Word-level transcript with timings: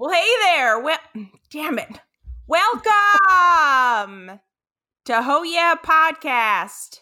Well, 0.00 0.14
hey 0.14 0.26
there. 0.44 0.80
Well, 0.80 0.98
damn 1.50 1.78
it. 1.78 2.00
Welcome 2.46 4.40
to 5.04 5.22
Ho 5.22 5.42
Yeah 5.42 5.74
Podcast. 5.84 7.00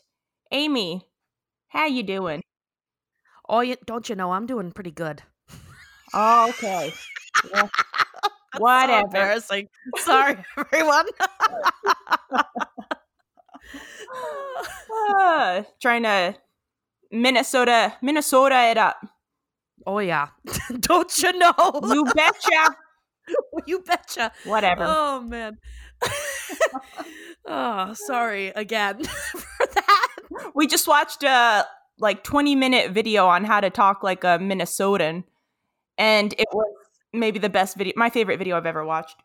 Amy, 0.50 1.06
how 1.68 1.86
you 1.86 2.02
doing? 2.02 2.42
Oh, 3.48 3.60
you, 3.60 3.76
don't 3.86 4.08
you 4.08 4.16
know 4.16 4.32
I'm 4.32 4.46
doing 4.46 4.72
pretty 4.72 4.90
good. 4.90 5.22
Oh, 6.12 6.48
okay. 6.48 6.92
Well, 7.52 7.70
So 8.88 8.98
embarrassing. 9.04 9.68
Sorry, 9.98 10.44
everyone. 10.58 11.06
Ah, 14.90 15.62
trying 15.80 16.02
to 16.02 16.34
Minnesota, 17.12 17.94
Minnesota 18.02 18.60
it 18.72 18.76
up. 18.76 18.96
oh 19.86 20.00
yeah, 20.00 20.30
don't 20.80 21.16
you 21.22 21.38
know? 21.38 21.54
You 21.84 22.04
betcha. 22.12 22.76
you 23.66 23.80
betcha. 23.80 24.32
Whatever. 24.44 24.84
Oh 24.86 25.20
man. 25.20 25.58
oh, 27.46 27.94
sorry 27.94 28.48
again 28.48 29.02
for 29.04 29.66
that. 29.74 30.08
We 30.54 30.66
just 30.66 30.86
watched 30.86 31.22
a 31.22 31.66
like 31.98 32.22
20 32.24 32.54
minute 32.54 32.92
video 32.92 33.26
on 33.26 33.44
how 33.44 33.60
to 33.60 33.70
talk 33.70 34.02
like 34.02 34.24
a 34.24 34.38
Minnesotan, 34.38 35.24
and 35.96 36.32
it 36.38 36.48
was 36.52 36.74
maybe 37.12 37.38
the 37.38 37.48
best 37.48 37.76
video, 37.76 37.94
my 37.96 38.10
favorite 38.10 38.38
video 38.38 38.56
I've 38.56 38.66
ever 38.66 38.84
watched. 38.84 39.16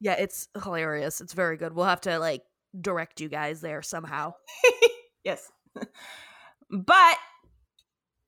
Yeah, 0.00 0.14
it's 0.14 0.48
hilarious. 0.62 1.20
It's 1.20 1.32
very 1.32 1.56
good. 1.56 1.72
We'll 1.72 1.86
have 1.86 2.02
to 2.02 2.18
like 2.18 2.42
direct 2.78 3.20
you 3.20 3.28
guys 3.28 3.60
there 3.60 3.82
somehow. 3.82 4.34
yes. 5.24 5.50
but 6.70 7.16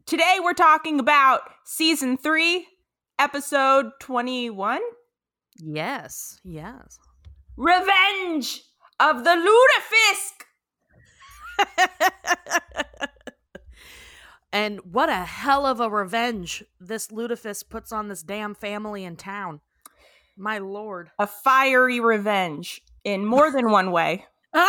today 0.06 0.38
we're 0.42 0.54
talking 0.54 1.00
about 1.00 1.40
season 1.64 2.16
three, 2.16 2.66
episode 3.18 3.90
21 4.00 4.80
Yes, 5.58 6.40
yes. 6.44 6.98
Revenge 7.56 8.62
of 9.00 9.24
the 9.24 9.30
Lutefisk. 9.30 10.44
and 14.52 14.80
what 14.80 15.08
a 15.08 15.24
hell 15.24 15.66
of 15.66 15.80
a 15.80 15.90
revenge 15.90 16.62
this 16.78 17.08
Lutefisk 17.08 17.68
puts 17.68 17.92
on 17.92 18.08
this 18.08 18.22
damn 18.22 18.54
family 18.54 19.04
in 19.04 19.16
town. 19.16 19.60
My 20.36 20.58
lord. 20.58 21.10
A 21.18 21.26
fiery 21.26 21.98
revenge 21.98 22.80
in 23.02 23.24
more 23.24 23.50
than 23.50 23.70
one 23.70 23.90
way. 23.90 24.26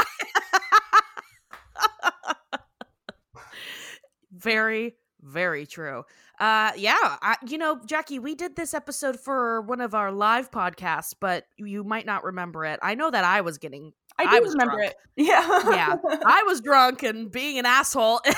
very, 4.32 4.96
very 5.22 5.68
true. 5.68 6.06
Uh, 6.40 6.72
yeah, 6.78 6.96
I, 7.22 7.36
you 7.46 7.58
know, 7.58 7.80
Jackie, 7.86 8.18
we 8.20 8.34
did 8.34 8.56
this 8.56 8.74
episode 8.74 9.20
for 9.20 9.62
one 9.62 9.82
of 9.82 9.94
our 9.94 10.10
live 10.12 10.52
podcasts, 10.52 11.14
but 11.20 11.46
you 11.58 11.84
might 11.84 12.06
not 12.06 12.24
remember 12.24 12.64
it. 12.66 12.80
I 12.82 12.96
know 12.96 13.12
that 13.12 13.26
I 13.26 13.42
was 13.42 13.58
getting, 13.58 13.92
I 14.18 14.38
I 14.38 14.40
was 14.40 14.54
remember 14.54 14.78
drunk. 14.78 14.92
it. 14.92 14.98
Yeah. 15.18 15.46
yeah, 15.70 15.96
I 16.26 16.44
was 16.48 16.62
drunk 16.62 17.04
and 17.04 17.30
being 17.30 17.60
an 17.60 17.66
asshole. 17.66 18.22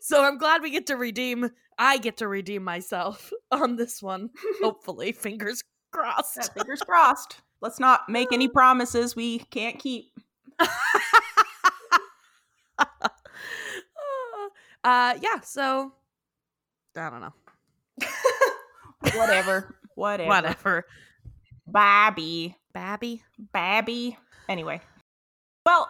so 0.00 0.22
I'm 0.22 0.36
glad 0.38 0.62
we 0.62 0.70
get 0.70 0.86
to 0.88 0.96
redeem. 0.96 1.50
I 1.78 1.96
get 1.98 2.18
to 2.18 2.28
redeem 2.28 2.62
myself 2.62 3.32
on 3.50 3.76
this 3.76 4.02
one. 4.02 4.30
Hopefully, 4.62 5.12
fingers 5.12 5.62
crossed. 5.90 6.36
Yeah, 6.36 6.48
fingers 6.62 6.80
crossed. 6.82 7.40
Let's 7.62 7.80
not 7.80 8.08
make 8.10 8.28
any 8.32 8.48
promises 8.48 9.16
we 9.16 9.38
can't 9.38 9.78
keep. 9.78 10.04
Uh, 14.84 15.14
yeah. 15.20 15.40
So 15.42 15.92
I 16.96 17.10
don't 17.10 17.20
know. 17.20 17.32
Whatever. 19.14 19.74
Whatever. 19.94 20.28
Whatever. 20.28 20.86
Babby. 21.66 22.56
Babby. 22.72 23.22
Babby. 23.52 24.16
Anyway. 24.48 24.80
Well, 25.66 25.88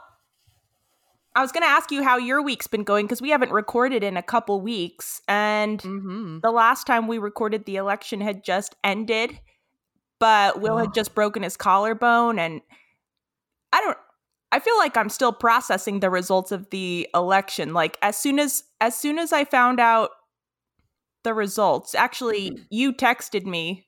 I 1.35 1.41
was 1.43 1.51
going 1.53 1.63
to 1.63 1.69
ask 1.69 1.91
you 1.91 2.03
how 2.05 2.17
your 2.17 2.43
week's 2.43 2.67
been 2.67 2.85
going 2.85 3.07
because 3.07 3.21
we 3.23 3.31
haven't 3.31 3.51
recorded 3.51 4.05
in 4.05 4.17
a 4.17 4.23
couple 4.23 4.61
weeks. 4.61 5.21
And 5.29 5.81
Mm-hmm. 5.81 6.39
the 6.41 6.51
last 6.53 6.87
time 6.87 7.09
we 7.09 7.19
recorded, 7.19 7.65
the 7.65 7.77
election 7.77 8.21
had 8.21 8.45
just 8.45 8.77
ended, 8.85 9.39
but 10.21 10.61
Will 10.61 10.75
Oh. 10.75 10.79
had 10.79 10.95
just 10.95 11.15
broken 11.15 11.43
his 11.43 11.57
collarbone. 11.57 12.39
And 12.39 12.61
I 13.73 13.81
don't. 13.81 13.99
I 14.55 14.61
feel 14.61 14.77
like 14.79 14.97
I'm 14.97 15.09
still 15.09 15.33
processing 15.33 15.99
the 15.99 16.11
results 16.11 16.53
of 16.53 16.71
the 16.71 17.09
election. 17.13 17.75
Like 17.75 17.99
as 18.03 18.17
soon 18.17 18.39
as 18.39 18.63
as 18.81 18.95
soon 18.97 19.19
as 19.19 19.33
I 19.33 19.45
found 19.45 19.81
out 19.81 20.11
the 21.25 21.35
results, 21.35 21.95
actually 21.95 22.57
you 22.71 22.93
texted 22.93 23.45
me 23.47 23.87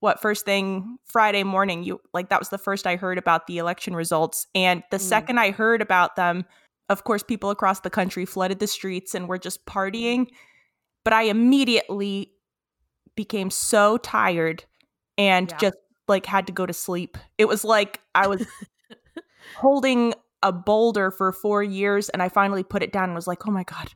what 0.00 0.20
first 0.22 0.44
thing 0.44 0.96
Friday 1.04 1.42
morning 1.42 1.82
you 1.82 2.00
like 2.14 2.30
that 2.30 2.38
was 2.38 2.48
the 2.48 2.58
first 2.58 2.86
I 2.86 2.96
heard 2.96 3.18
about 3.18 3.46
the 3.46 3.58
election 3.58 3.94
results 3.94 4.46
and 4.54 4.82
the 4.90 4.96
Mm. 4.98 5.00
second 5.08 5.38
I 5.38 5.50
heard 5.50 5.82
about 5.82 6.16
them 6.16 6.44
of 6.88 7.04
course 7.04 7.22
people 7.22 7.50
across 7.50 7.80
the 7.80 7.90
country 7.90 8.24
flooded 8.24 8.58
the 8.58 8.66
streets 8.66 9.14
and 9.14 9.28
were 9.28 9.38
just 9.38 9.66
partying 9.66 10.28
but 11.04 11.12
I 11.12 11.22
immediately 11.22 12.32
became 13.16 13.50
so 13.50 13.96
tired 13.98 14.64
and 15.18 15.50
Yeah. 15.50 15.56
just 15.58 15.76
like 16.08 16.26
had 16.26 16.46
to 16.46 16.52
go 16.52 16.66
to 16.66 16.72
sleep. 16.72 17.18
It 17.36 17.46
was 17.48 17.64
like 17.64 18.00
I 18.14 18.28
was 18.28 18.46
holding 19.56 20.14
a 20.42 20.52
boulder 20.52 21.10
for 21.10 21.32
4 21.32 21.62
years 21.62 22.08
and 22.08 22.22
I 22.22 22.28
finally 22.28 22.62
put 22.62 22.82
it 22.82 22.92
down 22.92 23.04
and 23.04 23.14
was 23.14 23.26
like, 23.26 23.46
"Oh 23.46 23.50
my 23.50 23.64
god." 23.64 23.92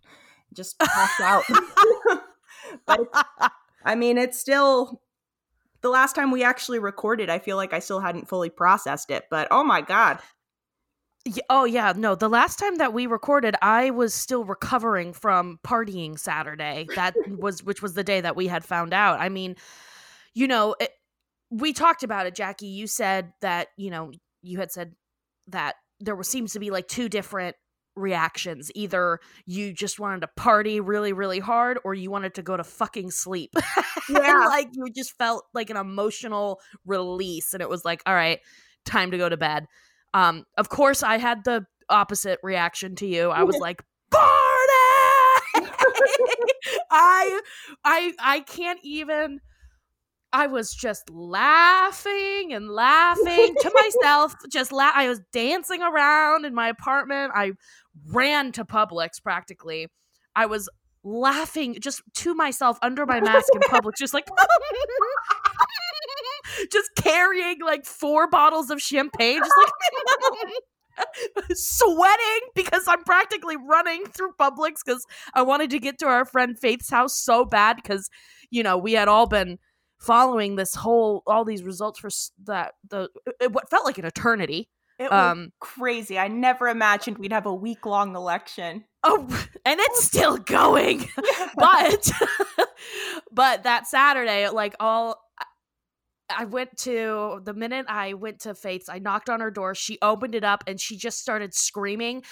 Just 0.53 0.79
passed 0.79 1.21
out. 1.21 1.45
but 2.87 3.01
I 3.85 3.95
mean, 3.95 4.19
it's 4.19 4.39
still 4.39 5.01
the 5.83 5.89
last 5.89 6.15
time 6.15 6.31
we 6.31 6.45
actually 6.45 6.79
recorded, 6.79 7.31
I 7.31 7.39
feel 7.39 7.57
like 7.57 7.73
I 7.73 7.79
still 7.79 8.01
hadn't 8.01 8.29
fully 8.29 8.51
processed 8.51 9.11
it, 9.11 9.25
but 9.31 9.49
oh 9.51 9.65
my 9.65 9.81
god. 9.81 10.19
Oh 11.49 11.65
yeah, 11.65 11.93
no. 11.97 12.15
The 12.15 12.29
last 12.29 12.59
time 12.59 12.77
that 12.77 12.93
we 12.93 13.07
recorded, 13.07 13.55
I 13.61 13.91
was 13.91 14.15
still 14.15 14.45
recovering 14.45 15.13
from 15.13 15.59
partying 15.65 16.19
Saturday. 16.19 16.87
That 16.97 17.15
was 17.29 17.63
which 17.63 17.83
was 17.83 17.95
the 17.95 18.05
day 18.05 18.21
that 18.21 18.37
we 18.37 18.47
had 18.47 18.65
found 18.65 18.93
out. 18.93 19.21
I 19.21 19.29
mean, 19.29 19.57
you 20.35 20.49
know, 20.49 20.75
it, 20.81 20.91
we 21.51 21.73
talked 21.73 22.03
about 22.03 22.27
it, 22.27 22.35
Jackie. 22.35 22.67
You 22.67 22.87
said 22.87 23.33
that 23.43 23.69
you 23.77 23.91
know 23.91 24.13
you 24.43 24.59
had 24.59 24.73
said 24.73 24.95
that 25.51 25.77
there 26.01 26.17
was 26.17 26.29
seems 26.29 26.53
to 26.53 26.59
be 26.59 26.71
like 26.71 26.89
two 26.89 27.09
different 27.09 27.57
reactions. 27.97 28.71
Either 28.75 29.21
you 29.47 29.73
just 29.73 30.01
wanted 30.01 30.21
to 30.21 30.29
party 30.37 30.81
really, 30.81 31.13
really 31.13 31.39
hard, 31.39 31.79
or 31.85 31.95
you 31.95 32.11
wanted 32.11 32.35
to 32.35 32.43
go 32.43 32.57
to 32.57 32.65
fucking 32.65 33.11
sleep. 33.11 33.55
Yeah. 34.09 34.47
like 34.49 34.69
you 34.73 34.91
just 34.91 35.17
felt 35.19 35.45
like 35.55 35.71
an 35.71 35.77
emotional 35.77 36.59
release, 36.85 37.55
and 37.55 37.63
it 37.63 37.69
was 37.69 37.85
like, 37.85 38.03
all 38.07 38.15
right, 38.15 38.41
time 38.85 39.13
to 39.13 39.19
go 39.19 39.29
to 39.29 39.37
bed. 39.37 39.67
Um, 40.15 40.47
of 40.59 40.69
course, 40.69 41.05
I 41.05 41.19
had 41.19 41.45
the 41.45 41.65
opposite 41.89 42.41
reaction 42.43 42.97
to 42.97 43.07
you. 43.07 43.31
I 43.31 43.45
was 43.45 43.57
like, 43.61 43.85
party! 44.11 44.21
I, 46.91 47.41
I, 47.85 48.13
I 48.19 48.41
can't 48.41 48.81
even. 48.83 49.41
I 50.33 50.47
was 50.47 50.73
just 50.73 51.11
laughing 51.11 52.53
and 52.53 52.71
laughing 52.71 53.55
to 53.61 53.73
myself. 53.75 54.35
Just 54.51 54.71
la- 54.71 54.93
I 54.95 55.09
was 55.09 55.21
dancing 55.33 55.83
around 55.83 56.45
in 56.45 56.55
my 56.55 56.69
apartment. 56.69 57.33
I 57.35 57.53
ran 58.07 58.53
to 58.53 58.65
Publix 58.65 59.21
practically. 59.23 59.89
I 60.37 60.47
was 60.47 60.69
laughing 61.03 61.77
just 61.81 62.03
to 62.15 62.35
myself 62.35 62.79
under 62.83 63.07
my 63.07 63.21
mask 63.21 63.49
in 63.55 63.61
Publix, 63.63 63.95
just 63.99 64.15
like 64.15 64.27
just 66.73 66.91
carrying 66.97 67.57
like 67.65 67.85
four 67.85 68.29
bottles 68.29 68.71
of 68.71 68.81
champagne, 68.81 69.41
just 69.41 69.53
like 69.57 69.73
sweating 71.55 72.49
because 72.55 72.85
I'm 72.87 73.03
practically 73.05 73.57
running 73.57 74.05
through 74.07 74.33
Publix 74.39 74.79
because 74.85 75.05
I 75.35 75.43
wanted 75.43 75.71
to 75.71 75.79
get 75.79 75.99
to 76.01 76.07
our 76.07 76.25
friend 76.25 76.59
Faith's 76.59 76.91
house 76.91 77.17
so 77.17 77.45
bad 77.45 77.77
because 77.77 78.11
you 78.51 78.63
know 78.63 78.77
we 78.77 78.93
had 78.93 79.09
all 79.09 79.27
been 79.27 79.59
following 80.01 80.57
this 80.57 80.75
whole 80.75 81.23
all 81.27 81.45
these 81.45 81.63
results 81.63 82.01
for 82.01 82.09
that 82.45 82.73
the 82.89 83.09
it, 83.41 83.53
what 83.53 83.71
felt 83.71 83.85
like 83.85 83.99
an 83.99 84.05
eternity. 84.07 84.69
It 84.99 85.11
was 85.11 85.33
Um, 85.33 85.53
crazy. 85.61 86.19
I 86.19 86.29
never 86.29 86.69
imagined 86.69 87.17
we'd 87.19 87.33
have 87.33 87.47
a 87.47 87.55
week 87.55 87.87
long 87.87 88.15
election. 88.15 88.85
Oh, 89.03 89.27
and 89.65 89.81
it's 89.81 90.05
still 90.05 90.37
going. 90.37 91.09
but 91.57 92.11
but 93.33 93.63
that 93.63 93.87
Saturday, 93.87 94.49
like 94.49 94.75
all 94.81 95.17
I 96.29 96.45
went 96.45 96.77
to 96.79 97.41
the 97.45 97.55
minute 97.55 97.87
I 97.89 98.15
went 98.15 98.41
to 98.41 98.55
Faith's, 98.55 98.89
I 98.89 98.99
knocked 98.99 99.29
on 99.29 99.41
her 99.41 99.51
door. 99.51 99.75
She 99.75 99.99
opened 100.01 100.35
it 100.35 100.45
up 100.45 100.65
and 100.67 100.81
she 100.81 100.97
just 100.97 101.19
started 101.21 101.55
screaming. 101.55 102.23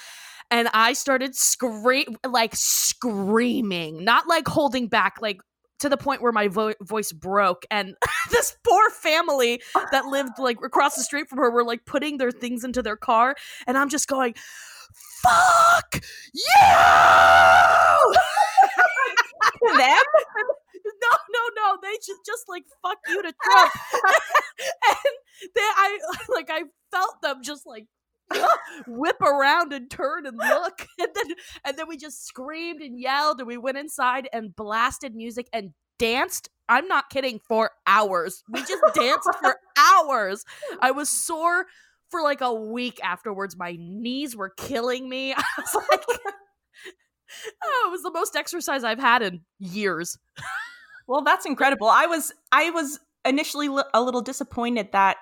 And 0.51 0.69
I 0.73 0.93
started 0.95 1.35
scream 1.37 2.17
like 2.27 2.55
screaming, 2.55 4.05
not 4.05 4.27
like 4.27 4.47
holding 4.49 4.89
back, 4.89 5.17
like 5.21 5.41
to 5.81 5.89
the 5.89 5.97
point 5.97 6.23
where 6.23 6.33
my 6.33 6.49
vo- 6.49 6.75
voice 6.83 7.13
broke. 7.13 7.65
And 7.71 7.95
this 8.31 8.57
poor 8.65 8.91
family 8.91 9.63
that 9.93 10.07
lived 10.07 10.39
like 10.39 10.59
across 10.63 10.97
the 10.97 11.03
street 11.03 11.29
from 11.29 11.39
her 11.39 11.51
were 11.51 11.65
like 11.65 11.85
putting 11.85 12.19
their 12.19 12.31
things 12.31 12.65
into 12.65 12.83
their 12.83 12.97
car. 12.97 13.37
And 13.67 13.79
I'm 13.79 13.89
just 13.89 14.09
going, 14.09 14.35
fuck 15.23 16.01
you! 16.33 18.15
Them? 19.61 19.77
no, 21.03 21.11
no, 21.31 21.41
no. 21.57 21.79
They 21.83 21.95
just 21.97 22.25
just 22.25 22.49
like 22.49 22.65
fuck 22.83 22.99
you 23.09 23.23
to 23.23 23.33
Trump. 23.43 23.73
and 24.89 25.53
then 25.55 25.65
I 25.77 25.99
like 26.29 26.49
I 26.51 26.63
felt 26.91 27.21
them 27.23 27.43
just 27.43 27.67
like 27.67 27.87
whip 28.87 29.21
around 29.21 29.73
and 29.73 29.91
turn 29.91 30.27
and 30.27 30.37
look. 30.37 30.87
And 30.99 31.09
then 31.15 31.37
and 31.65 31.79
then 31.79 31.89
we 31.89 31.97
just 31.97 32.27
screamed 32.27 32.83
and 32.83 32.99
yelled 32.99 33.39
and 33.39 33.47
we 33.47 33.57
went 33.57 33.79
inside 33.79 34.29
and 34.33 34.55
blasted 34.55 35.15
music 35.15 35.49
and 35.53 35.73
danced. 35.99 36.49
I'm 36.69 36.87
not 36.87 37.09
kidding, 37.09 37.41
for 37.49 37.71
hours. 37.87 38.43
We 38.51 38.61
just 38.61 38.83
danced 38.95 39.29
for 39.41 39.57
hours. 39.79 40.45
I 40.81 40.91
was 40.91 41.09
sore 41.09 41.67
for 42.11 42.21
like 42.21 42.41
a 42.41 42.53
week 42.53 43.01
afterwards. 43.03 43.57
My 43.57 43.77
knees 43.79 44.37
were 44.37 44.51
killing 44.51 45.09
me. 45.09 45.33
I 45.33 45.43
was 45.57 45.75
like 45.91 46.05
Oh, 47.63 47.85
it 47.89 47.91
was 47.91 48.03
the 48.03 48.11
most 48.11 48.37
exercise 48.37 48.85
I've 48.85 48.99
had 48.99 49.23
in 49.23 49.43
years. 49.59 50.19
Well, 51.07 51.23
that's 51.23 51.47
incredible. 51.47 51.89
I 51.89 52.07
was 52.07 52.33
I 52.53 52.71
was 52.71 53.01
initially 53.25 53.69
a 53.95 54.03
little 54.03 54.23
disappointed 54.23 54.93
that 54.93 55.19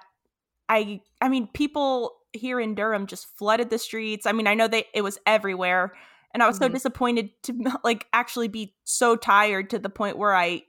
I 0.68 1.00
I 1.20 1.28
mean 1.28 1.48
people 1.52 2.16
here 2.36 2.60
in 2.60 2.74
Durham 2.74 3.06
just 3.06 3.26
flooded 3.36 3.70
the 3.70 3.78
streets. 3.78 4.26
I 4.26 4.32
mean, 4.32 4.46
I 4.46 4.54
know 4.54 4.68
they 4.68 4.84
it 4.94 5.02
was 5.02 5.18
everywhere 5.26 5.92
and 6.32 6.42
I 6.42 6.46
was 6.46 6.58
so 6.58 6.68
Mhm. 6.68 6.74
disappointed 6.74 7.30
to 7.44 7.54
like 7.84 8.06
actually 8.12 8.48
be 8.48 8.74
so 8.84 9.16
tired 9.16 9.70
to 9.70 9.78
the 9.78 9.88
point 9.90 10.18
where 10.18 10.34
I 10.34 10.62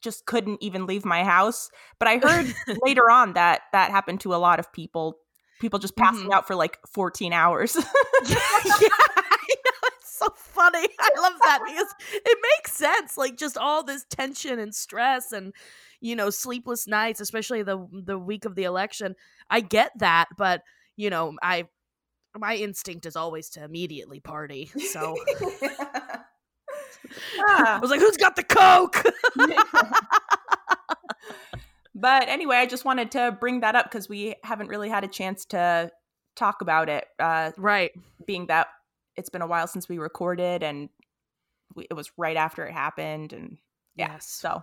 just 0.00 0.26
couldn't 0.26 0.62
even 0.62 0.86
leave 0.86 1.04
my 1.04 1.24
house. 1.24 1.70
But 1.98 2.08
I 2.08 2.18
heard 2.18 2.46
later 2.84 3.10
on 3.10 3.32
that 3.34 3.62
that 3.72 3.90
happened 3.90 4.20
to 4.20 4.34
a 4.34 4.36
lot 4.36 4.58
of 4.58 4.72
people. 4.72 5.18
People 5.60 5.78
just 5.78 5.96
passing 5.96 6.30
Mhm. 6.30 6.34
out 6.34 6.46
for 6.46 6.54
like 6.54 6.78
14 6.92 7.32
hours. 7.32 7.74
yeah, 8.28 8.36
I 8.36 9.48
know. 9.64 9.88
It's 9.98 10.18
so 10.18 10.28
funny. 10.36 10.86
I 10.98 11.10
love 11.20 11.34
that 11.42 11.60
because 11.64 11.94
it 12.12 12.38
makes 12.58 12.72
sense. 12.72 13.16
Like 13.16 13.36
just 13.36 13.56
all 13.56 13.82
this 13.82 14.04
tension 14.10 14.58
and 14.58 14.74
stress 14.74 15.32
and 15.32 15.52
you 16.04 16.14
know 16.14 16.28
sleepless 16.28 16.86
nights, 16.86 17.20
especially 17.20 17.62
the 17.62 17.88
the 17.90 18.18
week 18.18 18.44
of 18.44 18.54
the 18.56 18.64
election. 18.64 19.16
I 19.48 19.60
get 19.60 19.90
that, 20.00 20.26
but 20.36 20.62
you 20.96 21.08
know, 21.08 21.34
I 21.42 21.64
my 22.36 22.56
instinct 22.56 23.06
is 23.06 23.16
always 23.16 23.48
to 23.50 23.64
immediately 23.64 24.20
party. 24.20 24.70
So 24.90 25.16
I 25.62 26.18
Ah. 27.48 27.78
was 27.80 27.90
like, 27.90 28.00
"Who's 28.00 28.18
got 28.18 28.36
the 28.36 28.42
coke?" 28.42 29.02
but 31.94 32.28
anyway, 32.28 32.56
I 32.56 32.66
just 32.66 32.84
wanted 32.84 33.10
to 33.12 33.36
bring 33.40 33.60
that 33.60 33.74
up 33.74 33.86
because 33.86 34.06
we 34.08 34.34
haven't 34.44 34.68
really 34.68 34.90
had 34.90 35.04
a 35.04 35.08
chance 35.08 35.46
to 35.46 35.90
talk 36.36 36.60
about 36.60 36.88
it. 36.90 37.06
Uh, 37.18 37.52
right. 37.56 37.92
being 38.26 38.46
that 38.48 38.66
it's 39.16 39.30
been 39.30 39.42
a 39.42 39.46
while 39.46 39.66
since 39.68 39.88
we 39.88 39.98
recorded, 39.98 40.62
and 40.62 40.90
we, 41.74 41.86
it 41.88 41.94
was 41.94 42.10
right 42.18 42.36
after 42.36 42.66
it 42.66 42.72
happened, 42.72 43.32
and 43.32 43.56
yeah, 43.96 44.12
Yes. 44.12 44.26
so 44.28 44.62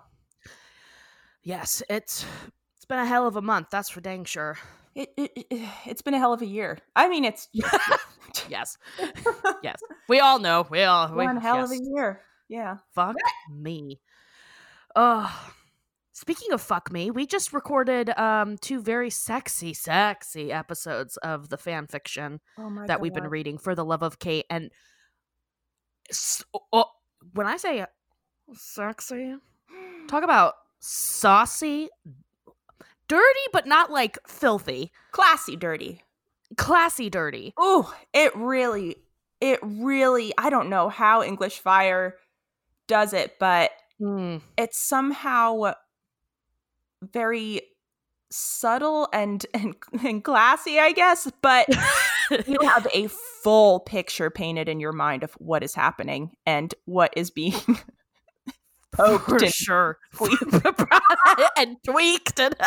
Yes. 1.44 1.82
It's 1.90 2.26
it's 2.76 2.86
been 2.86 3.00
a 3.00 3.06
hell 3.06 3.28
of 3.28 3.36
a 3.36 3.42
month. 3.42 3.68
That's 3.72 3.90
for 3.90 4.02
dang 4.02 4.26
sure. 4.26 4.58
it, 4.96 5.10
it, 5.18 5.32
it 5.36 5.70
it's 5.86 6.02
been 6.02 6.14
a 6.14 6.20
hell 6.20 6.34
of 6.34 6.42
a 6.42 6.46
year. 6.46 6.78
I 6.96 7.10
mean, 7.10 7.26
it's 7.26 7.48
Yes. 8.50 8.78
yes. 9.64 9.80
We 10.08 10.20
all 10.20 10.40
know. 10.40 10.68
We 10.70 10.84
all 10.84 11.10
we, 11.10 11.26
one 11.26 11.38
hell 11.38 11.64
of 11.64 11.72
a 11.72 11.78
year. 11.78 12.22
Yeah. 12.48 12.78
Fuck 12.94 13.16
me. 13.50 14.00
Oh, 14.96 15.54
speaking 16.12 16.52
of 16.52 16.62
fuck 16.62 16.92
me, 16.92 17.12
we 17.12 17.26
just 17.26 17.54
recorded 17.54 18.10
um 18.18 18.58
two 18.58 18.82
very 18.82 19.10
sexy, 19.10 19.74
sexy 19.74 20.52
episodes 20.52 21.18
of 21.18 21.50
the 21.50 21.58
fan 21.58 21.88
fiction 21.88 22.40
Oh 22.58 22.86
that 22.88 23.00
we've 23.02 23.14
been 23.14 23.30
reading 23.30 23.58
for 23.58 23.74
the 23.74 23.86
love 23.86 24.04
of 24.04 24.20
Kate. 24.20 24.46
And 24.50 24.70
s- 26.10 26.44
oh, 26.74 26.86
when 27.34 27.48
I 27.48 27.58
say 27.58 27.86
sexy, 28.54 29.36
talk 30.08 30.24
about 30.24 30.54
saucy, 30.82 31.88
dirty, 33.08 33.40
but 33.54 33.66
not 33.66 33.90
like 33.92 34.18
filthy, 34.28 34.92
classy, 35.12 35.56
dirty. 35.56 36.02
classy, 36.58 37.10
dirty. 37.10 37.54
Oh, 37.58 37.94
it 38.14 38.36
really, 38.36 38.98
it 39.40 39.60
really. 39.64 40.34
I 40.38 40.50
don't 40.50 40.70
know 40.70 40.90
how 40.90 41.24
English 41.24 41.60
Fire 41.60 42.16
does 42.88 43.14
it, 43.14 43.38
but 43.40 43.72
Mm. 44.02 44.42
it's 44.58 44.80
somehow 44.80 45.74
very 47.04 47.62
subtle 48.32 49.08
and 49.14 49.46
and, 49.54 49.76
and 50.04 50.24
classy, 50.24 50.80
I 50.80 50.92
guess. 50.92 51.32
But 51.44 51.68
you 52.48 52.58
have 52.64 52.88
a 52.94 53.08
full 53.44 53.80
picture 53.82 54.30
painted 54.32 54.68
in 54.70 54.80
your 54.80 54.92
mind 54.92 55.24
of 55.24 55.34
what 55.34 55.64
is 55.64 55.76
happening 55.76 56.32
and 56.48 56.74
what 56.86 57.14
is 57.16 57.30
being 57.30 57.54
poked 58.92 59.30
For 59.30 59.38
and 59.38 59.54
sure. 59.54 59.98
and 61.58 61.78
tweaked 61.84 62.40
and 62.40 62.56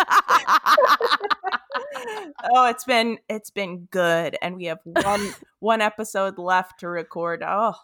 oh 2.53 2.67
it's 2.69 2.85
been 2.85 3.19
it's 3.29 3.51
been 3.51 3.87
good 3.91 4.37
and 4.43 4.57
we 4.57 4.65
have 4.67 4.79
one 4.85 5.35
one 5.61 5.81
episode 5.81 6.39
left 6.39 6.81
to 6.81 6.89
record 6.89 7.43
oh 7.47 7.75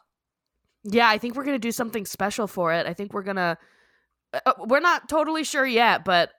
Yeah, 0.84 1.08
I 1.08 1.19
think 1.19 1.37
we're 1.37 1.44
gonna 1.44 1.58
do 1.58 1.72
something 1.72 2.06
special 2.06 2.46
for 2.46 2.72
it. 2.72 2.87
I 2.87 2.94
think 2.94 3.12
we're 3.12 3.22
gonna. 3.22 3.58
Uh, 4.32 4.52
we're 4.66 4.81
not 4.81 5.08
totally 5.08 5.44
sure 5.44 5.66
yet, 5.66 6.04
but 6.04 6.31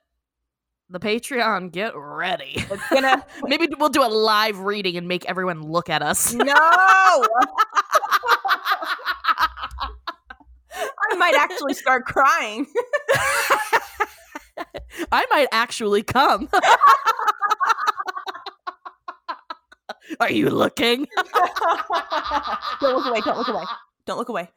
the 0.90 0.98
Patreon, 0.98 1.70
get 1.72 1.92
ready. 1.94 2.52
it's 2.56 2.88
gonna 2.90 3.24
Maybe 3.44 3.68
we'll 3.78 3.88
do 3.88 4.02
a 4.04 4.08
live 4.08 4.58
reading 4.60 4.96
and 4.96 5.06
make 5.08 5.24
everyone 5.26 5.62
look 5.62 5.88
at 5.88 6.02
us. 6.02 6.34
no 6.34 7.24
i 11.10 11.14
might 11.16 11.34
actually 11.34 11.74
start 11.74 12.04
crying 12.04 12.66
I 15.10 15.26
might 15.30 15.48
actually 15.52 16.02
come. 16.02 16.48
Are 20.20 20.30
you 20.30 20.50
looking? 20.50 21.06
don't 22.80 22.96
look 22.96 23.06
away 23.06 23.20
don't 23.24 23.38
look 23.38 23.48
away 23.48 23.64
don't 24.06 24.18
look 24.18 24.28
away 24.28 24.50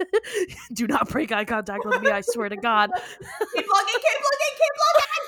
do 0.74 0.86
not 0.86 1.08
break 1.08 1.30
eye 1.30 1.44
contact 1.44 1.84
with 1.84 2.00
me. 2.02 2.10
I 2.10 2.22
swear 2.22 2.48
to 2.48 2.56
God. 2.56 2.90
keep 2.92 2.98
looking 3.20 3.54
keep 3.54 3.66
looking 3.66 4.54
keep 4.56 4.74
looking 4.96 5.24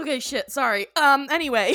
Okay, 0.00 0.20
shit. 0.20 0.50
Sorry. 0.50 0.86
Um. 0.96 1.26
Anyway, 1.30 1.74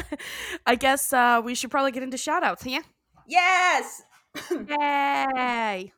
I 0.66 0.74
guess 0.74 1.12
uh, 1.12 1.40
we 1.44 1.54
should 1.54 1.70
probably 1.70 1.92
get 1.92 2.02
into 2.02 2.16
shoutouts. 2.16 2.64
Yeah. 2.64 2.80
yes 3.26 4.02
Yay! 4.50 5.92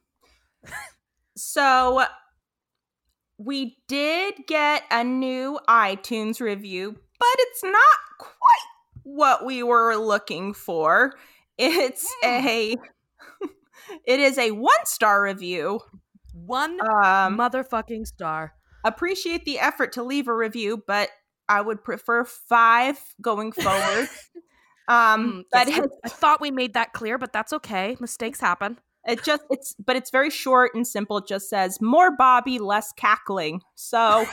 So 1.37 2.05
we 3.39 3.77
did 3.89 4.35
get 4.47 4.83
a 4.91 5.03
new 5.05 5.59
iTunes 5.69 6.41
review, 6.41 6.93
but 7.19 7.37
it's 7.39 7.63
not 7.63 7.99
quite 8.19 8.67
what 9.03 9.45
we 9.45 9.63
were 9.63 9.97
looking 9.97 10.53
for. 10.55 11.13
It's 11.59 12.07
a 12.25 12.77
it 14.07 14.21
is 14.21 14.39
a 14.39 14.51
one-star 14.53 15.23
review. 15.23 15.81
One 16.35 16.79
Um 16.81 17.37
motherfucking 17.39 18.07
star. 18.07 18.55
appreciate 18.85 19.45
the 19.45 19.59
effort 19.59 19.93
to 19.93 20.03
leave 20.03 20.29
a 20.29 20.35
review, 20.35 20.83
but 20.87 21.11
I 21.51 21.61
would 21.61 21.85
prefer 21.85 22.25
5 22.25 22.99
going 23.21 23.53
forward. 23.53 24.09
um 24.89 25.45
yes, 25.53 25.69
I- 25.69 25.89
I 26.05 26.09
thought 26.09 26.41
we 26.41 26.51
made 26.51 26.75
that 26.75 26.93
clear, 26.93 27.19
but 27.19 27.33
that's 27.33 27.53
okay. 27.53 27.97
Mistakes 28.01 28.41
happen. 28.41 28.79
It 29.07 29.25
just 29.25 29.43
it's 29.51 29.75
but 29.75 29.97
it's 29.97 30.11
very 30.11 30.31
short 30.31 30.73
and 30.75 30.87
simple. 30.87 31.19
It 31.19 31.27
just 31.27 31.49
says 31.49 31.81
more 31.81 32.15
Bobby, 32.17 32.59
less 32.59 32.93
cackling. 32.93 33.63
So 33.75 34.27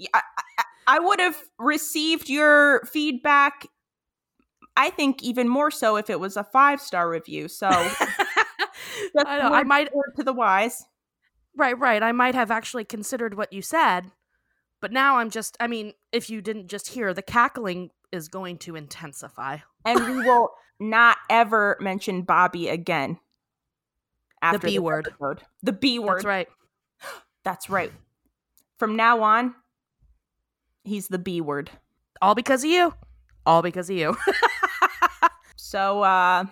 Yeah, 0.00 0.08
I, 0.14 0.22
I, 0.86 0.98
would 0.98 1.20
have 1.20 1.36
received 1.58 2.30
your 2.30 2.82
feedback. 2.86 3.66
I 4.76 4.88
think 4.88 5.22
even 5.22 5.46
more 5.46 5.70
so 5.70 5.96
if 5.96 6.08
it 6.08 6.18
was 6.18 6.38
a 6.38 6.44
five 6.44 6.80
star 6.80 7.10
review. 7.10 7.48
So 7.48 7.66
I, 7.68 7.92
know, 9.14 9.52
I 9.52 9.62
might 9.64 9.90
to 10.16 10.24
the 10.24 10.32
wise. 10.32 10.86
right, 11.54 11.78
right. 11.78 12.02
I 12.02 12.12
might 12.12 12.34
have 12.34 12.50
actually 12.50 12.84
considered 12.84 13.36
what 13.36 13.52
you 13.52 13.60
said, 13.60 14.10
But 14.80 14.92
now 14.92 15.18
I'm 15.18 15.30
just, 15.30 15.56
I 15.60 15.66
mean, 15.66 15.92
if 16.12 16.30
you 16.30 16.40
didn't 16.40 16.68
just 16.68 16.88
hear, 16.88 17.12
the 17.12 17.22
cackling 17.22 17.90
is 18.12 18.28
going 18.28 18.58
to 18.58 18.76
intensify. 18.76 19.58
And 19.84 20.04
we 20.04 20.16
will 20.26 20.50
not 20.78 21.18
ever 21.28 21.76
mention 21.80 22.22
Bobby 22.22 22.68
again. 22.68 23.18
After 24.42 24.58
the 24.58 24.66
B 24.66 24.72
this 24.76 24.80
word. 24.80 25.08
episode. 25.08 25.42
The 25.62 25.72
B 25.72 25.98
word. 25.98 26.16
That's 26.16 26.24
right. 26.24 26.48
That's 27.44 27.70
right. 27.70 27.92
From 28.78 28.96
now 28.96 29.22
on, 29.22 29.54
he's 30.84 31.08
the 31.08 31.18
B 31.18 31.40
word. 31.40 31.70
All 32.22 32.34
because 32.34 32.64
of 32.64 32.70
you. 32.70 32.94
All 33.44 33.60
because 33.62 33.90
of 33.90 33.96
you. 33.96 34.16
So 35.70 36.02
uh 36.02 36.46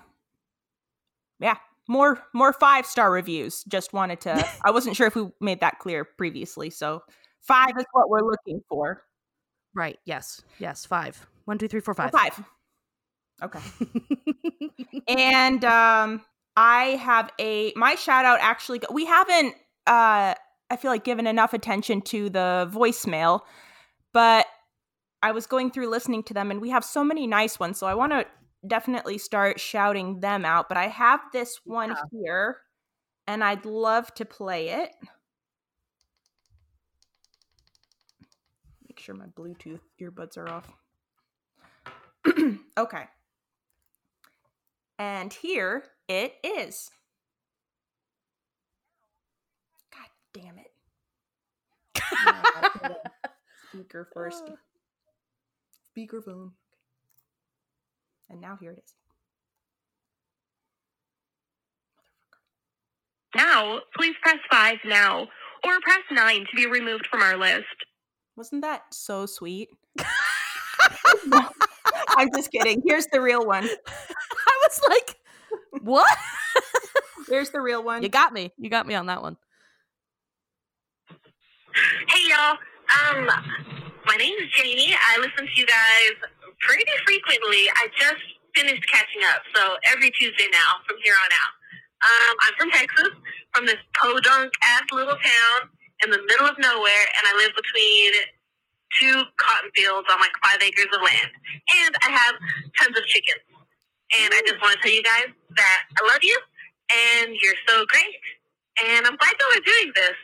yeah, 1.41 1.57
more 1.89 2.23
more 2.33 2.53
five 2.53 2.87
star 2.87 3.11
reviews. 3.11 3.65
Just 3.65 3.93
wanted 3.93 4.21
to 4.23 4.49
I 4.65 4.71
wasn't 4.71 4.95
sure 4.95 5.09
if 5.09 5.17
we 5.17 5.29
made 5.41 5.61
that 5.61 5.81
clear 5.81 6.05
previously. 6.05 6.71
So 6.71 7.03
five 7.49 7.73
is 7.79 7.85
what 7.93 8.09
we're 8.11 8.23
looking 8.23 8.63
for. 8.69 9.03
right. 9.75 9.99
Yes. 10.05 10.43
Yes. 10.59 10.85
Five. 10.87 11.27
One, 11.47 11.59
two, 11.59 11.67
three, 11.69 11.81
four, 11.81 11.93
Or 11.93 11.95
five. 11.95 12.13
Five. 12.13 12.45
Okay. 13.43 13.61
and 15.09 15.65
um 15.65 16.23
I 16.57 16.99
have 17.01 17.31
a 17.41 17.73
my 17.77 17.95
shout 17.95 18.25
out 18.25 18.39
actually 18.43 18.81
we 18.93 19.07
haven't 19.07 19.55
uh 19.87 20.35
I 20.71 20.77
feel 20.77 20.91
like 20.91 21.05
given 21.05 21.27
enough 21.27 21.55
attention 21.55 22.03
to 22.03 22.29
the 22.29 22.71
voicemail, 22.73 23.41
but 24.13 24.47
I 25.23 25.33
was 25.33 25.47
going 25.47 25.71
through 25.71 25.89
listening 25.89 26.23
to 26.25 26.35
them 26.35 26.51
and 26.51 26.61
we 26.61 26.71
have 26.71 26.85
so 26.85 27.03
many 27.03 27.27
nice 27.27 27.59
ones. 27.59 27.79
So 27.79 27.87
I 27.87 27.95
want 27.95 28.13
to 28.13 28.27
definitely 28.67 29.19
start 29.19 29.59
shouting 29.61 30.21
them 30.21 30.45
out, 30.45 30.69
but 30.69 30.77
I 30.77 30.89
have 30.89 31.21
this 31.33 31.61
one 31.65 31.95
here 32.13 32.59
and 33.27 33.43
I'd 33.43 33.65
love 33.65 34.13
to 34.15 34.25
play 34.25 34.69
it. 34.69 34.91
Make 38.89 38.98
sure 39.09 39.15
my 39.15 39.27
Bluetooth 39.27 39.81
earbuds 40.01 40.37
are 40.37 40.51
off. 40.51 40.69
okay. 42.79 43.05
And 44.99 45.33
here 45.33 45.85
it 46.09 46.35
is. 46.45 46.91
God 49.91 50.09
damn 50.35 50.59
it. 50.59 50.73
No, 51.97 52.33
I 52.33 52.51
gotta 52.55 52.79
put 52.79 52.91
it 52.91 52.97
on 53.05 53.31
Speaker 53.71 54.09
first. 54.13 54.45
Uh. 54.47 54.57
Speakerphone. 55.97 56.51
And 58.29 58.43
now 58.43 58.59
here 58.61 58.73
it 58.73 58.83
is. 58.85 58.95
Now, 63.35 63.79
please 63.97 64.15
press 64.23 64.39
5 64.51 64.79
now, 64.85 65.23
or 65.65 65.81
press 65.83 66.03
9 66.11 66.47
to 66.51 66.57
be 66.57 66.67
removed 66.67 67.07
from 67.11 67.23
our 67.23 67.37
list. 67.39 67.65
Wasn't 68.39 68.63
that 68.63 68.95
so 68.95 69.27
sweet? 69.27 69.69
I'm 72.17 72.31
just 72.33 72.53
kidding. 72.53 72.81
Here's 72.87 73.09
the 73.09 73.21
real 73.21 73.45
one. 73.45 73.65
I 73.65 74.59
was 74.63 74.81
like, 74.89 75.17
what? 75.83 76.17
Here's 77.29 77.51
the 77.51 77.61
real 77.61 77.83
one. 77.83 78.05
you 78.05 78.09
got 78.09 78.33
me. 78.33 78.53
You 78.57 78.71
got 78.71 78.87
me 78.87 78.95
on 78.95 79.07
that 79.07 79.23
one. 79.23 79.37
Hey, 81.11 82.31
y'all. 82.31 82.55
Um, 83.11 83.27
my 84.07 84.15
name 84.15 84.35
is 84.39 84.49
Janie. 84.53 84.95
I 84.95 85.19
listen 85.19 85.45
to 85.45 85.61
you 85.61 85.67
guys 85.67 86.13
pretty 86.61 86.85
frequently. 87.05 87.67
I 87.75 87.89
just 87.99 88.23
finished 88.55 88.87
catching 88.89 89.23
up, 89.35 89.43
so 89.53 89.75
every 89.93 90.13
Tuesday 90.13 90.47
now 90.53 90.79
from 90.87 90.97
here 91.03 91.15
on 91.25 91.31
out. 91.33 91.55
Um, 92.07 92.37
I'm 92.47 92.55
from 92.55 92.71
Texas, 92.71 93.19
from 93.53 93.67
this 93.67 93.83
podunk 94.01 94.53
ass 94.63 94.85
little 94.93 95.17
town 95.17 95.71
in 96.05 96.11
the 96.11 96.21
middle 96.29 96.47
of 96.47 96.59
nowhere, 96.59 97.07
and 97.19 97.25
I 97.27 97.33
live 97.39 97.53
between 97.57 98.13
two 99.01 99.23
cotton 99.39 99.71
fields 99.77 100.09
on 100.11 100.19
like 100.21 100.33
five 100.45 100.63
acres 100.63 100.91
of 100.95 101.03
land. 101.03 101.33
And 101.85 101.93
I 102.07 102.11
have 102.11 102.35
tons 102.81 102.99
of 102.99 103.05
chickens. 103.07 103.45
And 104.15 104.33
I 104.33 104.41
just 104.47 104.61
want 104.63 104.77
to 104.77 104.81
tell 104.81 104.95
you 104.95 105.03
guys 105.05 105.29
that 105.57 105.81
I 105.99 106.01
love 106.09 106.23
you, 106.23 106.39
and 106.93 107.37
you're 107.43 107.59
so 107.69 107.85
great. 107.89 108.17
And 108.81 109.07
I'm 109.07 109.17
glad 109.21 109.35
that 109.37 109.49
we're 109.53 109.67
doing 109.69 109.93
this. 109.95 110.19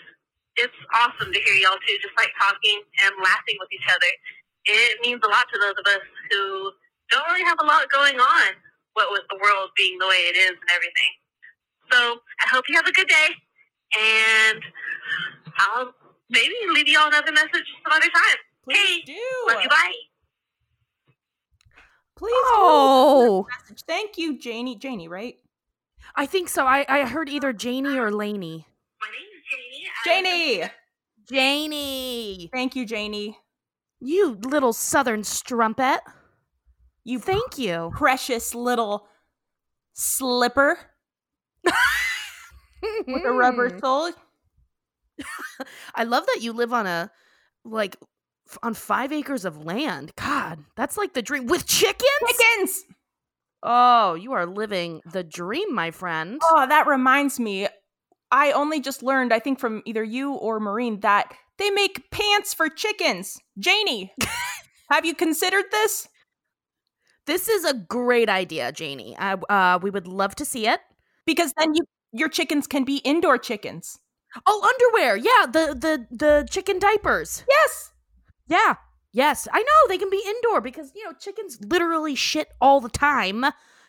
It's 0.56 0.80
awesome 0.94 1.32
to 1.32 1.40
hear 1.40 1.56
y'all 1.60 1.80
too, 1.84 1.98
just 2.00 2.16
like 2.16 2.32
talking 2.40 2.80
and 3.04 3.12
laughing 3.22 3.56
with 3.60 3.68
each 3.72 3.88
other. 3.90 4.12
It 4.66 4.98
means 5.02 5.20
a 5.24 5.28
lot 5.28 5.46
to 5.52 5.58
those 5.60 5.76
of 5.76 5.86
us 5.86 6.04
who 6.32 6.72
don't 7.10 7.26
really 7.28 7.44
have 7.44 7.58
a 7.60 7.66
lot 7.66 7.90
going 7.90 8.16
on, 8.20 8.48
what 8.94 9.12
with 9.12 9.26
the 9.30 9.38
world 9.42 9.70
being 9.76 9.98
the 9.98 10.08
way 10.08 10.30
it 10.32 10.36
is 10.36 10.56
and 10.56 10.70
everything. 10.72 11.12
So 11.92 11.98
I 12.44 12.46
hope 12.50 12.64
you 12.68 12.76
have 12.76 12.86
a 12.88 12.92
good 12.92 13.08
day, 13.08 13.28
and 14.00 14.62
I'll 15.56 15.94
maybe 16.30 16.54
leave 16.72 16.88
you 16.88 16.98
all 16.98 17.08
another 17.08 17.32
message 17.32 17.66
some 17.82 17.92
other 17.92 18.00
time. 18.02 18.36
Please 18.64 18.76
Hey, 18.78 19.00
do. 19.06 19.52
Love 19.52 19.62
you, 19.62 19.68
bye. 19.68 19.92
Please 22.16 22.32
Oh, 22.32 23.46
Thank 23.86 24.16
you, 24.18 24.38
Janie. 24.38 24.76
Janie, 24.76 25.08
right? 25.08 25.36
I 26.16 26.26
think 26.26 26.48
so. 26.48 26.64
I, 26.64 26.84
I 26.88 27.04
heard 27.06 27.28
either 27.28 27.52
Janie 27.52 27.98
or 27.98 28.12
Laney. 28.12 28.66
My 29.00 29.08
name 29.08 29.28
is 29.36 29.42
Janie. 30.04 30.60
Janie. 30.62 30.70
Janie. 31.28 32.50
Thank 32.52 32.76
you, 32.76 32.86
Janie. 32.86 33.38
You 34.00 34.38
little 34.42 34.72
southern 34.72 35.24
strumpet. 35.24 36.00
You 37.04 37.18
Thank 37.18 37.58
you. 37.58 37.90
precious 37.94 38.54
little 38.54 39.08
slipper 39.92 40.78
with 43.06 43.24
a 43.24 43.32
rubber 43.32 43.70
Mm. 43.70 43.80
sole. 43.80 44.12
I 45.94 46.04
love 46.04 46.26
that 46.26 46.42
you 46.42 46.52
live 46.52 46.72
on 46.72 46.86
a 46.86 47.10
like 47.64 47.96
f- 48.48 48.58
on 48.62 48.74
five 48.74 49.12
acres 49.12 49.44
of 49.44 49.64
land. 49.64 50.12
God, 50.16 50.58
that's 50.76 50.96
like 50.96 51.14
the 51.14 51.22
dream 51.22 51.46
with 51.46 51.66
chickens. 51.66 52.04
Chickens. 52.26 52.84
Oh, 53.62 54.14
you 54.14 54.32
are 54.32 54.44
living 54.46 55.00
the 55.10 55.24
dream, 55.24 55.74
my 55.74 55.90
friend. 55.90 56.40
Oh, 56.44 56.66
that 56.66 56.86
reminds 56.86 57.40
me. 57.40 57.68
I 58.30 58.52
only 58.52 58.80
just 58.80 59.02
learned, 59.02 59.32
I 59.32 59.38
think 59.38 59.58
from 59.58 59.82
either 59.86 60.02
you 60.02 60.32
or 60.34 60.58
Maureen, 60.60 61.00
that 61.00 61.32
they 61.58 61.70
make 61.70 62.10
pants 62.10 62.52
for 62.52 62.68
chickens. 62.68 63.38
Janie, 63.58 64.12
have 64.90 65.06
you 65.06 65.14
considered 65.14 65.64
this? 65.70 66.08
This 67.26 67.48
is 67.48 67.64
a 67.64 67.72
great 67.74 68.28
idea, 68.28 68.70
Janie. 68.72 69.16
I, 69.18 69.32
uh, 69.34 69.78
we 69.80 69.88
would 69.90 70.06
love 70.08 70.34
to 70.36 70.44
see 70.44 70.66
it. 70.66 70.80
Because 71.26 71.54
then 71.56 71.74
you 71.74 71.84
your 72.14 72.28
chickens 72.28 72.66
can 72.66 72.84
be 72.84 72.98
indoor 72.98 73.36
chickens. 73.36 73.98
Oh, 74.46 74.62
underwear. 74.62 75.16
Yeah, 75.16 75.46
the 75.46 75.74
the 75.74 76.06
the 76.10 76.46
chicken 76.48 76.78
diapers. 76.78 77.44
Yes. 77.48 77.92
Yeah. 78.46 78.74
Yes, 79.12 79.46
I 79.52 79.60
know 79.60 79.88
they 79.88 79.98
can 79.98 80.10
be 80.10 80.22
indoor 80.26 80.60
because 80.60 80.90
you 80.94 81.04
know 81.04 81.12
chickens 81.12 81.58
literally 81.64 82.14
shit 82.14 82.48
all 82.60 82.80
the 82.80 82.88
time. 82.88 83.44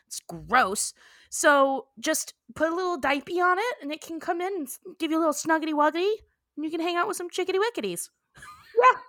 It's 0.06 0.22
gross. 0.28 0.94
So 1.32 1.88
just 2.00 2.36
put 2.56 2.72
a 2.72 2.76
little 2.76 2.98
diaper 2.98 3.32
on 3.44 3.58
it, 3.58 3.76
and 3.82 3.92
it 3.92 4.02
can 4.02 4.20
come 4.20 4.40
in 4.40 4.54
and 4.54 4.68
give 5.00 5.10
you 5.10 5.18
a 5.18 5.24
little 5.26 5.34
snuggity 5.34 5.74
wuggity, 5.74 6.12
and 6.56 6.64
you 6.64 6.70
can 6.70 6.80
hang 6.80 6.96
out 6.96 7.08
with 7.08 7.18
some 7.18 7.30
chickity 7.30 7.58
wickities. 7.58 8.10
Yeah. 8.38 9.00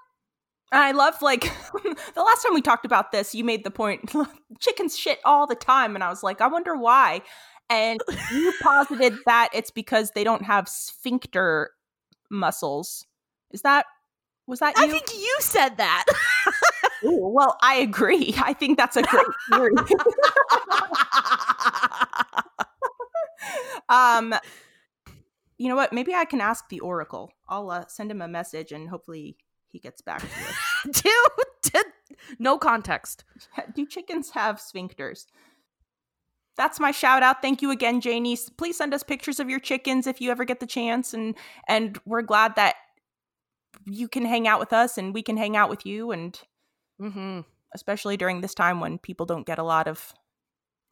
And 0.73 0.82
I 0.82 0.92
love 0.92 1.20
like 1.23 1.42
the 1.73 2.23
last 2.23 2.42
time 2.42 2.54
we 2.54 2.62
talked 2.62 2.87
about 2.87 3.12
this, 3.12 3.35
you 3.35 3.44
made 3.44 3.64
the 3.64 3.70
point 3.70 4.11
chickens 4.61 4.99
shit 4.99 5.20
all 5.25 5.46
the 5.46 5.54
time 5.54 5.94
and 5.94 6.02
I 6.02 6.08
was 6.08 6.23
like, 6.23 6.40
I 6.40 6.49
wonder 6.49 6.75
why. 6.76 7.23
And 7.68 8.00
you 8.32 8.52
posited 8.62 9.18
that 9.26 9.50
it's 9.52 9.70
because 9.70 10.12
they 10.12 10.25
don't 10.25 10.44
have 10.44 10.68
sphincter 10.68 11.73
muscles. 12.30 13.04
Is 13.50 13.62
that 13.62 13.87
was 14.46 14.61
that 14.61 14.76
you? 14.76 14.85
I 14.85 14.88
think 14.88 15.12
you 15.12 15.37
said 15.40 15.76
that. 15.78 16.04
Ooh, 17.04 17.28
well, 17.28 17.58
I 17.61 17.76
agree. 17.76 18.35
I 18.38 18.52
think 18.52 18.78
that's 18.78 18.96
a 18.96 19.02
great 19.02 19.26
theory. 19.50 19.73
um 23.88 24.35
you 25.58 25.68
know 25.68 25.76
what? 25.76 25.92
Maybe 25.92 26.14
I 26.14 26.26
can 26.26 26.40
ask 26.40 26.68
the 26.68 26.80
oracle. 26.80 27.32
I'll 27.49 27.70
uh, 27.70 27.87
send 27.88 28.11
him 28.11 28.20
a 28.20 28.28
message 28.28 28.73
and 28.73 28.90
hopefully 28.90 29.38
he 29.68 29.78
gets 29.78 30.02
back 30.02 30.20
to 30.20 30.26
us. 30.26 31.02
Dude, 31.02 31.85
no 32.38 32.58
context. 32.58 33.25
Do 33.75 33.87
chickens 33.87 34.30
have 34.30 34.56
sphincters? 34.56 35.26
That's 36.56 36.80
my 36.80 36.90
shout 36.90 37.22
out. 37.22 37.42
Thank 37.42 37.60
you 37.62 37.70
again, 37.70 38.00
Janie. 38.00 38.36
Please 38.56 38.78
send 38.78 38.94
us 38.94 39.02
pictures 39.02 39.38
of 39.40 39.50
your 39.50 39.60
chickens 39.60 40.06
if 40.06 40.20
you 40.20 40.30
ever 40.30 40.44
get 40.44 40.60
the 40.60 40.66
chance, 40.66 41.12
and 41.14 41.34
and 41.68 41.98
we're 42.06 42.22
glad 42.22 42.56
that 42.56 42.76
you 43.84 44.08
can 44.08 44.25
hang 44.25 44.48
out 44.48 44.58
with 44.58 44.72
us 44.72 44.96
and 44.98 45.12
we 45.12 45.22
can 45.22 45.36
hang 45.36 45.56
out 45.56 45.68
with 45.70 45.84
you, 45.86 46.10
and 46.12 46.40
Mm-hmm. 47.00 47.40
especially 47.75 48.16
during 48.16 48.40
this 48.40 48.54
time 48.54 48.80
when 48.80 48.96
people 48.98 49.26
don't 49.26 49.46
get 49.46 49.58
a 49.58 49.62
lot 49.62 49.86
of 49.86 50.14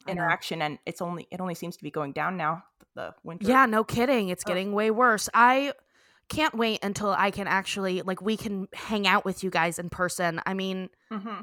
interaction, 0.07 0.61
and 0.61 0.77
it's 0.85 1.01
only 1.01 1.27
it 1.31 1.41
only 1.41 1.55
seems 1.55 1.77
to 1.77 1.83
be 1.83 1.89
going 1.91 2.11
down 2.11 2.37
now. 2.37 2.63
The 2.95 3.13
winter. 3.23 3.47
Yeah, 3.47 3.65
no 3.65 3.83
kidding. 3.83 4.29
It's 4.29 4.43
Oh. 4.45 4.49
getting 4.49 4.71
way 4.71 4.91
worse. 4.91 5.27
I 5.33 5.73
can't 6.29 6.53
wait 6.55 6.79
until 6.83 7.09
I 7.09 7.31
can 7.31 7.47
actually 7.47 8.01
like 8.03 8.21
we 8.21 8.37
can 8.37 8.67
hang 8.73 9.07
out 9.07 9.25
with 9.25 9.43
you 9.43 9.49
guys 9.49 9.79
in 9.79 9.89
person. 9.89 10.41
I 10.45 10.53
mean, 10.53 10.89
hmm 11.11 11.41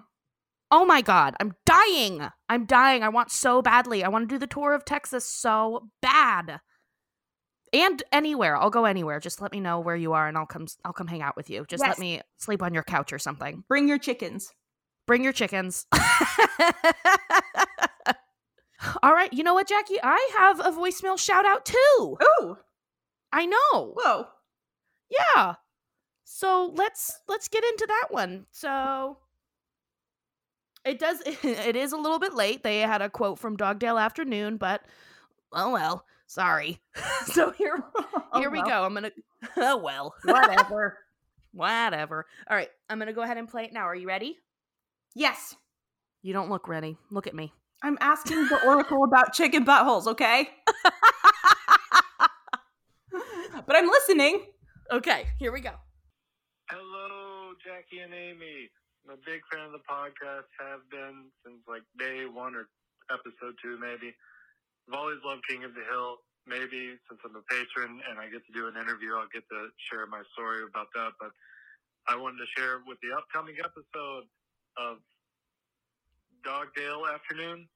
oh 0.73 0.85
my 0.85 1.03
god, 1.03 1.35
I'm 1.39 1.53
dying. 1.67 2.21
I'm 2.49 2.65
dying. 2.67 3.05
I 3.05 3.09
want 3.11 3.31
so 3.31 3.63
badly. 3.63 4.03
I 4.03 4.09
want 4.09 4.29
to 4.29 4.35
do 4.35 4.39
the 4.39 4.47
tour 4.49 4.75
of 4.75 4.85
Texas 4.85 5.25
so 5.29 5.89
bad. 6.01 6.59
and 7.75 8.03
anywhere. 8.13 8.57
I'll 8.57 8.71
go 8.71 8.85
anywhere. 8.85 9.19
Just 9.21 9.41
let 9.41 9.53
me 9.53 9.61
know 9.61 9.79
where 9.81 9.97
you 9.97 10.13
are, 10.15 10.27
and 10.29 10.37
I'll 10.37 10.45
come. 10.47 10.67
I'll 10.85 10.93
come 10.93 11.07
hang 11.07 11.23
out 11.23 11.37
with 11.37 11.49
you. 11.49 11.65
Just 11.69 11.83
Yes. 11.83 11.89
let 11.91 11.99
me 11.99 12.21
sleep 12.39 12.63
on 12.63 12.75
your 12.75 12.83
couch 12.83 13.13
or 13.13 13.19
something. 13.19 13.65
Bring 13.69 13.87
your 13.89 13.99
chickens. 13.99 14.53
Bring 15.07 15.23
your 15.25 15.33
chickens. 15.33 15.87
All 19.03 19.13
right. 19.13 19.33
You 19.33 19.43
know 19.45 19.55
what, 19.55 19.69
Jackie? 19.69 19.99
I 20.03 20.31
have 20.39 20.61
a 20.61 20.71
voicemail 20.71 21.19
shout 21.19 21.47
out 21.47 21.65
too. 21.65 22.19
Ooh. 22.41 22.57
I 23.33 23.47
know. 23.47 23.95
Whoa. 23.97 24.27
Yeah. 25.09 25.55
So 26.25 26.73
let's 26.75 27.21
let's 27.29 27.49
get 27.49 27.65
into 27.65 27.87
that 27.87 28.09
one. 28.11 28.47
So 28.51 29.19
it 30.85 30.99
does 30.99 31.21
it 31.27 31.77
is 31.77 31.93
a 31.93 31.97
little 31.97 32.19
bit 32.19 32.35
late. 32.35 32.63
They 32.63 32.81
had 32.81 33.03
a 33.03 33.11
quote 33.11 33.39
from 33.39 33.57
Dog 33.57 33.79
Dale 33.79 33.99
Afternoon, 33.99 34.57
but 34.57 34.83
oh 35.53 35.73
well. 35.73 36.05
Sorry. 36.27 36.81
so 37.27 37.51
here 37.51 37.83
oh 37.95 38.41
here 38.41 38.51
we 38.51 38.63
go. 38.63 38.85
I'm 38.85 38.95
gonna 38.95 39.11
oh 39.57 39.77
well. 39.77 40.15
Whatever. 40.25 40.99
Whatever. 41.53 42.27
All 42.49 42.57
right. 42.57 42.71
I'm 42.89 42.99
gonna 42.99 43.13
go 43.13 43.23
ahead 43.23 43.37
and 43.37 43.49
play 43.49 43.65
it 43.65 43.73
now. 43.73 43.83
Are 43.83 43.95
you 43.95 44.09
ready? 44.09 44.39
yes. 45.15 45.57
You 46.23 46.33
don't 46.33 46.49
look 46.49 46.69
ready. 46.69 46.97
Look 47.11 47.27
at 47.27 47.35
me. 47.35 47.53
I'm 47.83 47.99
asking 48.01 48.47
the 48.47 48.65
oracle 48.65 49.03
about 49.03 49.33
chicken 49.33 49.65
buttholes, 49.65 50.07
okay? 50.07 50.49
but 53.67 53.75
I'm 53.75 53.89
listening. 53.89 54.47
Okay, 54.93 55.27
here 55.41 55.53
we 55.53 55.61
go. 55.61 55.73
Hello, 56.71 57.55
Jackie 57.65 57.99
and 57.99 58.15
Amy. 58.15 58.71
I'm 59.03 59.19
a 59.19 59.23
big 59.27 59.43
fan 59.51 59.67
of 59.67 59.75
the 59.75 59.83
podcast, 59.83 60.47
have 60.63 60.87
been 60.87 61.27
since 61.43 61.59
like 61.67 61.83
day 61.99 62.23
one 62.31 62.55
or 62.55 62.71
episode 63.11 63.59
two, 63.59 63.75
maybe. 63.83 64.15
I've 64.87 64.95
always 64.95 65.19
loved 65.27 65.43
King 65.51 65.67
of 65.67 65.75
the 65.75 65.83
Hill. 65.91 66.23
Maybe 66.47 66.95
since 67.07 67.19
I'm 67.23 67.35
a 67.35 67.43
patron 67.51 68.03
and 68.11 68.19
I 68.19 68.31
get 68.31 68.47
to 68.47 68.53
do 68.55 68.67
an 68.71 68.79
interview, 68.79 69.15
I'll 69.19 69.31
get 69.31 69.47
to 69.51 69.71
share 69.91 70.07
my 70.07 70.23
story 70.35 70.63
about 70.67 70.91
that. 70.95 71.15
But 71.19 71.35
I 72.07 72.15
wanted 72.15 72.43
to 72.47 72.51
share 72.55 72.83
with 72.87 72.99
the 73.03 73.15
upcoming 73.15 73.59
episode 73.59 74.27
of 74.79 74.99
Dog 76.47 76.71
Dale 76.75 77.07
Afternoon. 77.07 77.67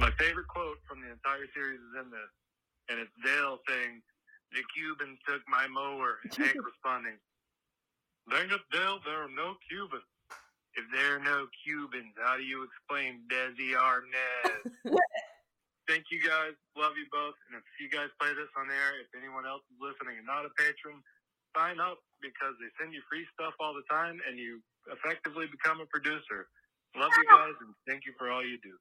My 0.00 0.12
favorite 0.20 0.48
quote 0.48 0.80
from 0.88 1.00
the 1.00 1.12
entire 1.12 1.48
series 1.56 1.80
is 1.80 1.94
in 2.04 2.08
this, 2.12 2.32
and 2.88 2.96
it's 3.00 3.16
Dale 3.24 3.60
saying, 3.68 4.00
"The 4.52 4.64
Cubans 4.76 5.20
took 5.28 5.40
my 5.48 5.68
mower," 5.68 6.20
and 6.24 6.32
Hank 6.36 6.56
responding, 6.64 7.16
Dang 8.30 8.48
it, 8.48 8.64
Dale, 8.72 9.00
there 9.04 9.24
are 9.24 9.28
no 9.28 9.56
Cubans. 9.68 10.13
If 10.74 10.90
there 10.90 11.16
are 11.16 11.22
no 11.22 11.46
Cubans, 11.62 12.14
how 12.18 12.36
do 12.36 12.42
you 12.42 12.66
explain 12.66 13.22
Desi 13.30 13.78
Arnaz? 13.78 14.74
Thank 15.88 16.08
you 16.10 16.18
guys. 16.18 16.56
Love 16.74 16.96
you 16.96 17.06
both. 17.12 17.36
And 17.46 17.60
if 17.60 17.66
you 17.78 17.86
guys 17.92 18.08
play 18.18 18.32
this 18.34 18.50
on 18.56 18.72
air, 18.72 18.98
if 18.98 19.12
anyone 19.14 19.46
else 19.46 19.62
is 19.70 19.78
listening 19.78 20.18
and 20.18 20.26
not 20.26 20.48
a 20.48 20.52
patron, 20.56 20.98
sign 21.54 21.78
up 21.78 22.00
because 22.18 22.56
they 22.58 22.72
send 22.80 22.90
you 22.96 23.04
free 23.06 23.22
stuff 23.36 23.54
all 23.60 23.76
the 23.76 23.86
time 23.86 24.18
and 24.26 24.34
you 24.40 24.58
effectively 24.90 25.46
become 25.46 25.78
a 25.78 25.86
producer. 25.86 26.48
Love 26.96 27.12
you 27.14 27.26
guys 27.30 27.54
and 27.60 27.74
thank 27.86 28.06
you 28.06 28.12
for 28.18 28.30
all 28.30 28.42
you 28.42 28.58
do. 28.62 28.74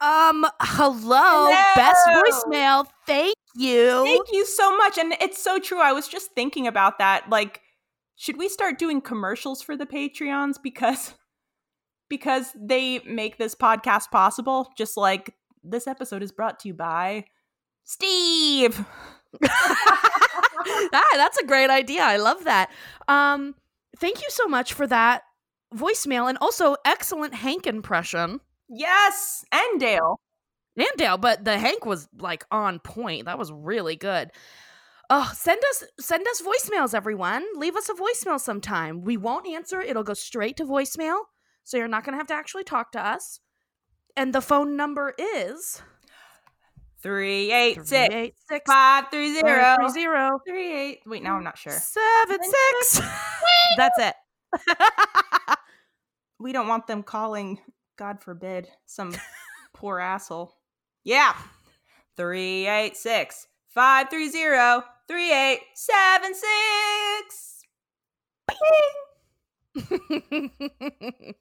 Um, 0.00 0.46
hello, 0.60 1.50
best 1.76 2.06
voicemail. 2.08 2.86
Thank 3.06 3.36
you. 3.54 4.04
Thank 4.04 4.32
you 4.32 4.44
so 4.44 4.76
much. 4.76 4.98
And 4.98 5.14
it's 5.20 5.42
so 5.42 5.58
true. 5.58 5.80
I 5.80 5.92
was 5.92 6.08
just 6.08 6.32
thinking 6.32 6.66
about 6.66 6.98
that. 6.98 7.30
Like, 7.30 7.62
should 8.16 8.36
we 8.36 8.48
start 8.48 8.78
doing 8.78 9.00
commercials 9.00 9.62
for 9.62 9.76
the 9.76 9.86
Patreons 9.86 10.56
because 10.62 11.14
because 12.08 12.52
they 12.54 13.00
make 13.00 13.38
this 13.38 13.54
podcast 13.54 14.10
possible? 14.10 14.70
Just 14.76 14.96
like 14.96 15.34
this 15.62 15.86
episode 15.86 16.22
is 16.22 16.32
brought 16.32 16.60
to 16.60 16.68
you 16.68 16.74
by 16.74 17.24
Steve. 17.84 18.84
ah, 19.44 21.08
that's 21.14 21.38
a 21.38 21.46
great 21.46 21.70
idea. 21.70 22.02
I 22.02 22.18
love 22.18 22.44
that. 22.44 22.70
Um, 23.08 23.54
thank 23.98 24.22
you 24.22 24.28
so 24.30 24.46
much 24.46 24.72
for 24.72 24.86
that 24.86 25.22
voicemail 25.74 26.28
and 26.28 26.38
also 26.40 26.76
excellent 26.84 27.34
Hank 27.34 27.66
impression. 27.66 28.40
Yes, 28.68 29.44
and 29.52 29.80
Dale. 29.80 30.20
And 30.76 30.86
Dale, 30.96 31.18
but 31.18 31.44
the 31.44 31.58
Hank 31.58 31.84
was 31.84 32.08
like 32.18 32.44
on 32.50 32.78
point. 32.80 33.26
That 33.26 33.38
was 33.38 33.52
really 33.52 33.96
good. 33.96 34.30
Oh, 35.10 35.30
send 35.34 35.60
us 35.70 35.84
send 36.00 36.26
us 36.26 36.42
voicemails, 36.42 36.94
everyone. 36.94 37.44
Leave 37.56 37.76
us 37.76 37.88
a 37.88 37.94
voicemail 37.94 38.40
sometime. 38.40 39.02
We 39.02 39.16
won't 39.16 39.46
answer. 39.46 39.80
It'll 39.80 40.02
go 40.02 40.14
straight 40.14 40.56
to 40.56 40.64
voicemail. 40.64 41.18
So 41.62 41.76
you're 41.76 41.88
not 41.88 42.04
gonna 42.04 42.16
have 42.16 42.26
to 42.28 42.34
actually 42.34 42.64
talk 42.64 42.92
to 42.92 43.06
us. 43.06 43.40
And 44.16 44.32
the 44.34 44.40
phone 44.40 44.76
number 44.76 45.14
is 45.18 45.82
386 47.02 47.88
386 47.88 48.64
530 48.66 49.40
530 49.42 50.38
38. 50.46 51.00
Wait, 51.06 51.22
now 51.22 51.36
I'm 51.36 51.44
not 51.44 51.58
sure. 51.58 51.72
seven 51.72 52.38
six. 52.42 53.00
That's 53.76 53.98
it. 53.98 54.14
We 56.44 56.52
don't 56.52 56.68
want 56.68 56.86
them 56.86 57.02
calling, 57.02 57.58
God 57.96 58.22
forbid, 58.22 58.68
some 58.84 59.14
poor 59.72 59.98
asshole. 59.98 60.52
Yeah. 61.02 61.34
386 62.16 63.46
530 63.68 64.86
3876. 65.08 67.50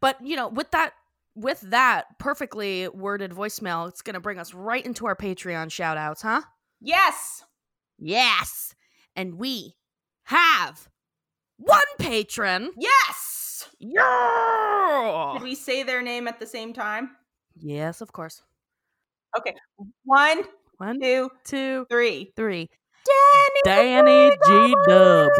but 0.00 0.26
you 0.26 0.36
know, 0.36 0.48
with 0.48 0.70
that 0.72 0.92
with 1.36 1.60
that 1.62 2.18
perfectly 2.18 2.88
worded 2.88 3.32
voicemail, 3.32 3.88
it's 3.88 4.02
gonna 4.02 4.20
bring 4.20 4.38
us 4.38 4.54
right 4.54 4.84
into 4.84 5.06
our 5.06 5.16
Patreon 5.16 5.70
shout 5.70 5.96
outs, 5.96 6.22
huh? 6.22 6.42
Yes. 6.80 7.44
Yes. 7.98 8.74
And 9.16 9.38
we 9.38 9.76
have 10.24 10.88
one 11.56 11.80
patron. 11.98 12.70
Yes. 12.76 13.68
Yeah. 13.78 15.32
Did 15.34 15.42
we 15.42 15.54
say 15.54 15.82
their 15.82 16.02
name 16.02 16.28
at 16.28 16.40
the 16.40 16.46
same 16.46 16.72
time? 16.72 17.10
Yes, 17.56 18.00
of 18.00 18.12
course. 18.12 18.42
Okay. 19.38 19.54
One, 20.04 20.42
One, 20.78 21.00
two, 21.00 21.30
two, 21.44 21.86
three. 21.90 22.32
three. 22.36 22.68
Danny, 23.64 24.00
Danny 24.02 24.36
G 24.46 24.74
Dub. 24.88 25.30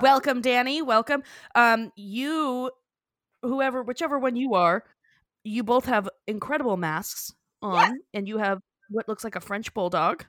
welcome, 0.00 0.40
Danny. 0.40 0.82
Welcome. 0.82 1.22
Um, 1.54 1.92
you, 1.96 2.70
whoever, 3.42 3.82
whichever 3.82 4.18
one 4.18 4.36
you 4.36 4.54
are, 4.54 4.84
you 5.44 5.62
both 5.62 5.86
have 5.86 6.08
incredible 6.26 6.76
masks 6.76 7.32
on, 7.62 7.98
and 8.12 8.28
you 8.28 8.38
have 8.38 8.60
what 8.90 9.08
looks 9.08 9.24
like 9.24 9.36
a 9.36 9.40
French 9.40 9.72
bulldog, 9.74 10.24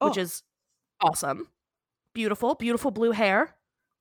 which 0.00 0.18
Oh. 0.18 0.20
is 0.20 0.42
awesome. 1.00 1.48
Beautiful, 2.14 2.54
beautiful 2.54 2.90
blue 2.90 3.12
hair. 3.12 3.54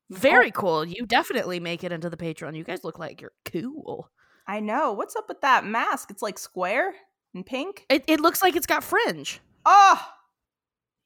Very 0.09 0.51
cool. 0.51 0.85
You 0.85 1.05
definitely 1.05 1.59
make 1.59 1.83
it 1.83 1.91
into 1.91 2.09
the 2.09 2.17
Patreon. 2.17 2.55
You 2.55 2.63
guys 2.63 2.83
look 2.83 2.99
like 2.99 3.21
you're 3.21 3.33
cool. 3.45 4.09
I 4.47 4.59
know. 4.59 4.93
What's 4.93 5.15
up 5.15 5.27
with 5.27 5.41
that 5.41 5.65
mask? 5.65 6.11
It's 6.11 6.21
like 6.21 6.37
square 6.37 6.93
and 7.33 7.45
pink. 7.45 7.85
It, 7.89 8.03
it 8.07 8.19
looks 8.19 8.41
like 8.41 8.55
it's 8.55 8.67
got 8.67 8.83
fringe. 8.83 9.39
Oh, 9.65 10.01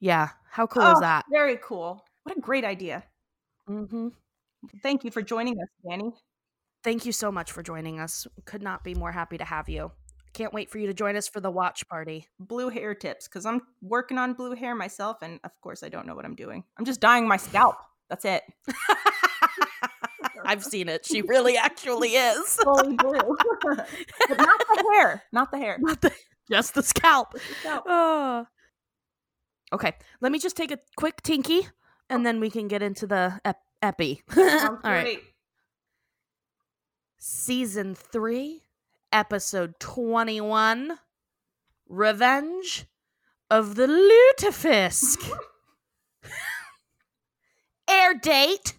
Yeah. 0.00 0.30
How 0.50 0.66
cool 0.66 0.82
oh, 0.82 0.92
is 0.92 1.00
that? 1.00 1.24
Very 1.30 1.58
cool. 1.62 2.04
What 2.24 2.36
a 2.36 2.40
great 2.40 2.64
idea. 2.64 3.04
Mm-hmm. 3.68 4.08
Thank 4.82 5.04
you 5.04 5.10
for 5.10 5.22
joining 5.22 5.54
us, 5.54 5.68
Danny. 5.88 6.12
Thank 6.82 7.06
you 7.06 7.12
so 7.12 7.30
much 7.30 7.52
for 7.52 7.62
joining 7.62 8.00
us. 8.00 8.26
Could 8.46 8.62
not 8.62 8.84
be 8.84 8.94
more 8.94 9.12
happy 9.12 9.38
to 9.38 9.44
have 9.44 9.68
you. 9.68 9.92
Can't 10.32 10.52
wait 10.52 10.70
for 10.70 10.78
you 10.78 10.86
to 10.86 10.94
join 10.94 11.16
us 11.16 11.28
for 11.28 11.40
the 11.40 11.50
watch 11.50 11.86
party. 11.88 12.26
Blue 12.38 12.68
hair 12.68 12.94
tips 12.94 13.26
because 13.26 13.46
I'm 13.46 13.62
working 13.82 14.18
on 14.18 14.34
blue 14.34 14.54
hair 14.54 14.74
myself, 14.74 15.22
and 15.22 15.40
of 15.44 15.60
course, 15.60 15.82
I 15.82 15.88
don't 15.88 16.06
know 16.06 16.14
what 16.14 16.24
I'm 16.24 16.36
doing. 16.36 16.64
I'm 16.78 16.84
just 16.84 17.00
dyeing 17.00 17.26
my 17.26 17.36
scalp. 17.36 17.76
That's 18.08 18.24
it. 18.24 18.42
I've 20.44 20.64
seen 20.64 20.88
it. 20.88 21.04
She 21.06 21.22
really 21.26 21.56
actually 21.56 22.10
is. 22.10 22.58
Oh, 22.66 22.76
Fully 22.78 22.96
blue, 22.98 23.36
but 23.62 24.38
not 24.38 24.58
the 24.58 24.84
hair. 24.92 25.22
Not 25.32 25.50
the 25.50 25.58
hair. 25.58 25.76
Not 25.78 26.00
the, 26.00 26.12
just 26.50 26.74
the 26.74 26.82
scalp. 26.82 27.34
scalp. 27.60 27.84
Oh. 27.86 28.46
Okay, 29.72 29.92
let 30.20 30.32
me 30.32 30.38
just 30.38 30.56
take 30.56 30.72
a 30.72 30.78
quick 30.96 31.22
tinky 31.22 31.68
and 32.08 32.26
then 32.26 32.40
we 32.40 32.50
can 32.50 32.66
get 32.68 32.82
into 32.82 33.06
the 33.06 33.40
ep- 33.44 33.62
epi. 33.82 34.22
All 34.36 34.78
right. 34.82 35.20
Season 37.18 37.94
3, 37.94 38.62
episode 39.12 39.78
21 39.78 40.98
Revenge 41.88 42.86
of 43.50 43.74
the 43.74 43.86
Lutefisk. 43.86 45.30
Air 47.88 48.14
date 48.14 48.78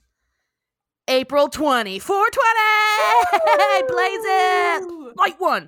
April 1.11 1.49
20, 1.49 1.99
420. 1.99 3.87
Blaze 3.89 4.19
it. 4.23 5.17
Light 5.17 5.35
one. 5.39 5.67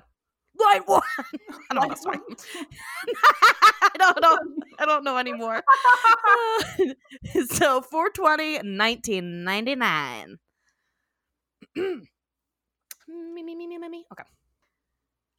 Light 0.58 0.88
one. 0.88 1.02
I 1.70 1.74
don't 1.74 1.88
know. 1.88 1.94
Sorry. 1.94 2.18
I 3.82 3.90
don't 3.98 4.22
know. 4.22 4.38
I 4.78 4.86
don't 4.86 5.04
know 5.04 5.18
anymore. 5.18 5.62
so 7.50 7.82
420 7.82 8.54
1999. 8.54 10.38
me, 11.76 11.82
me, 13.34 13.42
me, 13.42 13.54
me, 13.54 13.76
me, 13.76 13.88
me. 13.88 14.06
Okay. 14.12 14.24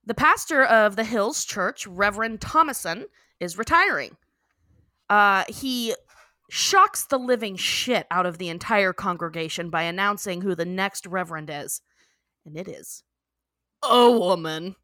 The 0.06 0.14
pastor 0.14 0.64
of 0.64 0.98
the 0.98 1.04
Hills 1.04 1.44
Church, 1.46 1.88
Reverend 1.88 2.42
Thomason, 2.42 3.06
is 3.40 3.58
retiring. 3.58 4.18
Uh, 5.10 5.46
he 5.48 5.96
shocks 6.50 7.06
the 7.06 7.18
living 7.18 7.56
shit 7.56 8.08
out 8.12 8.26
of 8.26 8.38
the 8.38 8.50
entire 8.50 8.94
congregation 8.94 9.70
by 9.70 9.84
announcing 9.84 10.42
who 10.42 10.56
the 10.56 10.66
next 10.66 11.08
reverend 11.08 11.50
is. 11.52 11.82
And 12.46 12.58
it 12.58 12.68
is 12.68 13.04
a 13.84 14.12
woman. 14.12 14.76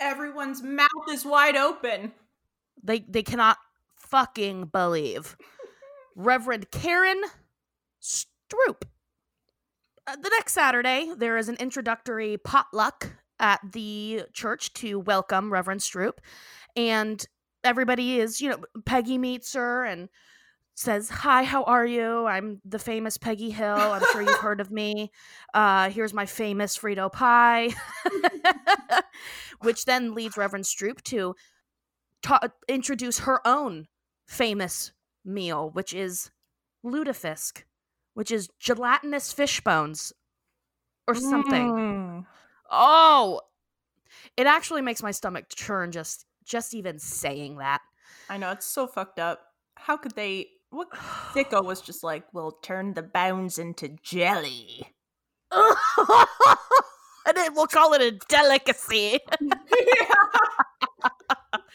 Everyone's 0.00 0.62
mouth 0.62 0.88
is 1.10 1.24
wide 1.24 1.56
open. 1.56 2.12
They 2.82 3.00
they 3.00 3.22
cannot 3.22 3.58
fucking 3.96 4.66
believe. 4.66 5.36
Reverend 6.14 6.70
Karen 6.70 7.22
Stroop. 8.02 8.82
Uh, 10.06 10.16
the 10.16 10.30
next 10.30 10.52
Saturday, 10.52 11.12
there 11.16 11.36
is 11.36 11.48
an 11.48 11.56
introductory 11.56 12.38
potluck 12.38 13.16
at 13.40 13.60
the 13.72 14.22
church 14.32 14.72
to 14.74 15.00
welcome 15.00 15.52
Reverend 15.52 15.80
Stroop. 15.80 16.18
And 16.76 17.26
everybody 17.64 18.20
is, 18.20 18.40
you 18.40 18.50
know, 18.50 18.60
Peggy 18.84 19.18
meets 19.18 19.52
her 19.54 19.84
and 19.84 20.08
says, 20.76 21.08
Hi, 21.10 21.42
how 21.42 21.64
are 21.64 21.84
you? 21.84 22.26
I'm 22.26 22.60
the 22.64 22.78
famous 22.78 23.16
Peggy 23.16 23.50
Hill. 23.50 23.76
I'm 23.76 24.02
sure 24.12 24.22
you've 24.22 24.38
heard 24.38 24.60
of 24.60 24.70
me. 24.70 25.10
Uh, 25.52 25.90
here's 25.90 26.14
my 26.14 26.26
famous 26.26 26.78
Frito 26.78 27.10
pie. 27.10 27.70
Which 29.62 29.86
then 29.86 30.14
leads 30.14 30.36
Reverend 30.36 30.66
Stroop 30.66 31.02
to 31.04 31.34
ta- 32.22 32.48
introduce 32.68 33.20
her 33.20 33.40
own 33.46 33.88
famous 34.26 34.92
meal, 35.24 35.70
which 35.70 35.94
is 35.94 36.30
lutefisk, 36.84 37.62
which 38.14 38.30
is 38.30 38.48
gelatinous 38.60 39.32
fish 39.32 39.60
bones 39.62 40.12
or 41.08 41.14
something. 41.14 41.72
Mm. 41.72 42.26
Oh, 42.70 43.40
it 44.36 44.46
actually 44.46 44.82
makes 44.82 45.02
my 45.02 45.10
stomach 45.10 45.46
churn 45.54 45.90
just 45.90 46.26
just 46.44 46.74
even 46.74 46.98
saying 46.98 47.56
that. 47.58 47.80
I 48.28 48.36
know 48.36 48.50
it's 48.52 48.66
so 48.66 48.86
fucked 48.86 49.18
up. 49.18 49.40
How 49.76 49.96
could 49.96 50.14
they? 50.14 50.48
What 50.70 50.90
sicko 51.32 51.64
was 51.64 51.80
just 51.80 52.02
like, 52.02 52.24
we'll 52.32 52.52
turn 52.62 52.94
the 52.94 53.02
bones 53.02 53.58
into 53.58 53.96
jelly. 54.02 54.86
and 55.52 57.36
then 57.36 57.54
we'll 57.54 57.66
call 57.66 57.92
it 57.94 58.02
a 58.02 58.18
delicacy. 58.28 59.20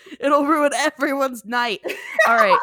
It'll 0.20 0.46
ruin 0.46 0.72
everyone's 0.74 1.46
night. 1.46 1.82
All 2.28 2.36
right. 2.36 2.60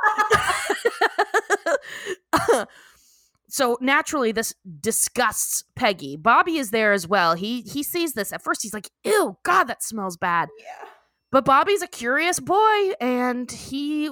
so 3.49 3.79
naturally 3.81 4.33
this 4.33 4.55
disgusts 4.81 5.65
Peggy. 5.75 6.17
Bobby 6.17 6.59
is 6.59 6.71
there 6.71 6.93
as 6.93 7.07
well. 7.07 7.35
He 7.35 7.63
he 7.63 7.83
sees 7.83 8.13
this. 8.13 8.33
At 8.33 8.43
first 8.43 8.63
he's 8.63 8.75
like, 8.75 8.91
"Ew, 9.05 9.39
god, 9.45 9.65
that 9.65 9.83
smells 9.83 10.17
bad." 10.17 10.49
Yeah. 10.59 10.89
But 11.31 11.45
Bobby's 11.45 11.83
a 11.83 11.87
curious 11.89 12.41
boy 12.41 12.93
and 13.01 13.51
he 13.51 14.11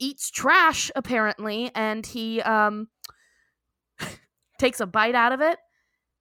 eats 0.00 0.30
trash 0.30 0.90
apparently 0.96 1.70
and 1.74 2.06
he 2.06 2.40
um 2.42 2.88
takes 4.58 4.80
a 4.80 4.86
bite 4.86 5.14
out 5.14 5.32
of 5.32 5.40
it 5.40 5.58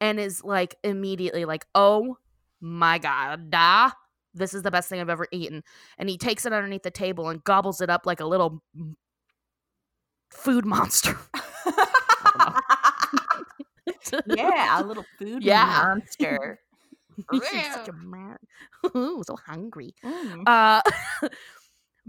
and 0.02 0.20
is 0.20 0.44
like 0.44 0.76
immediately 0.84 1.46
like, 1.46 1.66
"Oh 1.76 2.18
my 2.62 2.98
god, 3.00 3.50
da. 3.52 3.92
This 4.34 4.54
is 4.54 4.64
the 4.64 4.72
best 4.72 4.90
thing 4.90 5.00
I've 5.02 5.10
ever 5.10 5.28
eaten." 5.32 5.64
And 5.98 6.10
he 6.10 6.18
takes 6.18 6.46
it 6.46 6.54
underneath 6.54 6.84
the 6.84 6.92
table 6.92 7.30
and 7.30 7.44
gobbles 7.44 7.82
it 7.82 7.90
up 7.90 8.06
like 8.06 8.20
a 8.20 8.26
little 8.26 8.64
food 10.32 10.66
monster. 10.66 11.18
yeah, 14.26 14.82
a 14.82 14.84
little 14.84 15.06
food 15.18 15.44
Yeah. 15.44 15.66
monster. 15.66 16.60
He's 17.32 17.44
such 17.74 17.90
a 17.90 17.94
man. 17.94 18.38
Ooh, 18.96 19.22
so 19.26 19.36
hungry. 19.46 19.94
Mm. 20.06 20.44
Uh, 20.48 20.82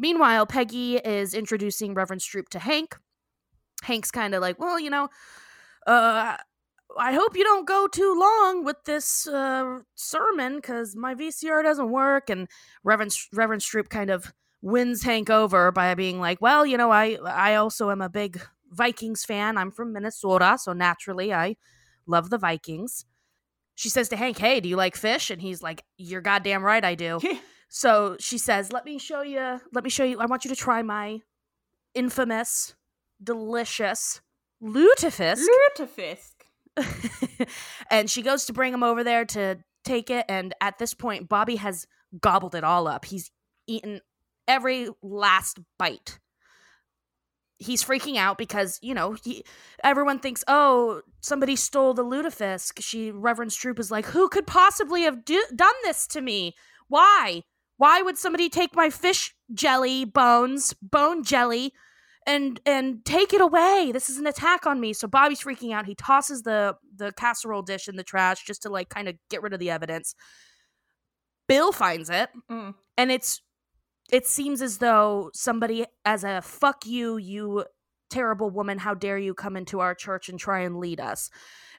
meanwhile, 0.00 0.46
Peggy 0.46 0.96
is 0.96 1.34
introducing 1.34 1.94
Reverend 1.94 2.22
Stroop 2.22 2.48
to 2.50 2.58
Hank. 2.58 2.96
Hank's 3.84 4.10
kind 4.10 4.34
of 4.34 4.40
like, 4.40 4.58
well, 4.58 4.80
you 4.80 4.90
know, 4.90 5.08
uh, 5.86 6.36
I 6.98 7.12
hope 7.12 7.36
you 7.36 7.44
don't 7.44 7.66
go 7.66 7.86
too 7.86 8.18
long 8.18 8.64
with 8.64 8.76
this 8.84 9.26
uh, 9.28 9.80
sermon 9.94 10.56
because 10.56 10.96
my 10.96 11.14
VCR 11.14 11.62
doesn't 11.62 11.90
work. 11.90 12.30
And 12.30 12.48
Reverend 12.82 13.14
Reverend 13.32 13.62
Stroop 13.62 13.88
kind 13.88 14.10
of 14.10 14.32
wins 14.62 15.02
Hank 15.02 15.30
over 15.30 15.70
by 15.72 15.94
being 15.94 16.20
like, 16.20 16.40
well, 16.40 16.66
you 16.66 16.76
know, 16.76 16.90
I 16.90 17.18
I 17.24 17.54
also 17.54 17.90
am 17.90 18.00
a 18.00 18.08
big 18.08 18.40
Vikings 18.70 19.24
fan. 19.24 19.56
I'm 19.56 19.70
from 19.70 19.92
Minnesota, 19.92 20.58
so 20.60 20.72
naturally 20.72 21.32
I 21.32 21.56
love 22.06 22.30
the 22.30 22.38
Vikings. 22.38 23.04
She 23.80 23.88
says 23.88 24.10
to 24.10 24.16
Hank, 24.16 24.36
"Hey, 24.36 24.60
do 24.60 24.68
you 24.68 24.76
like 24.76 24.94
fish?" 24.94 25.30
And 25.30 25.40
he's 25.40 25.62
like, 25.62 25.86
"You're 25.96 26.20
goddamn 26.20 26.62
right, 26.62 26.84
I 26.84 26.94
do." 26.94 27.18
So 27.72 28.16
she 28.18 28.36
says, 28.36 28.72
"Let 28.72 28.84
me 28.84 28.98
show 28.98 29.22
you. 29.22 29.60
Let 29.72 29.84
me 29.84 29.90
show 29.90 30.02
you. 30.02 30.18
I 30.18 30.26
want 30.26 30.44
you 30.44 30.48
to 30.48 30.56
try 30.56 30.82
my 30.82 31.20
infamous, 31.94 32.74
delicious 33.22 34.20
lutefisk." 34.60 35.44
Lutefisk. 35.78 37.48
and 37.92 38.10
she 38.10 38.22
goes 38.22 38.44
to 38.46 38.52
bring 38.52 38.74
him 38.74 38.82
over 38.82 39.04
there 39.04 39.24
to 39.26 39.58
take 39.84 40.10
it. 40.10 40.26
And 40.28 40.52
at 40.60 40.78
this 40.80 40.94
point, 40.94 41.28
Bobby 41.28 41.56
has 41.56 41.86
gobbled 42.20 42.56
it 42.56 42.64
all 42.64 42.88
up. 42.88 43.04
He's 43.04 43.30
eaten 43.68 44.00
every 44.48 44.88
last 45.00 45.60
bite. 45.78 46.18
He's 47.62 47.84
freaking 47.84 48.16
out 48.16 48.38
because 48.38 48.78
you 48.80 48.94
know 48.94 49.12
he, 49.22 49.44
everyone 49.84 50.18
thinks, 50.18 50.42
oh, 50.48 51.02
somebody 51.20 51.54
stole 51.56 51.92
the 51.94 52.02
lutefisk. 52.04 52.80
She 52.82 53.10
Reverend 53.10 53.50
Stroop 53.52 53.78
is 53.78 53.90
like, 53.90 54.06
who 54.06 54.28
could 54.30 54.46
possibly 54.46 55.02
have 55.02 55.24
do- 55.24 55.46
done 55.54 55.74
this 55.84 56.06
to 56.08 56.20
me? 56.22 56.54
Why? 56.88 57.42
Why 57.76 58.02
would 58.02 58.16
somebody 58.18 58.48
take 58.48 58.74
my 58.74 58.88
fish 58.90 59.34
jelly 59.52 60.04
bones, 60.06 60.74
bone 60.82 61.22
jelly, 61.22 61.72
and 62.26 62.60
and 62.64 63.04
take 63.04 63.32
it 63.34 63.42
away? 63.42 63.90
This 63.92 64.08
is 64.08 64.16
an 64.18 64.26
attack 64.26 64.66
on 64.66 64.80
me. 64.80 64.92
So 64.94 65.06
Bobby's 65.06 65.42
freaking 65.42 65.72
out. 65.74 65.84
He 65.86 65.94
tosses 65.94 66.42
the 66.42 66.76
the 66.96 67.12
casserole 67.12 67.62
dish 67.62 67.88
in 67.88 67.96
the 67.96 68.04
trash 68.04 68.42
just 68.44 68.62
to 68.62 68.70
like 68.70 68.88
kind 68.88 69.06
of 69.08 69.16
get 69.28 69.42
rid 69.42 69.52
of 69.52 69.60
the 69.60 69.70
evidence. 69.70 70.14
Bill 71.46 71.72
finds 71.72 72.08
it, 72.10 72.30
Mm. 72.50 72.74
and 72.96 73.10
it's 73.12 73.42
it 74.12 74.26
seems 74.26 74.60
as 74.62 74.78
though 74.78 75.30
somebody 75.34 75.84
as 76.04 76.24
a 76.24 76.42
fuck 76.42 76.86
you, 76.86 77.16
you 77.16 77.64
terrible 78.10 78.50
woman, 78.50 78.78
how 78.78 78.94
dare 78.94 79.18
you 79.18 79.34
come 79.34 79.56
into 79.56 79.80
our 79.80 79.94
church 79.94 80.28
and 80.28 80.38
try 80.38 80.60
and 80.60 80.78
lead 80.78 81.00
us? 81.00 81.30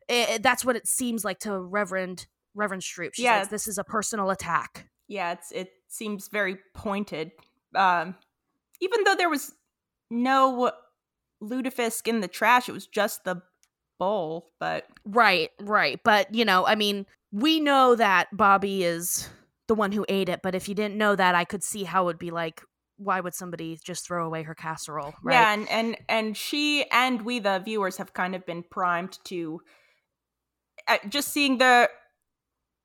I- 0.10 0.39
that's 0.41 0.63
what 0.65 0.76
it 0.76 0.88
seems 0.88 1.24
like 1.26 1.39
to 1.39 1.60
Reverend 1.60 2.28
Reverend 2.54 2.84
Stroop. 2.84 3.12
She's 3.13 3.24
Yeah. 3.24 3.39
like, 3.39 3.50
this 3.50 3.67
is 3.67 3.78
a 3.78 3.84
personal 3.84 4.30
attack. 4.30 4.89
Yeah, 5.08 5.32
it's 5.34 5.52
it 5.52 5.72
seems 5.88 6.28
very 6.28 6.58
pointed. 6.74 7.32
Um, 7.76 8.15
even 8.82 9.04
though 9.06 9.15
there 9.15 9.30
was 9.30 9.54
no 10.10 10.72
lutefisk 11.41 12.08
in 12.08 12.20
the 12.22 12.28
trash, 12.28 12.67
it 12.67 12.74
was 12.74 12.88
just 12.88 13.24
the 13.24 13.41
bowl. 14.00 14.52
But 14.60 14.88
Right, 15.06 15.50
right. 15.62 16.00
But, 16.04 16.34
you 16.36 16.44
know, 16.46 16.65
I 16.65 16.76
mean, 16.76 17.06
we 17.32 17.60
know 17.62 17.96
that 17.96 18.28
Bobby 18.36 18.84
is 18.84 19.30
the 19.72 19.76
one 19.76 19.94
who 19.94 20.06
ate 20.10 20.28
it, 20.28 20.42
but 20.44 20.54
if 20.54 20.68
you 20.68 20.76
didn't 20.76 20.98
know 20.98 21.16
that, 21.16 21.34
I 21.34 21.46
could 21.46 21.64
see 21.64 21.86
how 21.86 22.02
it 22.04 22.06
would 22.08 22.20
be 22.20 22.30
like, 22.30 22.62
why 22.98 23.22
would 23.22 23.34
somebody 23.34 23.80
just 23.82 24.06
throw 24.06 24.26
away 24.26 24.44
her 24.44 24.54
casserole? 24.54 25.14
Right. 25.24 25.36
yeah, 25.36 25.54
and 25.54 25.70
and 25.70 25.98
and 26.10 26.36
she 26.36 26.84
and 26.92 27.22
we 27.22 27.40
the 27.40 27.60
viewers 27.64 27.96
have 27.96 28.14
kind 28.14 28.36
of 28.36 28.46
been 28.46 28.64
primed 28.70 29.18
to 29.26 29.62
uh, 30.90 30.98
just 31.08 31.30
seeing 31.30 31.58
the 31.58 31.90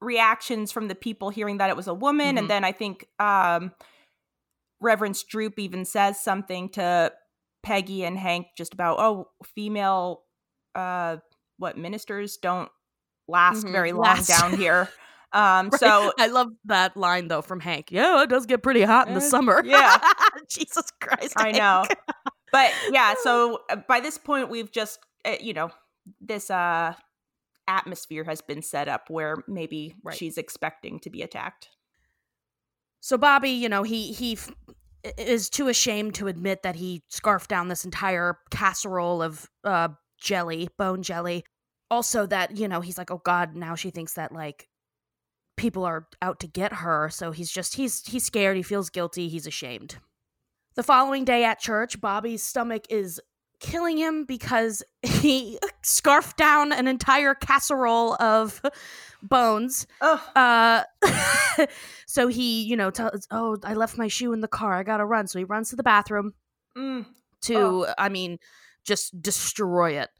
reactions 0.00 0.70
from 0.70 0.86
the 0.86 0.94
people 0.94 1.30
hearing 1.30 1.58
that 1.58 1.70
it 1.70 1.76
was 1.76 1.88
a 1.88 1.92
woman, 1.94 2.36
Mhm. 2.36 2.38
and 2.38 2.48
then 2.50 2.62
I 2.62 2.70
think 2.70 3.04
um, 3.18 3.72
Reverend 4.80 5.16
Stroop 5.16 5.58
even 5.58 5.84
says 5.84 6.20
something 6.20 6.68
to 6.70 7.12
Peggy 7.64 8.04
and 8.04 8.16
Hank 8.16 8.46
just 8.56 8.72
about 8.74 9.00
oh, 9.00 9.30
female, 9.56 10.22
uh, 10.76 11.16
what 11.58 11.76
ministers 11.76 12.36
don't 12.36 12.70
last 13.26 13.66
Mhm, 13.66 13.72
very 13.72 13.92
long 13.92 14.04
last. 14.04 14.28
down 14.28 14.56
here. 14.56 14.88
Um, 15.32 15.68
Right? 15.72 15.80
so 15.80 16.12
I 16.18 16.26
love 16.28 16.48
that 16.66 16.96
line 16.96 17.28
though 17.28 17.42
from 17.42 17.60
Hank. 17.60 17.90
Yeah, 17.90 18.22
it 18.22 18.28
does 18.30 18.46
get 18.46 18.62
pretty 18.62 18.82
hot 18.82 19.08
in 19.08 19.14
the 19.14 19.20
Uh, 19.20 19.22
summer. 19.28 19.62
yeah. 19.64 19.98
Jesus 20.48 20.90
Christ. 21.00 21.34
I 21.36 21.44
Hank. 21.48 21.56
know. 21.58 21.84
but 22.52 22.72
yeah, 22.90 23.14
so 23.22 23.60
uh, 23.70 23.76
by 23.88 24.00
this 24.00 24.18
point 24.18 24.48
we've 24.50 24.70
just 24.70 24.98
uh, 25.24 25.36
you 25.40 25.52
know 25.54 25.70
this 26.20 26.50
uh 26.50 26.94
atmosphere 27.68 28.22
has 28.24 28.40
been 28.40 28.62
set 28.62 28.86
up 28.88 29.10
where 29.10 29.36
maybe 29.48 29.94
Right. 30.04 30.16
she's 30.16 30.38
expecting 30.38 31.00
to 31.00 31.10
be 31.10 31.22
attacked. 31.22 31.68
So 33.00 33.18
Bobby, 33.18 33.50
you 33.50 33.68
know, 33.68 33.82
he 33.82 34.12
he 34.12 34.32
f- 34.34 34.50
is 35.18 35.48
too 35.50 35.68
ashamed 35.68 36.14
to 36.16 36.26
admit 36.28 36.62
that 36.62 36.76
he 36.76 37.02
scarfed 37.08 37.50
down 37.50 37.68
this 37.68 37.84
entire 37.84 38.38
casserole 38.50 39.22
of 39.22 39.48
uh 39.64 39.88
jelly, 40.20 40.68
bone 40.78 41.02
jelly. 41.02 41.44
Also 41.90 42.26
that, 42.26 42.56
you 42.56 42.66
know, 42.68 42.80
he's 42.80 42.98
like, 42.98 43.10
"Oh 43.10 43.20
god, 43.24 43.54
now 43.54 43.74
she 43.74 43.90
thinks 43.90 44.14
that 44.14 44.32
like 44.32 44.68
people 45.56 45.84
are 45.84 46.06
out 46.22 46.40
to 46.40 46.46
get 46.46 46.72
her." 46.74 47.08
So 47.10 47.32
he's 47.32 47.50
just 47.50 47.74
he's 47.76 48.04
he's 48.06 48.24
scared, 48.24 48.56
he 48.56 48.62
feels 48.62 48.90
guilty, 48.90 49.28
he's 49.28 49.46
ashamed. 49.46 49.96
The 50.74 50.82
following 50.82 51.24
day 51.24 51.44
at 51.44 51.58
church, 51.58 52.00
Bobby's 52.00 52.42
stomach 52.42 52.84
is 52.90 53.20
killing 53.58 53.96
him 53.96 54.24
because 54.26 54.82
he 55.02 55.58
scarfed 55.82 56.36
down 56.36 56.72
an 56.72 56.86
entire 56.86 57.34
casserole 57.34 58.14
of 58.20 58.60
bones. 59.22 59.86
Ugh. 60.02 60.20
Uh, 60.36 60.82
so 62.06 62.28
he, 62.28 62.62
you 62.64 62.76
know, 62.76 62.90
tells, 62.90 63.26
"Oh, 63.30 63.56
I 63.64 63.74
left 63.74 63.96
my 63.96 64.08
shoe 64.08 64.32
in 64.34 64.40
the 64.42 64.48
car. 64.48 64.74
I 64.74 64.82
gotta 64.82 65.06
run." 65.06 65.26
So 65.26 65.38
he 65.38 65.44
runs 65.44 65.70
to 65.70 65.76
the 65.76 65.82
bathroom 65.82 66.34
Mm. 66.76 67.06
to, 67.44 67.86
I 67.96 68.10
mean, 68.10 68.38
just 68.84 69.22
destroy 69.22 69.92
it. 69.98 70.10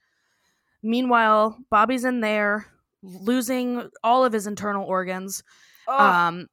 Meanwhile, 0.83 1.59
Bobby's 1.71 2.05
in 2.05 2.21
there 2.21 2.67
losing 3.07 3.89
all 4.03 4.25
of 4.25 4.33
his 4.33 4.47
internal 4.47 4.85
organs. 4.87 5.43
Ugh. 5.89 6.01
Um, 6.01 6.47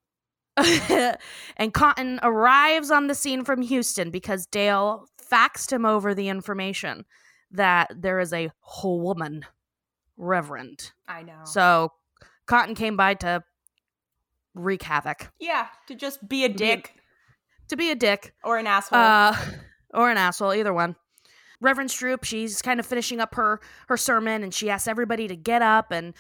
and 1.58 1.74
Cotton 1.74 2.20
arrives 2.22 2.92
on 2.92 3.08
the 3.08 3.16
scene 3.16 3.44
from 3.44 3.62
Houston 3.64 4.12
because 4.12 4.46
Dale 4.46 5.08
faxed 5.32 5.72
him 5.72 5.86
over 5.86 6.14
the 6.14 6.30
information 6.30 7.06
that 7.52 7.92
there 7.96 8.20
is 8.20 8.34
a 8.34 8.52
whole 8.60 9.02
woman 9.02 9.46
reverend. 10.18 10.92
I 11.08 11.24
know. 11.24 11.42
So 11.46 11.92
Cotton 12.46 12.76
came 12.76 12.96
by 12.96 13.16
to 13.16 13.44
wreak 14.54 14.84
havoc, 14.84 15.32
yeah, 15.40 15.68
to 15.88 15.96
just 15.96 16.28
be 16.28 16.46
a 16.46 16.50
be 16.50 16.54
a- 16.54 16.58
dick 16.76 16.94
to 17.70 17.78
be 17.78 17.90
a 17.90 17.96
dick, 17.96 18.34
or 18.44 18.58
an 18.58 18.68
asshole. 18.68 19.00
uh, 19.00 19.36
or 19.94 20.12
an 20.12 20.18
asshole, 20.18 20.54
either 20.54 20.74
one. 20.74 20.96
Reverend 21.62 21.90
Stroop, 21.90 22.26
she's 22.26 22.62
kind 22.62 22.80
of 22.80 22.86
finishing 22.86 23.20
up 23.20 23.36
her 23.36 23.60
her 23.88 23.98
sermon, 23.98 24.44
and 24.44 24.54
she 24.54 24.70
asks 24.70 24.88
everybody 24.88 25.28
to 25.28 25.36
get 25.36 25.62
up 25.62 25.92
and 25.92 26.14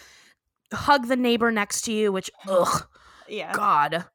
hug 0.73 1.07
the 1.07 1.15
neighbor 1.15 1.51
next 1.51 1.81
to 1.83 1.93
you. 1.93 2.11
Which, 2.11 2.29
ugh, 2.47 2.87
yeah. 3.27 3.53
God. 3.53 4.05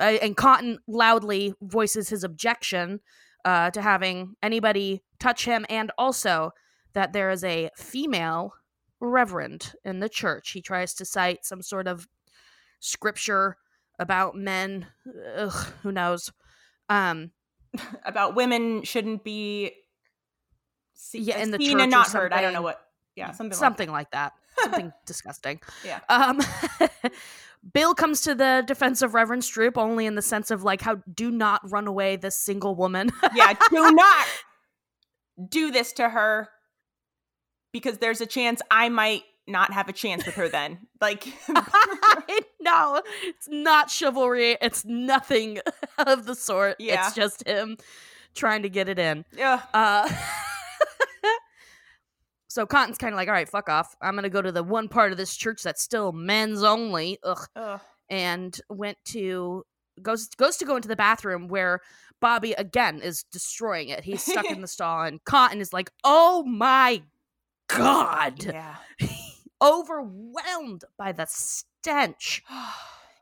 Uh, 0.00 0.18
and 0.22 0.36
Cotton 0.36 0.78
loudly 0.88 1.54
voices 1.62 2.08
his 2.08 2.24
objection 2.24 3.00
uh, 3.44 3.70
to 3.70 3.80
having 3.82 4.34
anybody 4.42 5.02
touch 5.20 5.44
him, 5.44 5.64
and 5.68 5.92
also 5.98 6.50
that 6.94 7.12
there 7.12 7.30
is 7.30 7.44
a 7.44 7.70
female 7.76 8.54
reverend 9.00 9.74
in 9.84 10.00
the 10.00 10.08
church. 10.08 10.50
He 10.52 10.62
tries 10.62 10.94
to 10.94 11.04
cite 11.04 11.44
some 11.44 11.62
sort 11.62 11.86
of 11.86 12.08
scripture 12.80 13.56
about 13.98 14.34
men. 14.34 14.86
Ugh, 15.36 15.66
who 15.82 15.92
knows? 15.92 16.32
Um, 16.88 17.30
About 18.04 18.34
women 18.36 18.82
shouldn't 18.82 19.24
be 19.24 19.72
see- 20.92 21.18
Yeah, 21.20 21.38
in 21.38 21.50
the 21.50 21.58
seen 21.58 21.72
church 21.72 21.82
and 21.82 21.90
not 21.90 22.10
heard. 22.10 22.32
I 22.32 22.40
don't 22.40 22.52
know 22.52 22.62
what. 22.62 22.80
Yeah, 23.16 23.30
something. 23.32 23.56
something 23.56 23.90
like 23.90 24.10
that. 24.10 24.32
Something 24.64 24.92
disgusting. 25.06 25.60
Yeah. 25.84 26.00
Um, 26.08 26.40
Bill 27.72 27.94
comes 27.94 28.20
to 28.22 28.34
the 28.34 28.62
defense 28.66 29.00
of 29.00 29.14
Reverend 29.14 29.42
Stroop 29.42 29.78
only 29.78 30.06
in 30.06 30.16
the 30.16 30.22
sense 30.22 30.50
of 30.50 30.64
like, 30.64 30.82
how 30.82 30.96
do 31.14 31.30
not 31.30 31.60
run 31.70 31.86
away 31.86 32.16
this 32.16 32.36
single 32.36 32.74
woman. 32.74 33.10
Yeah. 33.34 33.54
Do 33.70 33.92
not 33.92 34.26
do 35.48 35.70
this 35.70 35.92
to 35.94 36.08
her 36.08 36.48
because 37.72 37.98
there's 37.98 38.20
a 38.20 38.26
chance 38.26 38.60
I 38.70 38.88
might 38.88 39.22
not 39.46 39.72
have 39.72 39.88
a 39.88 39.92
chance 39.92 40.26
with 40.26 40.34
her. 40.36 40.48
Then, 40.48 40.86
like, 41.00 41.26
no, 42.60 43.02
it's 43.22 43.48
not 43.48 43.90
chivalry. 43.90 44.56
It's 44.60 44.84
nothing 44.84 45.58
of 45.98 46.26
the 46.26 46.34
sort. 46.34 46.76
Yeah. 46.78 47.06
It's 47.06 47.14
just 47.14 47.46
him 47.46 47.78
trying 48.34 48.62
to 48.62 48.68
get 48.68 48.88
it 48.88 48.98
in. 48.98 49.24
Yeah. 49.36 49.62
Uh, 49.72 50.08
so 52.54 52.66
Cotton's 52.66 52.98
kind 52.98 53.12
of 53.12 53.16
like, 53.16 53.26
all 53.26 53.34
right, 53.34 53.48
fuck 53.48 53.68
off. 53.68 53.96
I'm 54.00 54.14
gonna 54.14 54.30
go 54.30 54.40
to 54.40 54.52
the 54.52 54.62
one 54.62 54.88
part 54.88 55.10
of 55.10 55.18
this 55.18 55.34
church 55.34 55.64
that's 55.64 55.82
still 55.82 56.12
men's 56.12 56.62
only. 56.62 57.18
Ugh. 57.24 57.48
Ugh. 57.56 57.80
and 58.08 58.60
went 58.68 58.96
to 59.06 59.64
goes 60.00 60.28
goes 60.28 60.56
to 60.58 60.64
go 60.64 60.76
into 60.76 60.86
the 60.86 60.94
bathroom 60.94 61.48
where 61.48 61.80
Bobby 62.20 62.52
again 62.52 63.00
is 63.00 63.24
destroying 63.24 63.88
it. 63.88 64.04
He's 64.04 64.22
stuck 64.22 64.44
in 64.44 64.60
the 64.60 64.68
stall, 64.76 65.02
and 65.02 65.22
Cotton 65.24 65.60
is 65.60 65.72
like, 65.72 65.90
"Oh 66.04 66.44
my 66.44 67.02
god!" 67.66 68.44
Yeah. 68.44 68.76
Overwhelmed 69.60 70.84
by 70.96 71.10
the 71.10 71.26
stench. 71.28 72.44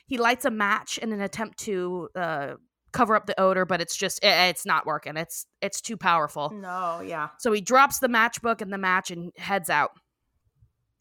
He 0.05 0.19
lights 0.19 0.45
a 0.45 0.51
match 0.51 0.99
in 0.99 1.11
an 1.11 1.23
attempt 1.23 1.59
to 1.61 2.11
uh, 2.15 2.55
cover 2.93 3.15
up 3.17 3.27
the 3.27 3.39
odor, 3.41 3.65
but 3.65 3.81
it's 3.81 3.97
just 3.97 4.25
i- 4.25 4.47
it's 4.49 4.65
not 4.67 4.87
working. 4.87 5.17
It's 5.17 5.47
it's 5.61 5.81
too 5.81 5.97
powerful. 5.97 6.51
no. 6.51 7.01
Yeah. 7.01 7.29
So 7.39 7.53
he 7.53 7.61
drops 7.61 7.99
the 7.99 8.09
matchbook 8.09 8.61
and 8.61 8.73
the 8.73 8.79
match 8.79 9.11
and 9.11 9.33
heads 9.37 9.71
out. 9.71 9.93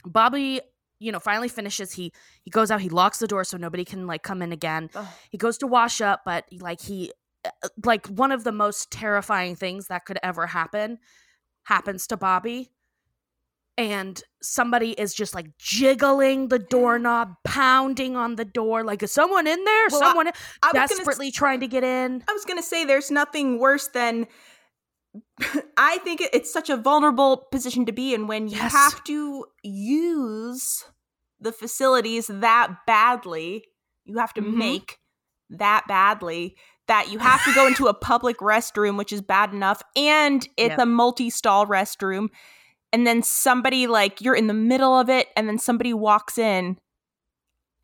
Bobby, 0.05 0.61
you 0.99 1.11
know, 1.11 1.19
finally 1.19 1.47
finishes. 1.49 1.91
He 1.93 2.11
he 2.43 2.49
goes 2.49 2.71
out. 2.71 2.81
He 2.81 2.89
locks 2.89 3.19
the 3.19 3.27
door 3.27 3.43
so 3.43 3.57
nobody 3.57 3.85
can 3.85 4.07
like 4.07 4.23
come 4.23 4.41
in 4.41 4.51
again. 4.51 4.89
Ugh. 4.95 5.05
He 5.29 5.37
goes 5.37 5.57
to 5.59 5.67
wash 5.67 6.01
up, 6.01 6.21
but 6.25 6.45
like 6.59 6.81
he 6.81 7.11
uh, 7.45 7.49
like 7.85 8.07
one 8.07 8.31
of 8.31 8.43
the 8.43 8.51
most 8.51 8.91
terrifying 8.91 9.55
things 9.55 9.87
that 9.87 10.05
could 10.05 10.17
ever 10.23 10.47
happen 10.47 10.97
happens 11.63 12.07
to 12.07 12.17
Bobby. 12.17 12.71
And 13.77 14.21
somebody 14.41 14.91
is 14.91 15.13
just 15.13 15.33
like 15.33 15.57
jiggling 15.57 16.49
the 16.49 16.59
doorknob, 16.59 17.33
pounding 17.45 18.15
on 18.15 18.35
the 18.35 18.45
door. 18.45 18.83
Like, 18.83 19.01
is 19.01 19.11
someone 19.11 19.47
in 19.47 19.63
there? 19.63 19.87
Well, 19.91 19.99
someone 20.01 20.27
I 20.27 20.69
s- 20.75 20.89
desperately 20.89 21.31
trying 21.31 21.61
to 21.61 21.67
get 21.67 21.83
in. 21.83 22.23
I 22.29 22.33
was 22.33 22.45
gonna 22.45 22.61
say 22.61 22.85
there's 22.85 23.09
nothing 23.09 23.59
worse 23.59 23.87
than 23.87 24.27
I 25.77 25.97
think 25.99 26.21
it's 26.33 26.51
such 26.51 26.69
a 26.69 26.77
vulnerable 26.77 27.47
position 27.51 27.85
to 27.85 27.91
be 27.91 28.13
in 28.13 28.27
when 28.27 28.47
you 28.47 28.57
Yes. 28.57 28.71
have 28.71 29.03
to 29.05 29.45
use 29.63 30.83
the 31.39 31.51
facilities 31.51 32.27
that 32.27 32.69
badly. 32.85 33.65
You 34.05 34.17
have 34.19 34.33
to 34.35 34.41
Mhm. 34.41 34.53
make 34.55 34.99
that 35.49 35.85
badly 35.87 36.55
that 36.87 37.09
you 37.11 37.19
have 37.19 37.43
to 37.45 37.53
go 37.53 37.67
into 37.67 37.87
a 37.87 37.93
public 38.09 38.37
restroom, 38.39 38.97
which 38.97 39.13
is 39.13 39.21
bad 39.21 39.53
enough, 39.53 39.81
and 39.95 40.47
it's 40.57 40.71
Yep. 40.71 40.79
a 40.79 40.85
multi-stall 40.85 41.65
restroom. 41.67 42.29
And 42.93 43.07
then 43.07 43.23
somebody 43.23 43.87
like 43.87 44.19
you're 44.21 44.35
in 44.35 44.47
the 44.47 44.53
middle 44.53 44.97
of 44.97 45.09
it, 45.09 45.27
and 45.35 45.47
then 45.47 45.57
somebody 45.57 45.93
walks 45.93 46.37
in, 46.37 46.77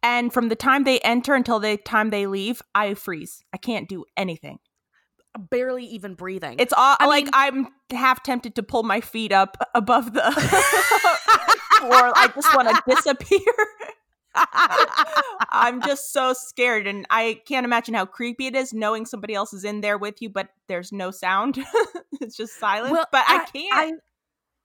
and 0.04 0.34
from 0.34 0.50
the 0.50 0.56
time 0.56 0.84
they 0.84 1.00
enter 1.00 1.34
until 1.34 1.60
the 1.60 1.78
time 1.78 2.10
they 2.10 2.28
leave, 2.28 2.62
I 2.76 2.94
freeze. 2.94 3.44
I 3.54 3.58
can't 3.58 3.88
do 3.90 4.06
anything. 4.16 4.60
Barely 5.38 5.86
even 5.86 6.14
breathing. 6.16 6.56
It's 6.60 6.74
all 6.74 6.98
I 7.00 7.06
like 7.06 7.26
mean- 7.26 7.32
I'm 7.34 7.68
half 7.92 8.24
tempted 8.24 8.56
to 8.56 8.64
pull 8.64 8.84
my 8.84 9.02
feet 9.02 9.32
up 9.32 9.58
above 9.76 10.14
the 10.14 10.22
floor. 11.80 12.12
I 12.16 12.32
just 12.34 12.56
want 12.56 12.70
to 12.70 12.96
disappear. 12.96 13.40
I'm 15.52 15.82
just 15.82 16.14
so 16.14 16.34
scared, 16.34 16.88
and 16.88 17.06
I 17.10 17.42
can't 17.48 17.66
imagine 17.66 17.94
how 17.94 18.06
creepy 18.06 18.48
it 18.48 18.56
is 18.56 18.74
knowing 18.74 19.06
somebody 19.06 19.34
else 19.34 19.54
is 19.54 19.64
in 19.64 19.82
there 19.82 19.98
with 19.98 20.22
you, 20.22 20.30
but 20.30 20.50
there's 20.68 20.92
no 20.92 21.12
sound. 21.12 21.58
it's 22.22 22.36
just 22.36 22.60
silence. 22.60 22.92
Well, 22.92 23.08
but 23.12 23.24
I, 23.28 23.46
can't. 23.52 23.74
I, 23.74 23.92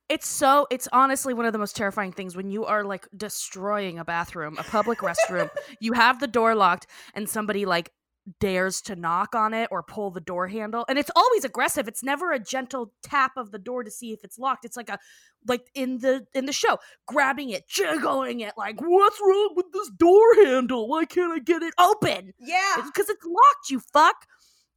it's 0.09 0.27
so. 0.27 0.67
It's 0.69 0.87
honestly 0.91 1.33
one 1.33 1.45
of 1.45 1.53
the 1.53 1.59
most 1.59 1.75
terrifying 1.75 2.11
things 2.11 2.35
when 2.35 2.49
you 2.49 2.65
are 2.65 2.83
like 2.83 3.07
destroying 3.15 3.99
a 3.99 4.05
bathroom, 4.05 4.57
a 4.59 4.63
public 4.63 4.99
restroom. 4.99 5.49
You 5.79 5.93
have 5.93 6.19
the 6.19 6.27
door 6.27 6.55
locked, 6.55 6.87
and 7.13 7.29
somebody 7.29 7.65
like 7.65 7.91
dares 8.39 8.81
to 8.81 8.95
knock 8.95 9.35
on 9.35 9.53
it 9.53 9.67
or 9.69 9.83
pull 9.83 10.09
the 10.11 10.21
door 10.21 10.47
handle, 10.47 10.85
and 10.87 10.97
it's 10.99 11.11
always 11.15 11.43
aggressive. 11.43 11.87
It's 11.87 12.03
never 12.03 12.31
a 12.31 12.39
gentle 12.39 12.93
tap 13.01 13.33
of 13.37 13.51
the 13.51 13.59
door 13.59 13.83
to 13.83 13.91
see 13.91 14.13
if 14.13 14.23
it's 14.23 14.37
locked. 14.37 14.65
It's 14.65 14.77
like 14.77 14.89
a 14.89 14.99
like 15.47 15.69
in 15.73 15.97
the 15.99 16.25
in 16.33 16.45
the 16.45 16.53
show, 16.53 16.77
grabbing 17.07 17.49
it, 17.49 17.67
jiggling 17.67 18.41
it, 18.41 18.53
like 18.57 18.79
what's 18.81 19.19
wrong 19.21 19.53
with 19.55 19.71
this 19.73 19.89
door 19.97 20.35
handle? 20.43 20.87
Why 20.87 21.05
can't 21.05 21.31
I 21.33 21.39
get 21.39 21.63
it 21.63 21.73
open? 21.79 22.33
yeah. 22.39 22.75
because 22.85 23.09
it's 23.09 23.25
locked 23.25 23.69
you 23.69 23.79
fuck 23.79 24.25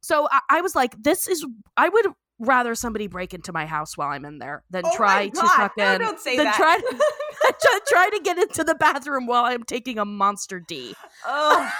so 0.01 0.27
I, 0.31 0.39
I 0.49 0.61
was 0.61 0.75
like 0.75 1.01
this 1.01 1.27
is 1.27 1.45
i 1.75 1.89
would 1.89 2.07
rather 2.39 2.75
somebody 2.75 3.07
break 3.07 3.33
into 3.33 3.51
my 3.51 3.65
house 3.65 3.97
while 3.97 4.09
i'm 4.09 4.25
in 4.25 4.37
there 4.39 4.63
than 4.69 4.83
Oh 4.85 4.91
try 4.95 5.29
to 5.29 5.35
fucking 5.41 5.83
No, 5.83 5.97
don't 5.97 6.19
say 6.19 6.35
than 6.37 6.45
that. 6.45 6.55
try, 6.55 6.77
try, 7.61 7.79
try 7.87 8.09
to 8.09 8.19
get 8.23 8.37
into 8.37 8.63
the 8.63 8.75
bathroom 8.75 9.25
while 9.27 9.45
i'm 9.45 9.63
taking 9.63 9.97
a 9.99 10.05
monster 10.05 10.59
d 10.59 10.93
oh. 11.25 11.71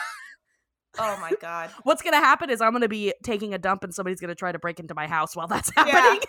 oh 0.99 1.17
my 1.21 1.31
god. 1.41 1.69
what's 1.83 2.01
gonna 2.01 2.17
happen 2.17 2.49
is 2.49 2.59
i'm 2.61 2.71
gonna 2.73 2.87
be 2.87 3.13
taking 3.23 3.53
a 3.53 3.57
dump 3.57 3.83
and 3.83 3.93
somebody's 3.93 4.19
gonna 4.19 4.33
try 4.35 4.51
to 4.51 4.59
break 4.59 4.79
into 4.79 4.95
my 4.95 5.05
house 5.07 5.35
while 5.35 5.47
that's 5.47 5.71
Yeah. 5.77 5.83
happening 5.83 6.21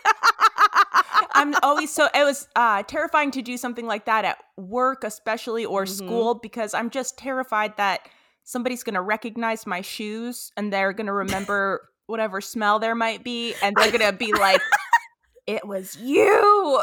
I'm 1.33 1.55
always 1.63 1.93
so 1.95 2.09
it 2.15 2.25
was 2.25 2.49
uh 2.57 2.83
terrifying 2.85 3.31
to 3.33 3.43
do 3.43 3.57
something 3.57 3.87
like 3.87 4.07
that 4.07 4.25
at 4.25 4.39
work 4.57 5.05
especially 5.05 5.65
or 5.65 5.85
Mhm. 5.85 5.89
school 5.89 6.35
because 6.35 6.75
I'm 6.75 6.91
just 6.91 7.17
terrified 7.17 7.77
that 7.77 8.01
somebody's 8.45 8.83
going 8.83 8.95
to 8.95 9.03
recognize 9.03 9.67
my 9.67 9.81
shoes 9.83 10.51
and 10.57 10.73
they're 10.73 10.93
going 10.93 11.07
to 11.07 11.13
remember 11.13 11.89
whatever 12.09 12.41
smell 12.41 12.79
there 12.79 12.95
might 12.95 13.23
be 13.23 13.55
and 13.63 13.77
they're 13.77 13.93
to 13.93 14.13
be 14.13 14.33
like 14.39 14.61
it 15.47 15.67
was 15.67 15.97
you. 15.97 16.23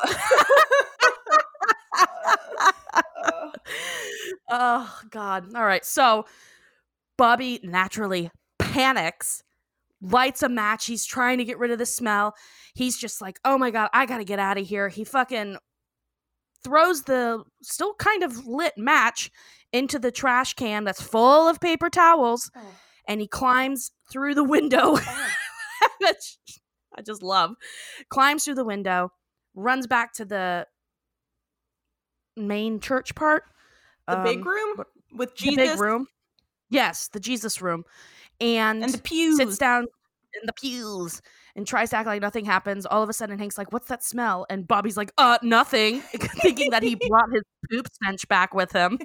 oh 4.50 5.00
god. 5.10 5.54
All 5.54 5.66
right. 5.66 5.86
So 5.86 6.26
bobby 7.18 7.60
naturally 7.64 8.32
panics 8.60 9.44
lights 10.02 10.44
a 10.44 10.50
match. 10.50 10.86
He's 10.86 11.06
trying 11.06 11.38
to 11.40 11.46
get 11.46 11.60
rid 11.60 11.72
of 11.72 11.80
the 11.80 11.86
smell. 11.86 12.36
He's 12.74 12.98
just 12.98 13.22
like 13.22 13.40
oh 13.44 13.58
my 13.58 13.72
god. 13.72 13.90
I 13.94 14.06
gotta 14.06 14.24
get 14.24 14.40
out 14.40 14.58
of 14.58 14.68
here. 14.68 14.90
He 14.90 15.04
fucking 15.04 15.58
throws 16.64 17.04
the 17.04 17.44
still 17.62 17.94
kind 17.96 18.24
of 18.24 18.48
lit 18.48 18.74
match 18.78 19.30
into 19.72 20.00
the 20.00 20.12
trash 20.12 20.54
can 20.54 20.84
that's 20.84 21.02
full 21.02 21.48
of 21.48 21.60
paper 21.60 21.90
towels 21.90 22.50
oh. 22.56 22.62
And 23.08 23.22
he 23.22 23.28
climbs 23.28 23.92
through 24.12 24.34
the 24.34 24.44
window 24.44 24.96
which 26.02 26.38
i 26.96 27.02
just 27.02 27.24
love 27.24 27.56
climbs 28.10 28.44
through 28.44 28.56
the 28.56 28.66
window 28.66 29.12
runs 29.56 29.88
back 29.88 30.14
to 30.14 30.26
the 30.26 30.68
main 32.38 32.80
church 32.80 33.16
part. 33.16 33.44
The 34.08 34.18
big 34.18 34.40
um, 34.40 34.48
room 34.48 34.84
with 35.14 35.36
the 35.36 35.44
Jesus 35.44 35.72
big 35.72 35.80
room. 35.80 36.08
Yes, 36.70 37.08
the 37.08 37.20
Jesus 37.20 37.62
room. 37.62 37.84
And, 38.40 38.84
and 38.84 38.94
the 38.94 39.00
pews. 39.00 39.38
sits 39.38 39.58
down 39.58 39.84
in 39.84 40.46
the 40.46 40.54
pews 40.54 41.22
and 41.56 41.66
tries 41.66 41.92
to 41.92 41.98
act 41.98 42.08
like 42.08 42.22
nothing 42.22 42.46
happens. 42.46 42.86
All 42.86 43.02
of 43.02 43.10
a 43.10 43.14
sudden, 43.14 43.40
Hank's 43.40 43.58
like, 43.58 43.72
What's 43.72 43.88
that 43.88 44.04
smell? 44.04 44.46
And 44.50 44.68
Bobby's 44.68 44.98
like, 44.98 45.12
Uh, 45.18 45.38
nothing, 45.42 46.02
thinking 46.42 46.72
that 46.72 46.84
he 46.84 46.96
brought 47.10 47.32
his 47.32 47.44
poop 47.72 47.88
stench 47.94 48.28
back 48.28 48.54
with 48.54 48.72
him. 48.72 49.00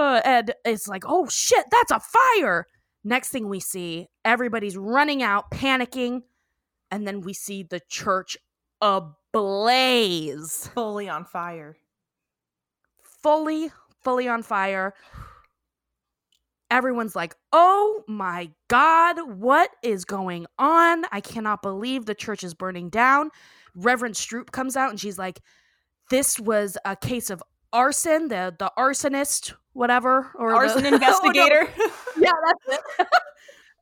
Uh, 0.00 0.20
Ed 0.24 0.54
is 0.64 0.88
like, 0.88 1.04
Oh 1.06 1.28
shit, 1.28 1.66
that's 1.70 1.90
a 1.92 2.00
fire. 2.00 2.66
Next 3.04 3.28
thing 3.30 3.48
we 3.48 3.60
see, 3.60 4.08
everybody's 4.24 4.76
running 4.76 5.22
out, 5.22 5.50
panicking. 5.50 6.22
And 6.90 7.06
then 7.06 7.20
we 7.20 7.32
see 7.34 7.62
the 7.62 7.80
church 7.88 8.36
ablaze, 8.80 10.68
Fully 10.74 11.08
on 11.08 11.24
fire. 11.24 11.76
fully, 13.22 13.70
fully 14.02 14.28
on 14.28 14.42
fire. 14.42 14.94
Everyone's 16.70 17.14
like, 17.14 17.34
oh 17.52 18.02
my 18.08 18.50
God, 18.68 19.16
what 19.38 19.70
is 19.82 20.04
going 20.04 20.46
on? 20.58 21.04
I 21.12 21.20
cannot 21.20 21.62
believe 21.62 22.06
the 22.06 22.14
church 22.14 22.42
is 22.42 22.54
burning 22.54 22.88
down. 22.90 23.30
Reverend 23.74 24.14
Stroop 24.14 24.50
comes 24.50 24.76
out 24.76 24.90
and 24.90 24.98
she's 24.98 25.18
like, 25.18 25.40
this 26.10 26.38
was 26.40 26.76
a 26.84 26.96
case 26.96 27.30
of 27.30 27.42
arson, 27.72 28.28
the, 28.28 28.54
the 28.58 28.72
arsonist, 28.78 29.54
whatever. 29.74 30.30
Or 30.36 30.50
the- 30.50 30.56
Arson 30.56 30.86
Oh, 30.86 30.90
no. 30.90 30.94
investigator. 30.96 31.68
yeah, 32.18 32.30
that's 32.66 32.78
it. 32.78 32.80
uh, 33.00 33.06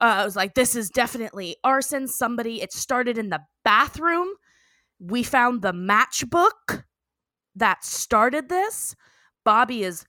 I 0.01 0.25
was 0.25 0.35
like, 0.35 0.55
this 0.55 0.75
is 0.75 0.91
definitely 0.91 1.57
arson. 1.63 2.09
Somebody, 2.09 2.61
it 2.61 2.73
started 2.73 3.17
in 3.19 3.29
the 3.31 3.41
bathroom. 3.65 4.29
We 4.99 5.23
found 5.23 5.63
the 5.63 5.73
matchbook 5.73 6.83
that 7.55 7.85
started 7.85 8.49
this. 8.49 8.95
Bobby 9.45 9.85
is 9.85 10.05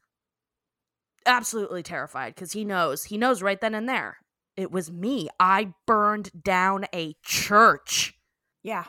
absolutely 1.25 1.83
terrified 1.83 2.35
because 2.35 2.51
he 2.51 2.65
knows, 2.65 3.05
he 3.05 3.17
knows 3.17 3.41
right 3.41 3.59
then 3.59 3.73
and 3.75 3.87
there. 3.87 4.17
It 4.55 4.71
was 4.71 4.91
me. 4.91 5.29
I 5.39 5.73
burned 5.87 6.31
down 6.43 6.85
a 6.93 7.15
church. 7.23 8.13
Yeah. 8.61 8.85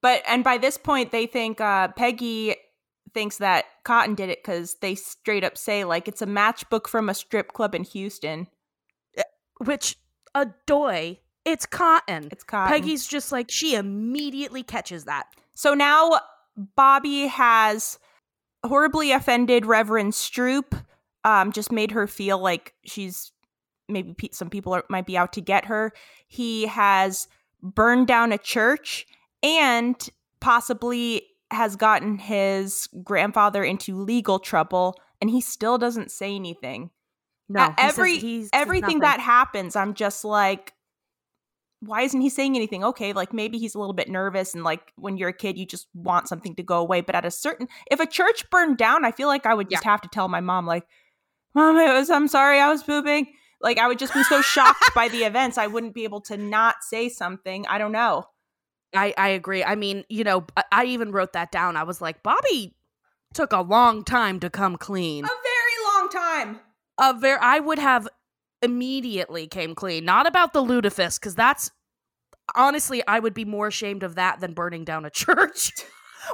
But 0.00 0.22
and 0.28 0.44
by 0.44 0.58
this 0.58 0.78
point 0.78 1.10
they 1.10 1.26
think 1.26 1.60
uh 1.60 1.88
Peggy 1.88 2.54
thinks 3.14 3.38
that 3.38 3.64
Cotton 3.84 4.14
did 4.14 4.28
it 4.28 4.42
cuz 4.42 4.76
they 4.80 4.94
straight 4.94 5.44
up 5.44 5.56
say 5.58 5.84
like 5.84 6.08
it's 6.08 6.22
a 6.22 6.26
matchbook 6.26 6.86
from 6.86 7.08
a 7.08 7.14
strip 7.14 7.52
club 7.52 7.74
in 7.74 7.84
Houston. 7.84 8.48
Which, 9.60 9.96
a 10.34 10.46
doy. 10.66 11.18
it's 11.44 11.66
cotton. 11.66 12.28
It's 12.30 12.44
Cotton. 12.44 12.72
Peggy's 12.72 13.06
just 13.06 13.32
like, 13.32 13.50
she 13.50 13.74
immediately 13.74 14.62
catches 14.62 15.04
that. 15.06 15.26
So 15.54 15.74
now 15.74 16.20
Bobby 16.76 17.26
has 17.26 17.98
horribly 18.64 19.12
offended 19.12 19.66
Reverend 19.66 20.12
Stroop. 20.12 20.84
Um, 21.24 21.52
just 21.52 21.72
made 21.72 21.90
her 21.92 22.06
feel 22.06 22.38
like 22.38 22.74
she's 22.84 23.32
maybe 23.88 24.14
pe- 24.14 24.28
some 24.32 24.50
people 24.50 24.74
are, 24.74 24.84
might 24.88 25.06
be 25.06 25.16
out 25.18 25.32
to 25.32 25.40
get 25.40 25.64
her. 25.64 25.92
He 26.28 26.66
has 26.66 27.26
burned 27.62 28.06
down 28.06 28.30
a 28.30 28.38
church 28.38 29.06
and 29.42 29.96
possibly 30.40 31.22
has 31.50 31.76
gotten 31.76 32.18
his 32.18 32.88
grandfather 33.02 33.64
into 33.64 33.96
legal 33.96 34.38
trouble, 34.38 34.94
and 35.20 35.30
he 35.30 35.40
still 35.40 35.78
doesn't 35.78 36.10
say 36.10 36.34
anything. 36.34 36.90
No, 37.48 37.74
every 37.78 38.20
says 38.20 38.50
everything 38.52 39.00
that 39.00 39.20
happens, 39.20 39.74
I'm 39.74 39.94
just 39.94 40.24
like, 40.24 40.74
why 41.80 42.02
isn't 42.02 42.20
he 42.20 42.28
saying 42.28 42.56
anything? 42.56 42.84
Okay, 42.84 43.12
like 43.14 43.32
maybe 43.32 43.58
he's 43.58 43.74
a 43.74 43.78
little 43.78 43.94
bit 43.94 44.08
nervous, 44.08 44.54
and 44.54 44.64
like 44.64 44.92
when 44.96 45.16
you're 45.16 45.30
a 45.30 45.34
kid, 45.34 45.56
you 45.56 45.64
just 45.64 45.88
want 45.94 46.28
something 46.28 46.54
to 46.56 46.62
go 46.62 46.78
away. 46.78 47.00
But 47.00 47.14
at 47.14 47.24
a 47.24 47.30
certain, 47.30 47.68
if 47.90 48.00
a 48.00 48.06
church 48.06 48.48
burned 48.50 48.76
down, 48.76 49.04
I 49.04 49.12
feel 49.12 49.28
like 49.28 49.46
I 49.46 49.54
would 49.54 49.70
just 49.70 49.84
have 49.84 50.02
to 50.02 50.08
tell 50.08 50.28
my 50.28 50.40
mom, 50.40 50.66
like, 50.66 50.86
mom, 51.54 51.78
it 51.78 51.92
was. 51.92 52.10
I'm 52.10 52.28
sorry, 52.28 52.60
I 52.60 52.68
was 52.68 52.82
pooping. 52.82 53.28
Like 53.60 53.78
I 53.78 53.88
would 53.88 53.98
just 53.98 54.14
be 54.14 54.22
so 54.24 54.42
shocked 54.42 54.94
by 54.94 55.08
the 55.08 55.18
events, 55.24 55.58
I 55.58 55.66
wouldn't 55.66 55.94
be 55.94 56.04
able 56.04 56.20
to 56.22 56.36
not 56.36 56.76
say 56.82 57.08
something. 57.08 57.66
I 57.66 57.78
don't 57.78 57.92
know. 57.92 58.24
I, 58.94 59.14
I 59.16 59.28
agree. 59.28 59.62
I 59.62 59.74
mean, 59.74 60.04
you 60.08 60.24
know, 60.24 60.46
I, 60.72 60.84
even 60.86 61.12
wrote 61.12 61.34
that 61.34 61.52
down. 61.52 61.76
I 61.76 61.82
was 61.82 62.00
like, 62.00 62.22
Bobby 62.22 62.74
took 63.34 63.52
a 63.52 63.60
long 63.60 64.04
time 64.04 64.40
to 64.40 64.50
come 64.50 64.76
clean. 64.76 65.24
A 65.24 65.28
very 65.28 65.94
long 65.94 66.08
time. 66.08 66.60
A 66.98 67.14
very, 67.14 67.38
I 67.40 67.60
would 67.60 67.78
have 67.78 68.08
immediately 68.62 69.46
came 69.46 69.74
clean. 69.74 70.04
Not 70.04 70.26
about 70.26 70.52
the 70.52 70.62
lutefisk, 70.62 71.20
because 71.20 71.34
that's 71.34 71.70
honestly, 72.56 73.02
I 73.06 73.18
would 73.20 73.34
be 73.34 73.44
more 73.44 73.66
ashamed 73.66 74.02
of 74.02 74.14
that 74.14 74.40
than 74.40 74.54
burning 74.54 74.84
down 74.84 75.04
a 75.04 75.10
church. 75.10 75.72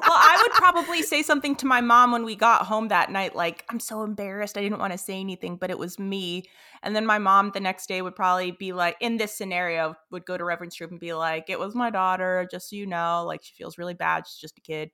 Well, 0.00 0.18
I 0.18 0.40
would 0.42 0.52
probably 0.52 1.02
say 1.02 1.22
something 1.22 1.54
to 1.56 1.66
my 1.66 1.80
mom 1.80 2.12
when 2.12 2.24
we 2.24 2.36
got 2.36 2.66
home 2.66 2.88
that 2.88 3.10
night, 3.10 3.34
like, 3.34 3.64
I'm 3.68 3.80
so 3.80 4.02
embarrassed. 4.02 4.56
I 4.56 4.62
didn't 4.62 4.78
want 4.78 4.92
to 4.92 4.98
say 4.98 5.20
anything, 5.20 5.56
but 5.56 5.70
it 5.70 5.78
was 5.78 5.98
me. 5.98 6.44
And 6.82 6.94
then 6.96 7.06
my 7.06 7.18
mom 7.18 7.50
the 7.52 7.60
next 7.60 7.86
day 7.86 8.02
would 8.02 8.16
probably 8.16 8.50
be 8.50 8.72
like, 8.72 8.96
in 9.00 9.16
this 9.16 9.34
scenario, 9.34 9.94
would 10.10 10.26
go 10.26 10.36
to 10.36 10.44
Reverend 10.44 10.72
Stroop 10.72 10.90
and 10.90 11.00
be 11.00 11.12
like, 11.12 11.48
it 11.48 11.58
was 11.58 11.74
my 11.74 11.90
daughter, 11.90 12.46
just 12.50 12.70
so 12.70 12.76
you 12.76 12.86
know. 12.86 13.24
Like, 13.26 13.42
she 13.42 13.54
feels 13.54 13.78
really 13.78 13.94
bad. 13.94 14.26
She's 14.26 14.40
just 14.40 14.58
a 14.58 14.62
kid. 14.62 14.90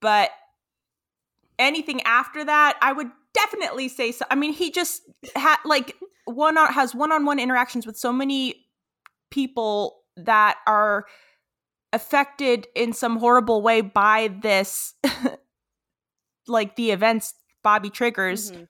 But 0.00 0.30
anything 1.58 2.02
after 2.02 2.44
that, 2.44 2.78
I 2.80 2.92
would 2.92 3.10
definitely 3.34 3.88
say 3.88 4.12
so. 4.12 4.24
I 4.30 4.34
mean, 4.34 4.52
he 4.52 4.70
just 4.70 5.02
had 5.34 5.56
like 5.64 5.96
one 6.24 6.56
on 6.58 6.72
has 6.72 6.94
one 6.94 7.12
on 7.12 7.24
one 7.24 7.38
interactions 7.38 7.86
with 7.86 7.96
so 7.96 8.12
many 8.12 8.66
people 9.30 10.02
that 10.16 10.56
are 10.66 11.06
affected 11.92 12.66
in 12.74 12.92
some 12.92 13.16
horrible 13.18 13.62
way 13.62 13.80
by 13.80 14.28
this 14.42 14.94
like 16.46 16.76
the 16.76 16.90
events 16.90 17.34
Bobby 17.62 17.90
triggers 17.90 18.52
Mhm. 18.52 18.68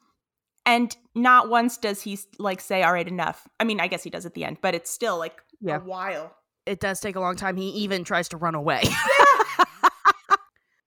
and 0.66 0.96
not 1.14 1.48
once 1.48 1.76
does 1.76 2.02
he 2.02 2.18
like 2.38 2.60
say 2.60 2.82
all 2.82 2.92
right 2.92 3.06
enough. 3.08 3.46
I 3.60 3.64
mean, 3.64 3.80
I 3.80 3.86
guess 3.88 4.02
he 4.02 4.10
does 4.10 4.26
at 4.26 4.34
the 4.34 4.44
end, 4.44 4.58
but 4.60 4.74
it's 4.74 4.90
still 4.90 5.18
like 5.18 5.40
Yeah. 5.60 5.76
a 5.76 5.80
while. 5.80 6.34
It 6.66 6.80
does 6.80 7.00
take 7.00 7.16
a 7.16 7.20
long 7.20 7.36
time. 7.36 7.56
He 7.56 7.68
even 7.70 8.04
tries 8.04 8.28
to 8.30 8.36
run 8.36 8.54
away. 8.54 8.82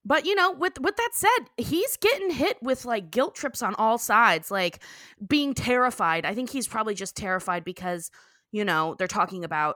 But 0.04 0.26
you 0.26 0.34
know, 0.36 0.52
with 0.52 0.80
with 0.80 0.96
that 0.98 1.12
said, 1.14 1.46
he's 1.58 1.96
getting 1.98 2.32
hit 2.32 2.58
with 2.62 2.86
like 2.86 3.12
guilt 3.12 3.36
trips 3.36 3.62
on 3.62 3.76
all 3.76 3.98
sides, 4.00 4.50
like 4.50 4.80
being 5.26 5.54
terrified. 5.54 6.26
I 6.26 6.34
think 6.34 6.50
he's 6.50 6.68
probably 6.68 6.96
just 6.96 7.16
terrified 7.16 7.64
because, 7.64 8.10
you 8.52 8.66
know, 8.66 8.96
they're 8.98 9.08
talking 9.08 9.46
about 9.46 9.76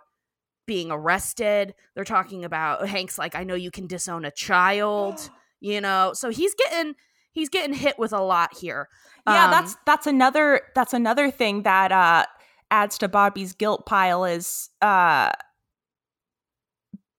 being 0.65 0.91
arrested. 0.91 1.73
They're 1.93 2.03
talking 2.03 2.43
about 2.43 2.87
Hank's 2.87 3.17
like, 3.17 3.35
I 3.35 3.43
know 3.43 3.55
you 3.55 3.71
can 3.71 3.87
disown 3.87 4.25
a 4.25 4.31
child, 4.31 5.29
you 5.59 5.81
know. 5.81 6.11
So 6.13 6.29
he's 6.29 6.53
getting 6.55 6.95
he's 7.31 7.49
getting 7.49 7.75
hit 7.75 7.99
with 7.99 8.13
a 8.13 8.21
lot 8.21 8.57
here. 8.57 8.89
Yeah, 9.27 9.45
Um, 9.45 9.51
that's 9.51 9.75
that's 9.85 10.07
another 10.07 10.61
that's 10.75 10.93
another 10.93 11.31
thing 11.31 11.63
that 11.63 11.91
uh 11.91 12.25
adds 12.71 12.97
to 12.99 13.07
Bobby's 13.07 13.53
guilt 13.53 13.85
pile 13.85 14.25
is 14.25 14.69
uh 14.81 15.31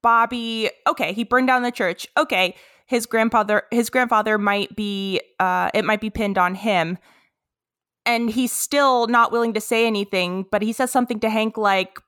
Bobby 0.02 0.70
okay, 0.86 1.12
he 1.12 1.24
burned 1.24 1.48
down 1.48 1.62
the 1.62 1.72
church. 1.72 2.06
Okay, 2.16 2.54
his 2.86 3.06
grandfather 3.06 3.62
his 3.70 3.90
grandfather 3.90 4.38
might 4.38 4.76
be 4.76 5.20
uh 5.40 5.70
it 5.74 5.84
might 5.84 6.00
be 6.00 6.10
pinned 6.10 6.38
on 6.38 6.54
him. 6.54 6.98
And 8.04 8.30
he's 8.30 8.52
still 8.52 9.08
not 9.08 9.32
willing 9.32 9.52
to 9.54 9.60
say 9.60 9.84
anything, 9.84 10.46
but 10.52 10.62
he 10.62 10.72
says 10.72 10.92
something 10.92 11.18
to 11.20 11.28
Hank 11.28 11.56
like 11.58 11.98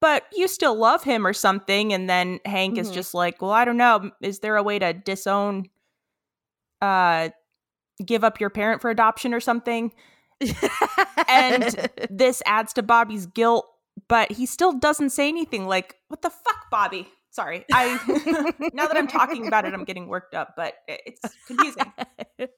but 0.00 0.24
you 0.32 0.48
still 0.48 0.74
love 0.74 1.04
him 1.04 1.26
or 1.26 1.32
something 1.32 1.92
and 1.92 2.08
then 2.08 2.40
Hank 2.44 2.78
is 2.78 2.90
Mhm. 2.90 2.94
just 2.94 3.14
like, 3.14 3.40
"Well, 3.42 3.50
I 3.52 3.64
don't 3.64 3.76
know, 3.76 4.10
is 4.22 4.40
there 4.40 4.56
a 4.56 4.62
way 4.62 4.78
to 4.78 4.92
disown 4.92 5.66
uh 6.82 7.28
give 8.04 8.24
up 8.24 8.40
your 8.40 8.50
parent 8.50 8.80
for 8.80 8.90
adoption 8.90 9.34
or 9.34 9.40
something?" 9.40 9.92
and 11.28 11.88
this 12.10 12.42
adds 12.46 12.72
to 12.74 12.82
Bobby's 12.82 13.26
guilt, 13.26 13.66
but 14.08 14.32
he 14.32 14.46
still 14.46 14.72
doesn't 14.72 15.10
say 15.10 15.28
anything 15.28 15.66
like, 15.66 15.96
"What 16.08 16.22
the 16.22 16.30
fuck, 16.30 16.70
Bobby?" 16.70 17.08
Sorry. 17.32 17.64
I 17.72 18.00
now 18.72 18.86
that 18.86 18.96
I'm 18.96 19.06
talking 19.06 19.46
about 19.46 19.64
it, 19.64 19.72
I'm 19.74 19.84
getting 19.84 20.08
worked 20.08 20.34
up, 20.34 20.54
but 20.56 20.74
it's 20.88 21.20
confusing. 21.46 21.92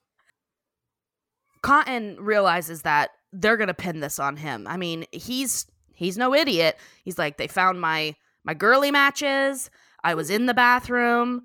Cotton 1.62 2.16
realizes 2.20 2.82
that 2.82 3.10
they're 3.32 3.56
gonna 3.56 3.74
pin 3.74 4.00
this 4.00 4.18
on 4.18 4.36
him. 4.36 4.66
I 4.66 4.76
mean, 4.76 5.04
he's 5.12 5.66
he's 6.02 6.18
no 6.18 6.34
idiot. 6.34 6.78
He's 7.04 7.18
like, 7.18 7.36
they 7.36 7.48
found 7.48 7.80
my 7.80 8.14
my 8.44 8.54
girly 8.54 8.90
matches. 8.90 9.70
I 10.04 10.14
was 10.14 10.30
in 10.30 10.46
the 10.46 10.54
bathroom. 10.54 11.42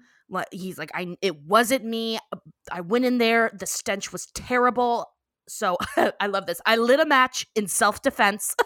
He's 0.51 0.77
like, 0.77 0.91
I 0.93 1.15
it 1.21 1.41
wasn't 1.43 1.85
me. 1.85 2.19
I 2.71 2.81
went 2.81 3.05
in 3.05 3.17
there. 3.17 3.51
The 3.57 3.67
stench 3.67 4.11
was 4.11 4.27
terrible. 4.33 5.07
So 5.47 5.77
I 6.19 6.27
love 6.27 6.45
this. 6.45 6.61
I 6.65 6.75
lit 6.75 6.99
a 6.99 7.05
match 7.05 7.47
in 7.55 7.67
self 7.67 8.01
defense. 8.01 8.55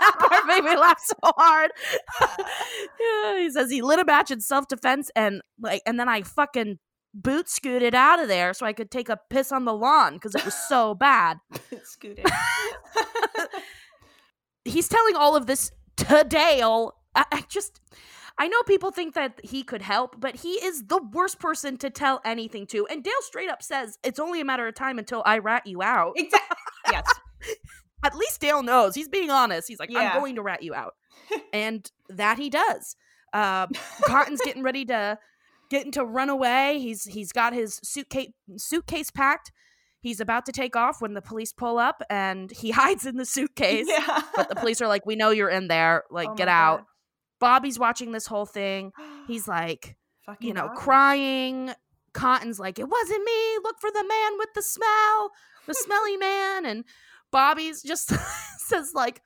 That 0.00 0.16
part 0.18 0.46
made 0.46 0.64
me 0.64 0.76
laugh 0.76 0.98
so 1.02 1.14
hard. 1.22 1.70
Yeah, 3.00 3.38
he 3.42 3.50
says 3.50 3.70
he 3.70 3.82
lit 3.82 3.98
a 3.98 4.04
match 4.04 4.30
in 4.30 4.40
self 4.40 4.68
defense 4.68 5.10
and 5.14 5.42
like, 5.60 5.82
and 5.86 5.98
then 5.98 6.08
I 6.08 6.22
fucking 6.22 6.78
boot 7.12 7.48
scooted 7.48 7.94
out 7.94 8.20
of 8.20 8.28
there 8.28 8.54
so 8.54 8.66
I 8.66 8.72
could 8.72 8.90
take 8.90 9.08
a 9.08 9.18
piss 9.30 9.52
on 9.52 9.64
the 9.64 9.74
lawn 9.74 10.14
because 10.14 10.34
it 10.34 10.44
was 10.44 10.54
so 10.68 10.94
bad. 10.94 11.38
Scooted. 11.84 12.26
He's 14.64 14.88
telling 14.88 15.16
all 15.16 15.36
of 15.36 15.46
this 15.46 15.70
to 15.98 16.24
Dale. 16.28 16.94
I, 17.14 17.24
I 17.32 17.44
just, 17.48 17.80
I 18.38 18.48
know 18.48 18.62
people 18.62 18.90
think 18.90 19.14
that 19.14 19.40
he 19.42 19.62
could 19.62 19.82
help, 19.82 20.20
but 20.20 20.36
he 20.36 20.52
is 20.52 20.84
the 20.86 21.02
worst 21.12 21.38
person 21.38 21.76
to 21.78 21.90
tell 21.90 22.20
anything 22.24 22.66
to. 22.68 22.86
And 22.86 23.02
Dale 23.02 23.12
straight 23.22 23.50
up 23.50 23.62
says, 23.62 23.98
It's 24.02 24.18
only 24.18 24.40
a 24.40 24.44
matter 24.44 24.66
of 24.66 24.74
time 24.74 24.98
until 24.98 25.22
I 25.26 25.38
rat 25.38 25.66
you 25.66 25.82
out. 25.82 26.12
Exactly. 26.16 26.56
yes. 26.92 27.06
At 28.02 28.14
least 28.14 28.40
Dale 28.40 28.62
knows. 28.62 28.94
He's 28.94 29.08
being 29.08 29.30
honest. 29.30 29.68
He's 29.68 29.78
like, 29.78 29.90
Yeah. 29.90 30.12
I'm 30.12 30.20
going 30.20 30.36
to 30.36 30.42
rat 30.42 30.62
you 30.62 30.74
out. 30.74 30.94
and 31.52 31.90
that 32.08 32.38
he 32.38 32.50
does. 32.50 32.96
Uh, 33.32 33.66
Cotton's 34.06 34.40
getting 34.42 34.62
ready 34.62 34.84
to 34.86 35.18
getting 35.70 35.92
to 35.92 36.04
run 36.04 36.28
away. 36.28 36.78
He's 36.80 37.04
he's 37.04 37.32
got 37.32 37.52
his 37.52 37.80
suitcase 37.82 38.30
suitcase 38.56 39.10
packed. 39.10 39.52
He's 40.00 40.20
about 40.20 40.46
to 40.46 40.52
take 40.52 40.76
off 40.76 41.00
when 41.02 41.14
the 41.14 41.20
police 41.22 41.52
pull 41.52 41.78
up 41.78 42.02
and 42.08 42.50
he 42.50 42.70
hides 42.72 43.06
in 43.06 43.16
the 43.16 43.26
suitcase. 43.26 43.86
Yeah. 43.88 44.22
But 44.34 44.48
the 44.48 44.54
police 44.56 44.80
are 44.80 44.88
like, 44.88 45.04
We 45.06 45.16
know 45.16 45.30
you're 45.30 45.50
in 45.50 45.68
there. 45.68 46.04
Like, 46.10 46.30
Oh 46.30 46.34
get 46.34 46.48
out. 46.48 46.78
God. 46.78 46.86
Bobby's 47.40 47.78
watching 47.78 48.12
this 48.12 48.26
whole 48.26 48.46
thing. 48.46 48.92
He's 49.26 49.46
like, 49.48 49.96
you 50.40 50.52
know, 50.54 50.66
Bobby. 50.68 50.78
crying. 50.78 51.70
Cotton's 52.12 52.58
like, 52.58 52.78
it 52.78 52.88
wasn't 52.88 53.24
me. 53.24 53.58
Look 53.62 53.76
for 53.80 53.90
the 53.90 54.04
man 54.06 54.38
with 54.38 54.48
the 54.54 54.62
smell, 54.62 55.30
the 55.66 55.74
smelly 55.84 56.16
man. 56.16 56.66
And 56.66 56.84
Bobby's 57.30 57.82
just 57.82 58.12
says 58.58 58.92
like, 58.94 59.22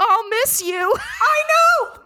I'll 0.00 0.28
miss 0.28 0.62
you. 0.62 0.94
I 0.98 1.42
know. 1.48 2.00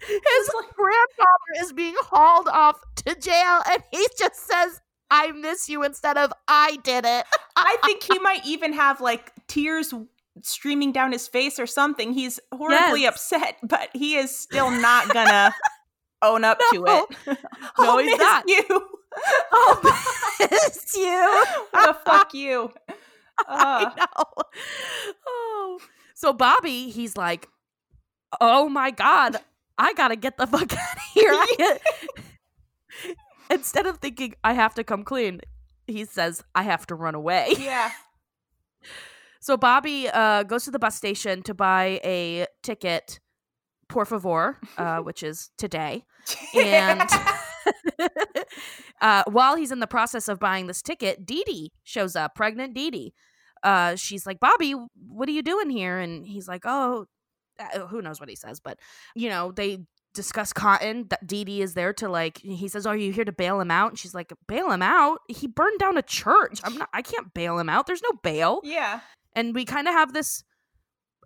His 0.00 0.50
grandfather 0.74 1.64
is 1.64 1.72
being 1.72 1.94
hauled 2.00 2.48
off 2.48 2.80
to 2.96 3.14
jail, 3.18 3.60
and 3.70 3.82
he 3.92 4.06
just 4.18 4.46
says, 4.46 4.80
I 5.10 5.32
miss 5.32 5.68
you 5.68 5.82
instead 5.84 6.16
of 6.18 6.32
I 6.48 6.78
did 6.82 7.04
it. 7.06 7.24
I 7.56 7.76
think 7.84 8.02
he 8.02 8.18
might 8.18 8.44
even 8.46 8.72
have 8.72 9.00
like 9.00 9.32
tears 9.46 9.94
streaming 10.42 10.92
down 10.92 11.12
his 11.12 11.26
face 11.28 11.58
or 11.58 11.66
something. 11.66 12.12
He's 12.12 12.38
horribly 12.52 13.02
Yes. 13.02 13.14
upset, 13.14 13.56
but 13.62 13.88
he 13.94 14.16
is 14.16 14.36
still 14.36 14.70
not 14.70 15.08
gonna 15.12 15.54
own 16.22 16.44
up 16.44 16.58
to 16.72 16.84
it. 16.86 17.16
No, 17.26 17.36
I'll 17.78 17.98
he's 17.98 18.18
not. 18.18 18.44
You. 18.48 18.88
I'll 19.52 19.80
miss 20.40 20.94
you. 20.96 21.44
the 21.72 21.96
fuck 22.04 22.34
you. 22.34 22.72
I 23.48 23.84
Uh, 23.84 23.90
know. 23.96 24.24
Oh. 25.26 25.78
So 26.14 26.32
Bobby, 26.32 26.90
he's 26.90 27.16
like, 27.16 27.48
"Oh 28.40 28.68
my 28.68 28.90
god, 28.90 29.36
I 29.78 29.92
gotta 29.94 30.16
get 30.16 30.36
the 30.38 30.46
fuck 30.46 30.72
out 30.72 30.96
of 30.96 31.02
here." 31.14 31.78
I 33.50 33.54
get-" 33.54 33.58
Instead 33.58 33.86
of 33.86 33.98
thinking 33.98 34.34
I 34.44 34.52
have 34.52 34.74
to 34.74 34.84
come 34.84 35.04
clean, 35.04 35.40
he 35.86 36.04
says 36.04 36.42
I 36.54 36.62
have 36.62 36.86
to 36.86 36.94
run 36.94 37.14
away. 37.14 37.54
yeah. 37.58 37.90
So 39.40 39.56
Bobby 39.56 40.08
uh, 40.08 40.42
goes 40.42 40.64
to 40.64 40.70
the 40.70 40.78
bus 40.78 40.96
station 40.96 41.42
to 41.42 41.54
buy 41.54 42.00
a 42.04 42.46
ticket, 42.62 43.20
por 43.88 44.04
favor, 44.04 44.58
uh, 44.76 44.98
which 45.02 45.22
is 45.22 45.50
today. 45.56 46.04
And 46.54 47.02
uh, 49.00 49.22
while 49.28 49.54
he's 49.54 49.70
in 49.70 49.78
the 49.78 49.86
process 49.86 50.28
of 50.28 50.40
buying 50.40 50.66
this 50.66 50.82
ticket, 50.82 51.24
Dee 51.24 51.44
Dee 51.44 51.72
shows 51.84 52.16
up, 52.16 52.34
pregnant 52.34 52.74
Dee 52.74 52.90
Dee. 52.90 53.14
Uh, 53.62 53.94
she's 53.96 54.26
like, 54.26 54.40
Bobby, 54.40 54.74
what 54.94 55.28
are 55.28 55.32
you 55.32 55.42
doing 55.42 55.70
here? 55.70 55.98
And 55.98 56.26
he's 56.26 56.48
like, 56.48 56.62
oh, 56.64 57.06
uh, 57.58 57.86
who 57.86 58.02
knows 58.02 58.20
what 58.20 58.28
he 58.28 58.36
says, 58.36 58.60
but 58.60 58.78
you 59.14 59.28
know, 59.28 59.52
they 59.52 59.78
discuss 60.16 60.52
Cotton. 60.52 61.06
That 61.10 61.26
Dee 61.26 61.44
Dee 61.44 61.62
is 61.62 61.74
there 61.74 61.92
to 61.94 62.08
like. 62.08 62.38
He 62.38 62.66
says, 62.66 62.86
"Are 62.86 62.96
you 62.96 63.12
here 63.12 63.24
to 63.24 63.32
bail 63.32 63.60
him 63.60 63.70
out?" 63.70 63.90
And 63.90 63.98
she's 63.98 64.14
like, 64.14 64.32
"Bail 64.48 64.70
him 64.72 64.82
out? 64.82 65.18
He 65.28 65.46
burned 65.46 65.78
down 65.78 65.96
a 65.96 66.02
church. 66.02 66.60
I'm 66.64 66.76
not. 66.78 66.88
I 66.92 67.02
can't 67.02 67.32
bail 67.34 67.58
him 67.58 67.68
out. 67.68 67.86
There's 67.86 68.02
no 68.02 68.10
bail." 68.22 68.60
yeah. 68.64 69.00
and 69.34 69.54
we 69.54 69.64
kind 69.64 69.86
of 69.86 69.94
have 69.94 70.12
this 70.12 70.42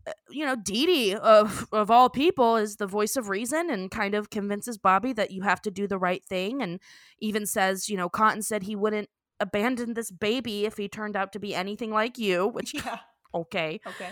uh, 0.07 0.13
you 0.31 0.45
know 0.45 0.57
Dee 0.57 0.87
Dee 0.87 1.15
of 1.15 1.67
of 1.73 1.91
all 1.91 2.11
people 2.11 2.57
is 2.57 2.77
the 2.77 2.87
voice 2.87 3.17
of 3.17 3.29
reason 3.29 3.71
and 3.71 3.91
kind 3.91 4.15
of 4.15 4.29
convinces 4.31 4.77
Bobby 4.79 5.13
that 5.15 5.31
you 5.31 5.43
have 5.43 5.63
to 5.63 5.71
do 5.71 5.87
the 5.87 5.99
right 5.99 6.25
thing 6.25 6.61
and 6.63 6.81
even 7.21 7.47
says 7.47 7.89
you 7.89 7.97
know 7.97 8.09
Cotton 8.09 8.43
said 8.43 8.65
he 8.65 8.75
wouldn't 8.77 9.09
abandon 9.39 9.95
this 9.95 10.11
baby 10.11 10.67
if 10.67 10.77
he 10.77 10.89
turned 10.89 11.17
out 11.17 11.33
to 11.33 11.39
be 11.39 11.55
anything 11.55 11.91
like 11.91 12.19
you 12.19 12.47
which 12.47 12.75
Yeah. 12.85 12.99
okay 13.35 13.81
Okay. 13.87 14.11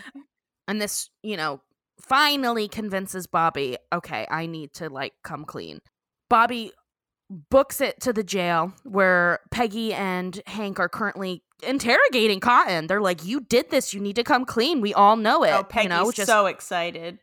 and 0.67 0.81
this 0.81 1.11
you 1.23 1.37
know 1.37 1.61
finally 2.01 2.69
convinces 2.69 3.27
Bobby 3.27 3.77
okay 3.93 4.27
I 4.31 4.47
need 4.47 4.73
to 4.75 4.89
like 4.89 5.15
come 5.25 5.45
clean 5.45 5.81
Bobby 6.31 6.73
books 7.51 7.81
it 7.81 8.01
to 8.01 8.13
the 8.13 8.23
jail 8.25 8.73
where 8.85 9.41
Peggy 9.51 9.93
and 9.93 10.41
Hank 10.47 10.81
are 10.81 10.89
currently 10.89 11.43
interrogating 11.67 12.41
Cotton. 12.41 12.87
They're 12.87 13.01
like, 13.01 13.25
"You 13.25 13.41
did 13.41 13.71
this. 13.71 13.93
You 13.93 14.01
need 14.01 14.17
to 14.17 14.25
come 14.25 14.45
clean. 14.45 14.81
We 14.81 14.95
all 14.95 15.17
know 15.17 15.43
it." 15.43 15.51
Oh, 15.53 15.65
Peggy's 15.65 15.85
you 15.85 15.89
know, 15.91 16.13
just 16.13 16.29
so 16.29 16.47
excited. 16.47 17.19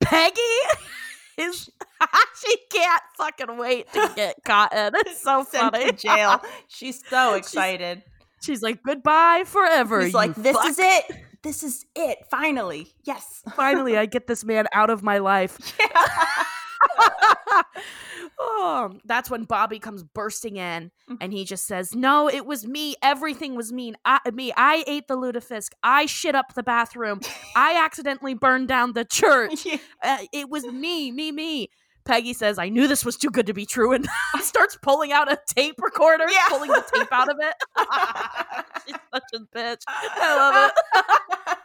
Peggy 0.00 0.40
is 1.38 1.70
she 2.40 2.56
can't 2.70 3.02
fucking 3.16 3.56
wait 3.58 3.92
to 3.92 4.12
get 4.14 4.36
Cotton. 4.44 4.92
It's 4.96 5.20
so 5.22 5.44
Sent 5.44 5.72
funny. 5.72 5.86
to 5.86 5.92
jail. 5.92 6.40
She's 6.68 7.02
so 7.08 7.34
excited. 7.34 8.02
She's 8.42 8.62
like, 8.62 8.82
"Goodbye 8.82 9.44
forever." 9.46 10.02
He's 10.02 10.14
like, 10.14 10.34
this 10.34 10.56
fuck." 10.56 10.68
is 10.68 10.78
it. 10.78 11.04
This 11.42 11.62
is 11.62 11.86
it. 11.94 12.18
Finally. 12.30 12.88
Yes. 13.04 13.42
Finally, 13.56 13.96
I 13.96 14.06
get 14.06 14.26
this 14.26 14.44
man 14.44 14.66
out 14.72 14.90
of 14.90 15.02
my 15.02 15.18
life. 15.18 15.58
Yeah. 15.80 17.62
oh, 18.38 18.92
that's 19.04 19.28
when 19.30 19.44
Bobby 19.44 19.78
comes 19.80 20.02
bursting 20.04 20.56
in 20.56 20.90
Mm. 21.10 21.16
and 21.20 21.32
he 21.32 21.44
just 21.44 21.66
says, 21.66 21.94
"No, 21.94 22.28
it 22.28 22.46
was 22.46 22.66
me. 22.66 22.94
Everything 23.02 23.56
was 23.56 23.72
mean. 23.72 23.96
I, 24.04 24.20
me. 24.32 24.52
I 24.56 24.84
ate 24.86 25.08
the 25.08 25.16
lutefisk. 25.16 25.70
I 25.82 26.06
shit 26.06 26.34
up 26.34 26.54
the 26.54 26.62
bathroom. 26.62 27.20
I 27.56 27.82
accidentally 27.82 28.34
burned 28.34 28.68
down 28.68 28.92
the 28.92 29.04
church. 29.04 29.66
Uh, 30.02 30.18
it 30.32 30.48
was 30.50 30.64
me, 30.66 31.10
me, 31.10 31.32
me." 31.32 31.68
Peggy 32.08 32.32
says, 32.32 32.58
"I 32.58 32.68
knew 32.70 32.88
this 32.88 33.04
was 33.04 33.16
too 33.16 33.30
good 33.30 33.46
to 33.46 33.52
be 33.54 33.66
true," 33.66 33.92
and 33.92 34.08
starts 34.40 34.76
pulling 34.82 35.12
out 35.12 35.30
a 35.30 35.38
tape 35.46 35.76
recorder, 35.80 36.24
Yeah. 36.28 36.46
pulling 36.48 36.70
the 36.70 36.84
tape 36.92 37.12
out 37.12 37.28
of 37.28 37.36
it. 37.38 37.54
She's 38.86 38.96
such 39.14 39.22
a 39.34 39.38
bitch. 39.56 39.82
I 39.86 40.36
love 40.36 40.72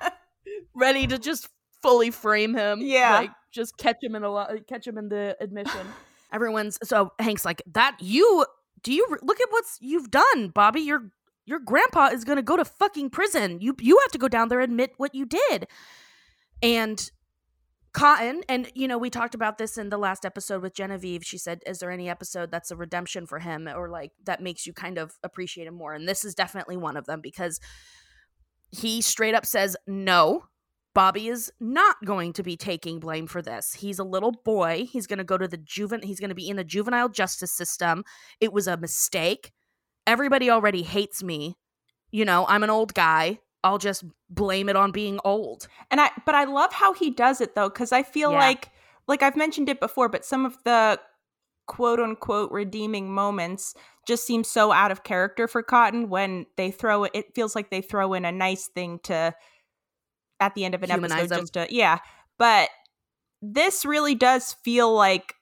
it. 0.04 0.14
Ready 0.76 1.08
to 1.08 1.18
just 1.18 1.48
fully 1.82 2.12
frame 2.12 2.54
him. 2.56 2.80
Yeah. 2.82 3.14
like 3.14 3.32
just 3.52 3.78
catch 3.78 3.98
him 4.04 4.16
in 4.16 4.24
a 4.24 4.30
lo- 4.32 4.60
catch 4.68 4.86
him 4.86 4.98
in 4.98 5.10
the 5.10 5.36
admission. 5.40 5.88
Everyone's 6.34 6.78
so 6.84 7.14
Hank's 7.20 7.46
like 7.46 7.62
that. 7.74 7.96
You 8.00 8.46
do 8.84 8.94
you 8.94 9.08
look 9.22 9.40
at 9.40 9.48
what's 9.50 9.78
you've 9.82 10.12
done, 10.12 10.50
Bobby? 10.50 10.82
Your 10.82 11.10
your 11.46 11.60
grandpa 11.60 12.08
is 12.08 12.24
gonna 12.26 12.42
go 12.42 12.58
to 12.58 12.66
fucking 12.66 13.12
prison. 13.12 13.60
You 13.62 13.76
you 13.80 13.98
have 14.00 14.12
to 14.12 14.18
go 14.18 14.28
down 14.28 14.50
there 14.50 14.60
and 14.60 14.72
admit 14.72 14.92
what 14.98 15.16
you 15.16 15.26
did. 15.26 15.68
And 16.62 17.10
Cotton, 17.94 18.42
and 18.50 18.72
you 18.74 18.88
know, 18.88 18.98
we 18.98 19.12
talked 19.12 19.36
about 19.36 19.60
this 19.60 19.78
in 19.78 19.90
the 19.90 20.00
last 20.00 20.26
episode 20.26 20.64
with 20.64 20.74
Genevieve. 20.74 21.24
She 21.24 21.38
said, 21.38 21.62
Is 21.66 21.80
there 21.80 21.92
any 21.92 22.10
episode 22.10 22.50
that's 22.50 22.72
a 22.72 22.76
redemption 22.76 23.28
for 23.28 23.40
him 23.40 23.68
or 23.68 23.88
like 23.90 24.12
that 24.26 24.42
makes 24.42 24.66
you 24.66 24.74
kind 24.74 24.98
of 24.98 25.14
appreciate 25.24 25.68
him 25.68 25.76
more? 25.76 25.94
And 25.94 26.08
this 26.08 26.26
is 26.26 26.34
definitely 26.34 26.76
one 26.76 26.98
of 26.98 27.06
them 27.06 27.22
because 27.22 27.60
he 28.72 29.02
straight 29.02 29.36
up 29.36 29.46
says, 29.46 29.78
No, 29.86 30.46
Bobby 30.96 31.28
is 31.28 31.52
not 31.60 31.98
going 32.04 32.34
to 32.34 32.44
be 32.44 32.58
taking 32.58 33.00
blame 33.00 33.28
for 33.28 33.42
this. 33.42 33.74
He's 33.74 34.00
a 34.00 34.04
little 34.04 34.32
boy. 34.32 34.88
He's 34.92 35.08
going 35.08 35.18
to 35.18 35.24
go 35.24 35.38
to 35.38 35.48
the 35.48 35.58
juvenile, 35.58 36.08
he's 36.08 36.20
going 36.20 36.30
to 36.30 36.36
be 36.36 36.50
in 36.50 36.58
the 36.58 36.64
juvenile 36.64 37.10
justice 37.10 37.52
system. 37.52 38.04
It 38.40 38.54
was 38.54 38.68
a 38.68 38.78
mistake. 38.78 39.52
Everybody 40.08 40.50
already 40.50 40.82
hates 40.82 41.24
me. 41.24 41.58
You 42.12 42.26
know, 42.26 42.46
I'm 42.48 42.64
an 42.64 42.70
old 42.70 42.94
guy. 42.94 43.40
I'll 43.64 43.78
just 43.78 44.04
blame 44.30 44.68
it 44.70 44.76
on 44.76 44.92
being 44.92 45.20
old. 45.24 45.68
And 45.92 46.02
I 46.02 46.12
but 46.26 46.36
I 46.36 46.44
love 46.46 46.74
how 46.74 46.94
he 46.94 47.10
does 47.10 47.42
it 47.42 47.56
though 47.56 47.70
cuz 47.70 47.92
I 47.92 48.04
feel 48.04 48.32
Yeah. 48.32 48.40
like 48.40 48.70
like 49.08 49.24
I've 49.24 49.36
mentioned 49.36 49.70
it 49.70 49.80
before 49.80 50.10
but 50.10 50.26
some 50.26 50.46
of 50.46 50.58
the 50.64 51.00
quote 51.66 52.00
unquote 52.00 52.52
redeeming 52.52 53.12
moments 53.14 53.74
just 54.06 54.26
seem 54.28 54.44
so 54.44 54.72
out 54.74 54.92
of 54.92 55.04
character 55.04 55.48
for 55.48 55.64
Cotton 55.64 56.10
when 56.10 56.46
they 56.58 56.72
throw 56.72 57.06
it 57.06 57.12
it 57.14 57.34
feels 57.34 57.56
like 57.56 57.70
they 57.70 57.82
throw 57.82 58.14
in 58.14 58.26
a 58.26 58.32
nice 58.34 58.68
thing 58.68 59.00
to 59.04 59.34
at 60.42 60.56
the 60.56 60.66
end 60.66 60.76
of 60.76 60.84
an 60.84 60.90
Humanize 60.90 61.32
episode 61.32 61.36
him. 61.36 61.42
just 61.42 61.54
to 61.54 61.68
yeah 61.70 62.00
but 62.38 62.70
this 63.42 63.86
really 63.86 64.16
does 64.16 64.54
feel 64.66 64.94
like 64.94 65.36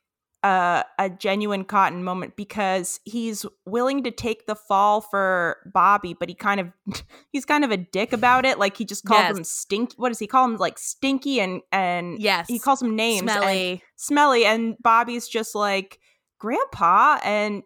a, 0.44 0.84
a 0.98 1.10
genuine 1.10 1.64
cotton 1.64 2.04
moment 2.04 2.36
because 2.36 3.00
he's 3.06 3.46
willing 3.66 4.04
to 4.04 4.12
take 4.12 4.48
the 4.48 4.56
fall 4.56 5.00
for 5.02 5.58
Bobby, 5.74 6.16
but 6.20 6.30
he 6.30 6.36
kind 6.36 6.60
of 6.60 6.72
he's 7.32 7.46
kind 7.46 7.64
of 7.64 7.72
a 7.72 7.78
dick 7.78 8.12
about 8.14 8.46
it. 8.46 8.58
Like 8.58 8.76
he 8.78 8.86
just 8.86 9.06
calls 9.06 9.22
Yes. 9.22 9.38
him 9.38 9.44
stinky. 9.44 9.94
What 9.98 10.10
does 10.10 10.20
he 10.20 10.28
call 10.28 10.46
him? 10.46 10.58
Like 10.58 10.78
stinky 10.80 11.40
and 11.40 11.62
and 11.72 12.20
Yes. 12.20 12.48
he 12.48 12.58
calls 12.60 12.82
him 12.82 12.96
names. 12.96 13.22
and- 13.22 13.32
Smelly. 13.32 13.84
smelly, 13.96 14.46
and 14.46 14.76
Bobby's 14.82 15.28
just 15.28 15.54
like 15.56 16.00
grandpa, 16.40 17.20
and 17.24 17.64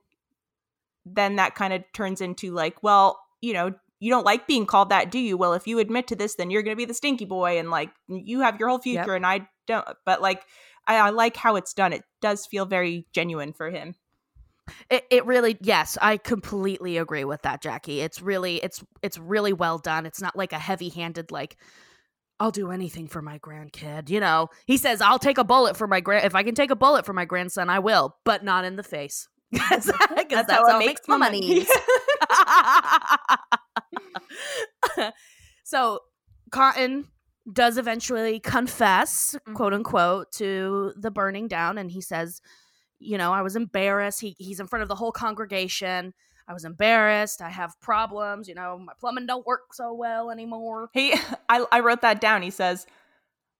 then 1.06 1.36
that 1.38 1.56
kind 1.56 1.74
of 1.74 1.84
turns 1.94 2.22
into 2.22 2.52
like, 2.52 2.82
well, 2.84 3.20
you 3.42 3.54
know. 3.54 3.72
You 4.02 4.12
don't 4.12 4.26
like 4.26 4.46
being 4.46 4.66
called 4.66 4.90
that, 4.90 5.10
do 5.10 5.18
you? 5.18 5.38
Well, 5.38 5.54
if 5.54 5.68
you 5.68 5.80
admit 5.80 6.08
to 6.08 6.18
this, 6.18 6.36
then 6.36 6.52
you're 6.52 6.62
going 6.62 6.76
to 6.76 6.78
be 6.78 6.84
the 6.86 6.94
stinky 6.94 7.24
boy, 7.24 7.58
and 7.58 7.72
like 7.72 7.90
you 8.08 8.42
have 8.42 8.60
your 8.60 8.68
whole 8.68 8.78
future, 8.78 9.16
and 9.16 9.26
I 9.26 9.48
don't. 9.68 9.86
But 10.06 10.22
like, 10.22 10.44
I, 10.88 10.98
I 10.98 11.10
like 11.10 11.36
how 11.36 11.56
it's 11.56 11.74
done. 11.74 11.94
It 11.94 12.04
does 12.22 12.46
feel 12.46 12.66
very 12.66 13.08
genuine 13.14 13.54
for 13.54 13.70
him. 13.70 13.96
It, 14.90 15.06
it 15.12 15.26
really 15.26 15.58
yes, 15.62 15.98
I 16.02 16.18
completely 16.18 16.98
agree 16.98 17.24
with 17.24 17.44
that, 17.44 17.62
Jackie. 17.62 18.02
It's 18.02 18.22
really 18.22 18.58
it's 18.64 18.84
it's 19.04 19.18
really 19.18 19.54
well 19.54 19.78
done. 19.78 20.08
It's 20.08 20.22
not 20.22 20.36
like 20.36 20.54
a 20.54 20.60
heavy-handed 20.60 21.32
like 21.32 21.58
I'll 22.40 22.52
do 22.52 22.72
anything 22.72 23.08
for 23.08 23.22
my 23.22 23.40
grandkid. 23.40 24.10
You 24.10 24.20
know, 24.20 24.50
he 24.66 24.78
says, 24.78 25.02
I'll 25.02 25.20
take 25.20 25.38
a 25.38 25.44
bullet 25.44 25.78
for 25.78 25.88
my 25.88 26.02
grand. 26.02 26.26
If 26.26 26.36
I 26.36 26.44
can 26.44 26.56
take 26.56 26.72
a 26.72 26.76
bullet 26.76 27.06
for 27.06 27.14
my 27.14 27.26
grandson, 27.26 27.70
I 27.70 27.80
will, 27.80 28.18
but 28.26 28.44
not 28.44 28.66
in 28.66 28.76
the 28.76 28.84
face. 28.84 29.28
Because 29.52 29.86
that's, 30.48 30.52
how, 30.52 30.80
it 30.82 30.86
makes 30.86 31.08
my 31.08 31.18
money. 31.18 31.66
so 35.64 36.00
Cotton 36.52 37.08
does 37.52 37.78
eventually 37.78 38.40
confess, 38.40 39.36
Mhm. 39.48 39.54
quote 39.56 39.74
unquote, 39.74 40.32
to 40.34 40.94
the 40.98 41.12
burning 41.12 41.48
down, 41.48 41.78
and 41.78 41.92
he 41.92 42.02
says, 42.02 42.42
"You 43.00 43.18
know, 43.18 43.32
I 43.34 43.42
was 43.42 43.56
embarrassed. 43.56 44.22
He 44.22 44.36
he's 44.40 44.60
in 44.60 44.68
front 44.68 44.84
of 44.84 44.90
the 44.90 44.96
whole 44.96 45.12
congregation. 45.12 46.14
I 46.48 46.54
was 46.54 46.66
embarrassed. 46.66 47.42
I 47.42 47.50
have 47.50 47.80
problems. 47.82 48.48
You 48.48 48.56
know, 48.56 48.78
my 48.80 48.94
plumbing 49.00 49.26
don't 49.28 49.46
work 49.46 49.74
so 49.74 49.94
well 49.94 50.32
anymore." 50.32 50.90
He, 50.94 51.14
I, 51.50 51.66
I 51.72 51.80
wrote 51.82 52.02
that 52.02 52.20
down. 52.22 52.42
He 52.42 52.50
says, 52.52 52.88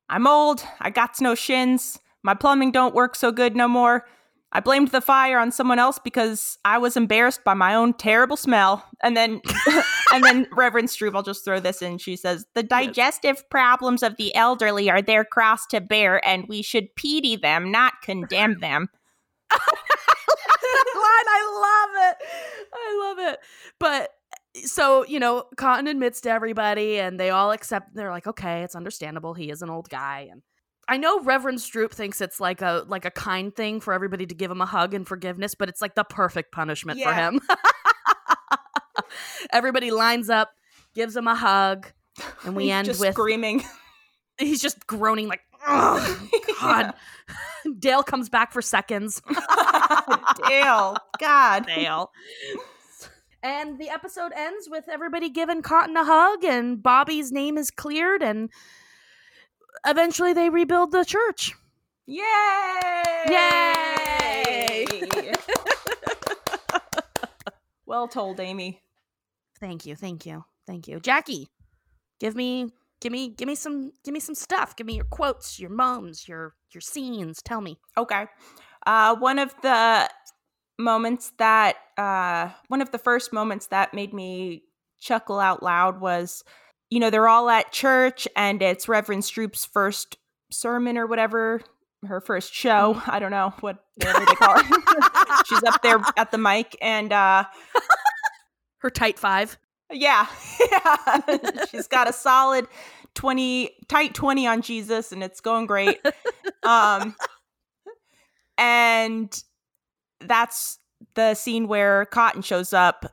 "I'm 0.10 0.26
old. 0.28 0.64
I 0.80 0.90
got 0.90 1.20
no 1.22 1.36
shins. 1.36 2.00
My 2.24 2.34
plumbing 2.34 2.72
don't 2.72 2.96
work 2.96 3.16
so 3.16 3.32
good 3.32 3.56
no 3.56 3.68
more. 3.68 4.08
I 4.56 4.62
blamed 4.62 4.90
the 4.90 5.02
fire 5.02 5.38
on 5.38 5.52
someone 5.52 5.80
else 5.80 6.00
because 6.00 6.58
I 6.64 6.78
was 6.78 6.96
embarrassed 6.96 7.44
by 7.44 7.54
my 7.54 7.76
own 7.76 7.94
terrible 7.94 8.38
smell." 8.38 8.86
And 9.04 9.16
then, 9.16 9.42
and 10.14 10.24
then 10.24 10.48
Reverend 10.52 10.88
Stroop, 10.88 11.16
I'll 11.16 11.24
just 11.24 11.44
throw 11.44 11.60
this 11.60 11.82
in. 11.82 11.98
She 11.98 12.16
says, 12.16 12.46
"The 12.56 12.64
digestive 12.64 13.48
problems 13.50 14.02
of 14.02 14.16
the 14.18 14.34
elderly 14.36 14.90
are 14.90 15.02
their 15.02 15.26
cross 15.26 15.66
to 15.68 15.82
bear, 15.82 16.26
and 16.28 16.48
we 16.48 16.62
should 16.62 16.96
pity 16.96 17.36
them, 17.36 17.72
not 17.72 18.02
condemn 18.02 18.60
them." 18.62 18.90
line. 21.06 21.26
I 21.28 21.42
love 21.66 22.10
it. 22.10 22.18
I 22.74 23.08
love 23.08 23.34
it. 23.34 23.40
But 23.80 24.10
so, 24.66 25.06
you 25.06 25.20
know, 25.20 25.46
Cotton 25.58 25.88
admits 25.88 26.22
to 26.22 26.30
everybody 26.30 27.00
and 27.00 27.20
they 27.20 27.30
all 27.30 27.52
accept 27.52 27.94
they're 27.94 28.12
like, 28.12 28.28
okay, 28.28 28.64
it's 28.64 28.76
understandable. 28.76 29.34
He 29.34 29.50
is 29.50 29.62
an 29.62 29.70
old 29.70 29.90
guy. 29.90 30.30
And 30.32 30.42
I 30.88 30.98
know 30.98 31.20
Reverend 31.22 31.60
Stroop 31.60 31.92
thinks 31.92 32.22
it's 32.22 32.40
like 32.40 32.62
a 32.62 32.86
like 32.88 33.06
a 33.06 33.12
kind 33.12 33.56
thing 33.56 33.80
for 33.80 33.94
everybody 33.94 34.26
to 34.26 34.36
give 34.36 34.52
him 34.52 34.62
a 34.62 34.66
hug 34.66 34.94
and 34.94 35.08
forgiveness, 35.08 35.56
but 35.56 35.70
it's 35.70 35.82
like 35.82 35.96
the 35.96 36.04
perfect 36.04 36.52
punishment 36.52 37.02
for 37.02 37.14
him. 37.14 37.42
everybody 39.52 39.92
lines 39.92 40.30
up, 40.30 40.52
gives 40.94 41.16
him 41.16 41.28
a 41.28 41.36
hug, 41.36 41.88
and 42.44 42.56
we 42.56 42.66
He's 42.66 42.72
end 42.74 42.86
just 42.86 43.00
with 43.00 43.14
screaming. 43.14 43.64
he's 44.38 44.62
just 44.62 44.86
groaning 44.86 45.28
like, 45.28 45.42
oh 45.68 46.30
God. 46.60 46.94
Dale 47.80 48.04
comes 48.04 48.30
back 48.30 48.54
for 48.54 48.62
seconds. 48.62 49.22
Dale, 50.48 50.98
God. 51.20 51.66
Dale. 51.66 52.12
And 53.42 53.80
the 53.80 53.90
episode 53.90 54.32
ends 54.36 54.68
with 54.70 54.86
everybody 54.88 55.30
giving 55.30 55.62
Cotton 55.62 55.98
a 55.98 56.04
hug, 56.04 56.44
and 56.44 56.82
Bobby's 56.82 57.32
name 57.32 57.58
is 57.58 57.72
cleared, 57.72 58.22
and 58.22 58.50
eventually 59.86 60.34
they 60.34 60.50
rebuild 60.50 60.92
the 60.92 61.06
church. 61.06 61.54
Yay! 62.06 62.22
Yay! 63.30 64.86
well 67.86 68.08
told, 68.08 68.40
Amy. 68.40 68.82
Thank 69.60 69.86
you, 69.86 69.96
thank 69.96 70.26
you, 70.26 70.46
thank 70.68 70.88
you, 70.88 71.00
Jackie. 71.00 71.50
Give 72.20 72.36
me, 72.36 72.72
give 73.02 73.12
me, 73.12 73.30
give 73.30 73.48
me 73.48 73.56
some, 73.56 73.92
give 74.04 74.14
me 74.14 74.20
some 74.20 74.36
stuff. 74.36 74.76
Give 74.76 74.86
me 74.86 74.96
your 74.96 75.06
quotes, 75.06 75.60
your 75.60 75.72
moans, 75.72 76.28
your 76.28 76.54
your 76.72 76.82
scenes. 76.82 77.42
Tell 77.42 77.62
me. 77.62 77.80
Okay. 77.98 78.26
Uh, 78.86 79.16
one 79.16 79.40
of 79.40 79.56
the 79.62 80.10
moments 80.78 81.32
that, 81.38 81.78
uh, 81.98 82.50
one 82.68 82.82
of 82.82 82.92
the 82.92 83.00
first 83.00 83.34
moments 83.34 83.68
that 83.68 83.94
made 83.94 84.14
me 84.14 84.64
chuckle 85.00 85.40
out 85.40 85.64
loud 85.64 86.00
was, 86.00 86.44
you 86.96 87.02
know, 87.02 87.10
they're 87.10 87.28
all 87.28 87.50
at 87.50 87.74
church 87.74 88.26
and 88.38 88.62
it's 88.62 88.88
Reverend 88.88 89.24
Stroop's 89.24 89.66
first 89.66 90.18
sermon 90.50 90.98
or 90.98 91.06
whatever, 91.06 91.60
her 92.08 92.22
first 92.22 92.54
show. 92.54 93.02
I 93.06 93.20
don't 93.20 93.32
know 93.32 93.54
what 93.60 93.84
they 93.98 94.06
call 94.14 94.56
it. 94.58 95.46
She's 95.46 95.62
up 95.64 95.82
there 95.82 96.00
at 96.16 96.32
the 96.32 96.38
mic 96.38 96.78
and, 96.82 97.12
uh, 97.12 97.44
Her 98.78 98.90
tight 98.90 99.20
five. 99.20 99.58
yeah, 99.92 100.26
yeah. 100.72 101.66
she's 101.70 101.88
got 101.88 102.08
a 102.08 102.14
solid 102.14 102.66
20 103.16 103.72
tight 103.90 104.14
20 104.14 104.48
on 104.48 104.62
Jesus 104.62 105.12
and 105.12 105.22
it's 105.22 105.42
going 105.42 105.66
great. 105.66 106.00
um 106.64 107.14
and 108.58 109.44
that's 110.22 110.78
the 111.16 111.34
scene 111.34 111.68
where 111.68 112.06
Cotton 112.06 112.42
shows 112.44 112.72
up 112.74 113.12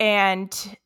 and 0.00 0.76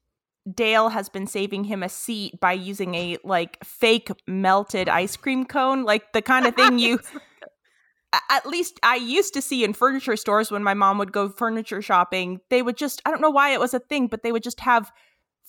Dale 0.52 0.88
has 0.88 1.08
been 1.08 1.26
saving 1.26 1.64
him 1.64 1.82
a 1.82 1.88
seat 1.88 2.40
by 2.40 2.52
using 2.52 2.94
a 2.94 3.18
like 3.24 3.62
fake 3.64 4.10
melted 4.26 4.88
ice 4.88 5.16
cream 5.16 5.44
cone, 5.44 5.84
like 5.84 6.12
the 6.12 6.22
kind 6.22 6.46
of 6.46 6.54
thing 6.54 6.78
you 6.78 7.00
at 8.30 8.46
least 8.46 8.80
I 8.82 8.96
used 8.96 9.34
to 9.34 9.42
see 9.42 9.64
in 9.64 9.72
furniture 9.72 10.16
stores 10.16 10.50
when 10.50 10.62
my 10.62 10.74
mom 10.74 10.98
would 10.98 11.12
go 11.12 11.28
furniture 11.28 11.82
shopping. 11.82 12.40
They 12.48 12.62
would 12.62 12.76
just 12.76 13.02
I 13.04 13.10
don't 13.10 13.20
know 13.20 13.30
why 13.30 13.50
it 13.50 13.60
was 13.60 13.74
a 13.74 13.80
thing, 13.80 14.06
but 14.08 14.22
they 14.22 14.32
would 14.32 14.42
just 14.42 14.60
have 14.60 14.90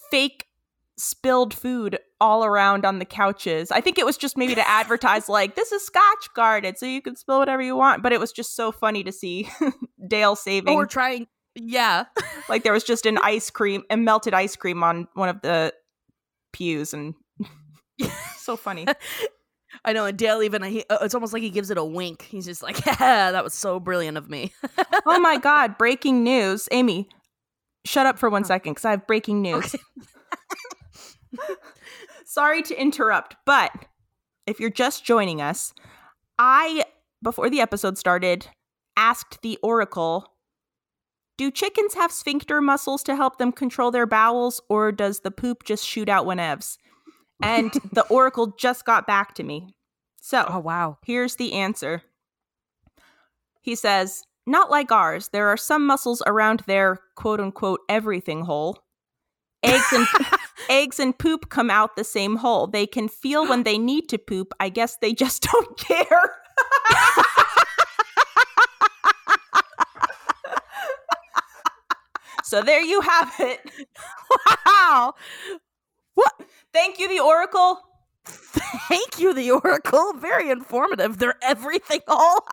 fake 0.09 0.47
spilled 0.97 1.53
food 1.53 1.97
all 2.19 2.45
around 2.45 2.85
on 2.85 2.99
the 2.99 3.05
couches. 3.05 3.71
I 3.71 3.81
think 3.81 3.97
it 3.97 4.05
was 4.05 4.17
just 4.17 4.37
maybe 4.37 4.55
to 4.55 4.69
advertise 4.69 5.27
like 5.29 5.55
this 5.55 5.71
is 5.71 5.85
scotch 5.85 6.33
guarded 6.35 6.77
so 6.77 6.85
you 6.85 7.01
can 7.01 7.15
spill 7.15 7.39
whatever 7.39 7.61
you 7.61 7.75
want, 7.75 8.03
but 8.03 8.13
it 8.13 8.19
was 8.19 8.31
just 8.31 8.55
so 8.55 8.71
funny 8.71 9.03
to 9.03 9.11
see 9.11 9.49
Dale 10.07 10.35
saving 10.35 10.75
we're 10.75 10.85
trying. 10.85 11.27
Yeah. 11.55 12.05
like 12.49 12.63
there 12.63 12.73
was 12.73 12.83
just 12.83 13.05
an 13.05 13.17
ice 13.19 13.49
cream 13.49 13.83
and 13.89 14.05
melted 14.05 14.33
ice 14.33 14.55
cream 14.55 14.83
on 14.83 15.07
one 15.13 15.29
of 15.29 15.41
the 15.41 15.73
pews 16.53 16.93
and 16.93 17.13
so 18.37 18.55
funny. 18.55 18.85
I 19.85 19.93
know, 19.93 20.05
and 20.05 20.17
Dale 20.17 20.43
even 20.43 20.61
he, 20.63 20.83
uh, 20.89 20.99
it's 21.01 21.15
almost 21.15 21.33
like 21.33 21.41
he 21.41 21.49
gives 21.49 21.71
it 21.71 21.77
a 21.77 21.83
wink. 21.83 22.23
He's 22.23 22.45
just 22.45 22.61
like, 22.61 22.85
"Yeah, 22.85 23.31
that 23.31 23.43
was 23.43 23.53
so 23.53 23.79
brilliant 23.79 24.17
of 24.17 24.29
me." 24.29 24.51
oh 25.05 25.19
my 25.19 25.37
god, 25.37 25.77
breaking 25.77 26.23
news. 26.23 26.67
Amy, 26.71 27.07
shut 27.85 28.05
up 28.05 28.19
for 28.19 28.29
one 28.29 28.43
second 28.43 28.75
cuz 28.75 28.85
I 28.85 28.91
have 28.91 29.07
breaking 29.07 29.41
news. 29.41 29.75
Sorry 32.25 32.61
to 32.63 32.79
interrupt, 32.79 33.37
but 33.45 33.71
if 34.45 34.59
you're 34.59 34.69
just 34.69 35.05
joining 35.05 35.41
us, 35.41 35.73
I 36.37 36.83
before 37.23 37.49
the 37.49 37.61
episode 37.61 37.97
started 37.97 38.47
asked 38.97 39.41
the 39.41 39.57
oracle 39.63 40.30
do 41.41 41.49
chickens 41.49 41.95
have 41.95 42.11
sphincter 42.11 42.61
muscles 42.61 43.01
to 43.01 43.15
help 43.15 43.39
them 43.39 43.51
control 43.51 43.89
their 43.89 44.05
bowels, 44.05 44.61
or 44.69 44.91
does 44.91 45.21
the 45.21 45.31
poop 45.31 45.63
just 45.63 45.83
shoot 45.83 46.07
out 46.07 46.27
whenevs? 46.27 46.77
And 47.41 47.71
the 47.93 48.05
oracle 48.09 48.53
just 48.59 48.85
got 48.85 49.07
back 49.07 49.33
to 49.33 49.43
me. 49.43 49.73
So, 50.21 50.45
Oh 50.47 50.59
wow. 50.59 50.99
Here's 51.03 51.37
the 51.37 51.53
answer. 51.53 52.03
He 53.59 53.73
says, 53.73 54.21
Not 54.45 54.69
like 54.69 54.91
ours. 54.91 55.29
There 55.29 55.47
are 55.47 55.57
some 55.57 55.87
muscles 55.87 56.21
around 56.27 56.61
their 56.67 56.99
quote 57.15 57.39
unquote 57.39 57.79
everything 57.89 58.41
hole. 58.41 58.83
Eggs 59.63 59.91
and 59.93 60.07
eggs 60.69 60.99
and 60.99 61.17
poop 61.17 61.49
come 61.49 61.71
out 61.71 61.95
the 61.95 62.03
same 62.03 62.35
hole. 62.35 62.67
They 62.67 62.85
can 62.85 63.07
feel 63.07 63.47
when 63.47 63.63
they 63.63 63.79
need 63.79 64.09
to 64.09 64.19
poop. 64.19 64.53
I 64.59 64.69
guess 64.69 64.97
they 64.97 65.11
just 65.11 65.41
don't 65.51 65.75
care. 65.75 66.35
So 72.51 72.61
there 72.61 72.81
you 72.81 72.99
have 72.99 73.33
it. 73.39 73.61
wow. 74.65 75.13
What? 76.15 76.33
Thank 76.73 76.99
you, 76.99 77.07
the 77.07 77.21
Oracle. 77.21 77.79
Thank 78.25 79.19
you, 79.19 79.33
the 79.33 79.51
Oracle. 79.51 80.11
Very 80.17 80.49
informative. 80.49 81.17
They're 81.17 81.37
everything 81.41 82.01
all. 82.09 82.45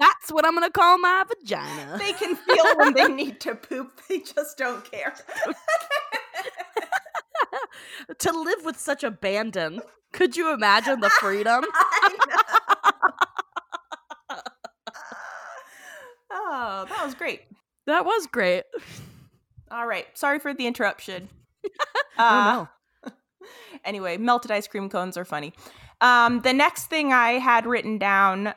That's 0.00 0.32
what 0.32 0.44
I'm 0.44 0.54
gonna 0.54 0.72
call 0.72 0.98
my 0.98 1.24
vagina. 1.28 1.98
They 1.98 2.12
can 2.14 2.34
feel 2.34 2.76
when 2.78 2.94
they 2.94 3.06
need 3.06 3.40
to 3.42 3.54
poop. 3.54 4.00
They 4.08 4.18
just 4.18 4.58
don't 4.58 4.84
care. 4.90 5.14
to 8.18 8.32
live 8.32 8.64
with 8.64 8.76
such 8.76 9.04
abandon. 9.04 9.82
Could 10.12 10.36
you 10.36 10.52
imagine 10.52 10.98
the 10.98 11.10
freedom? 11.10 11.64
oh, 16.32 16.86
that 16.88 17.04
was 17.04 17.14
great. 17.14 17.42
That 17.86 18.04
was 18.04 18.26
great. 18.26 18.64
All 19.70 19.86
right. 19.86 20.06
Sorry 20.14 20.38
for 20.38 20.54
the 20.54 20.66
interruption. 20.66 21.28
Uh, 22.18 22.66
oh 23.06 23.10
Anyway, 23.86 24.18
melted 24.18 24.50
ice 24.50 24.68
cream 24.68 24.90
cones 24.90 25.16
are 25.16 25.24
funny. 25.24 25.54
Um, 26.02 26.40
the 26.40 26.52
next 26.52 26.86
thing 26.86 27.12
I 27.12 27.32
had 27.32 27.64
written 27.64 27.96
down 27.96 28.52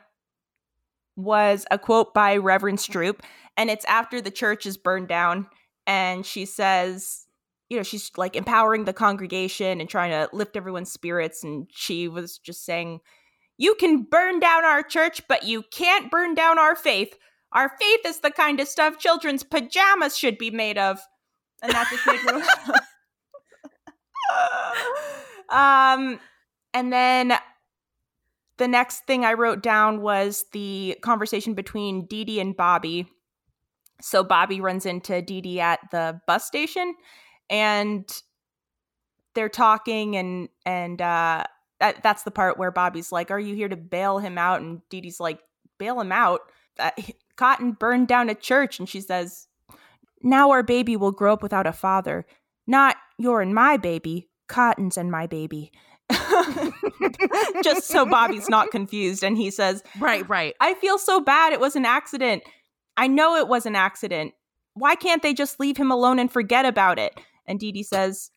was 1.16 1.64
a 1.70 1.78
quote 1.78 2.12
by 2.12 2.36
Reverend 2.36 2.78
Stroop, 2.78 3.20
and 3.56 3.70
it's 3.70 3.84
after 3.86 4.20
the 4.20 4.30
church 4.30 4.66
is 4.66 4.76
burned 4.76 5.08
down, 5.08 5.46
and 5.86 6.26
she 6.26 6.44
says, 6.44 7.26
you 7.68 7.76
know, 7.76 7.82
she's 7.82 8.10
like 8.16 8.36
empowering 8.36 8.84
the 8.84 8.92
congregation 8.92 9.80
and 9.80 9.88
trying 9.88 10.10
to 10.10 10.28
lift 10.34 10.56
everyone's 10.56 10.92
spirits, 10.92 11.42
and 11.42 11.66
she 11.72 12.08
was 12.08 12.38
just 12.38 12.64
saying, 12.64 13.00
You 13.56 13.74
can 13.74 14.02
burn 14.02 14.38
down 14.38 14.64
our 14.64 14.82
church, 14.82 15.22
but 15.28 15.44
you 15.44 15.62
can't 15.72 16.10
burn 16.10 16.34
down 16.34 16.58
our 16.58 16.76
faith. 16.76 17.16
Our 17.56 17.70
faith 17.70 18.00
is 18.04 18.20
the 18.20 18.30
kind 18.30 18.60
of 18.60 18.68
stuff 18.68 18.98
children's 18.98 19.42
pajamas 19.42 20.16
should 20.16 20.36
be 20.36 20.50
made 20.50 20.76
of. 20.76 21.00
And 21.62 21.72
that 21.72 21.88
just 21.90 22.06
made 22.06 22.22
me 22.22 22.42
um, 25.48 26.20
and 26.74 26.92
then 26.92 27.32
the 28.58 28.68
next 28.68 29.06
thing 29.06 29.24
I 29.24 29.32
wrote 29.32 29.62
down 29.62 30.02
was 30.02 30.44
the 30.52 30.98
conversation 31.00 31.54
between 31.54 32.04
Dee 32.04 32.24
Dee 32.24 32.40
and 32.40 32.54
Bobby. 32.54 33.08
So 34.02 34.22
Bobby 34.22 34.60
runs 34.60 34.84
into 34.84 35.22
Dee 35.22 35.40
Dee 35.40 35.58
at 35.58 35.80
the 35.90 36.20
bus 36.26 36.44
station, 36.44 36.94
and 37.48 38.04
they're 39.34 39.48
talking, 39.48 40.14
and 40.16 40.50
and 40.66 41.00
uh, 41.00 41.44
that, 41.80 42.02
that's 42.02 42.24
the 42.24 42.30
part 42.30 42.58
where 42.58 42.70
Bobby's 42.70 43.12
like, 43.12 43.30
"Are 43.30 43.40
you 43.40 43.54
here 43.54 43.68
to 43.68 43.76
bail 43.76 44.18
him 44.18 44.36
out?" 44.36 44.60
And 44.60 44.82
Dee 44.90 45.00
Dee's 45.00 45.20
like, 45.20 45.40
"Bail 45.78 45.98
him 45.98 46.12
out." 46.12 46.40
Uh, 46.78 46.90
Cotton 47.36 47.72
burned 47.72 48.08
down 48.08 48.28
a 48.28 48.34
church, 48.34 48.78
and 48.78 48.88
she 48.88 49.00
says, 49.00 49.48
"Now 50.22 50.50
our 50.50 50.62
baby 50.62 50.96
will 50.96 51.12
grow 51.12 51.34
up 51.34 51.42
without 51.42 51.66
a 51.66 51.72
father. 51.72 52.26
Not 52.66 52.96
your 53.18 53.40
and 53.40 53.54
my 53.54 53.76
baby, 53.76 54.28
Cotton's 54.48 54.96
and 54.96 55.10
my 55.10 55.26
baby." 55.26 55.72
Just 57.64 57.88
so 57.88 58.06
Bobby's 58.06 58.48
not 58.48 58.70
confused, 58.70 59.24
and 59.24 59.36
he 59.36 59.50
says, 59.50 59.82
Right, 59.98 60.28
right. 60.28 60.54
I 60.60 60.74
feel 60.74 60.98
so 60.98 61.20
bad. 61.20 61.52
It 61.52 61.60
was 61.60 61.76
an 61.76 61.84
accident. 61.84 62.42
I 62.96 63.08
know 63.08 63.36
it 63.36 63.48
was 63.48 63.66
an 63.66 63.76
accident. 63.76 64.34
Why 64.74 64.94
can't 64.94 65.22
they 65.22 65.34
just 65.34 65.58
leave 65.58 65.76
him 65.76 65.90
alone 65.90 66.18
and 66.18 66.30
forget 66.30 66.64
about 66.64 66.98
it? 66.98 67.18
And 67.46 67.58
Dee 67.58 67.72
Dee 67.72 67.82
says, 67.82 68.30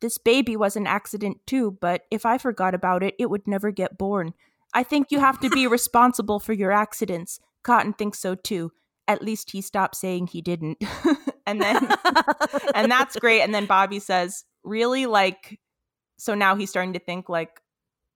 This 0.00 0.18
baby 0.18 0.56
was 0.56 0.76
an 0.76 0.86
accident 0.86 1.38
too, 1.46 1.78
but 1.80 2.02
if 2.10 2.26
I 2.26 2.38
forgot 2.38 2.74
about 2.74 3.02
it, 3.02 3.14
it 3.18 3.30
would 3.30 3.46
never 3.46 3.70
get 3.70 3.98
born. 3.98 4.34
I 4.74 4.82
think 4.82 5.10
you 5.10 5.20
have 5.20 5.40
to 5.40 5.50
be 5.50 5.66
responsible 5.68 6.40
for 6.40 6.52
your 6.52 6.72
accidents. 6.72 7.40
Cotton 7.66 7.92
thinks 7.94 8.20
so 8.20 8.36
too. 8.36 8.70
At 9.08 9.22
least 9.22 9.50
he 9.50 9.60
stopped 9.60 9.96
saying 9.96 10.28
he 10.28 10.40
didn't. 10.40 10.78
and 11.46 11.60
then, 11.60 11.88
and 12.74 12.90
that's 12.90 13.16
great. 13.16 13.42
And 13.42 13.52
then 13.52 13.66
Bobby 13.66 13.98
says, 13.98 14.44
Really? 14.62 15.06
Like, 15.06 15.58
so 16.16 16.34
now 16.34 16.54
he's 16.54 16.70
starting 16.70 16.92
to 16.92 16.98
think, 17.00 17.28
like, 17.28 17.60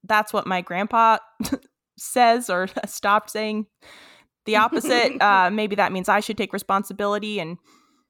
that's 0.05 0.33
what 0.33 0.47
my 0.47 0.61
grandpa 0.63 1.19
says 1.99 2.49
or 2.49 2.69
stopped 2.87 3.31
saying 3.31 3.67
the 4.47 4.57
opposite. 4.57 5.21
uh, 5.21 5.51
maybe 5.51 5.77
that 5.77 5.93
means 5.93 6.09
I 6.09 6.21
should 6.21 6.39
take 6.39 6.53
responsibility. 6.53 7.41
And 7.41 7.59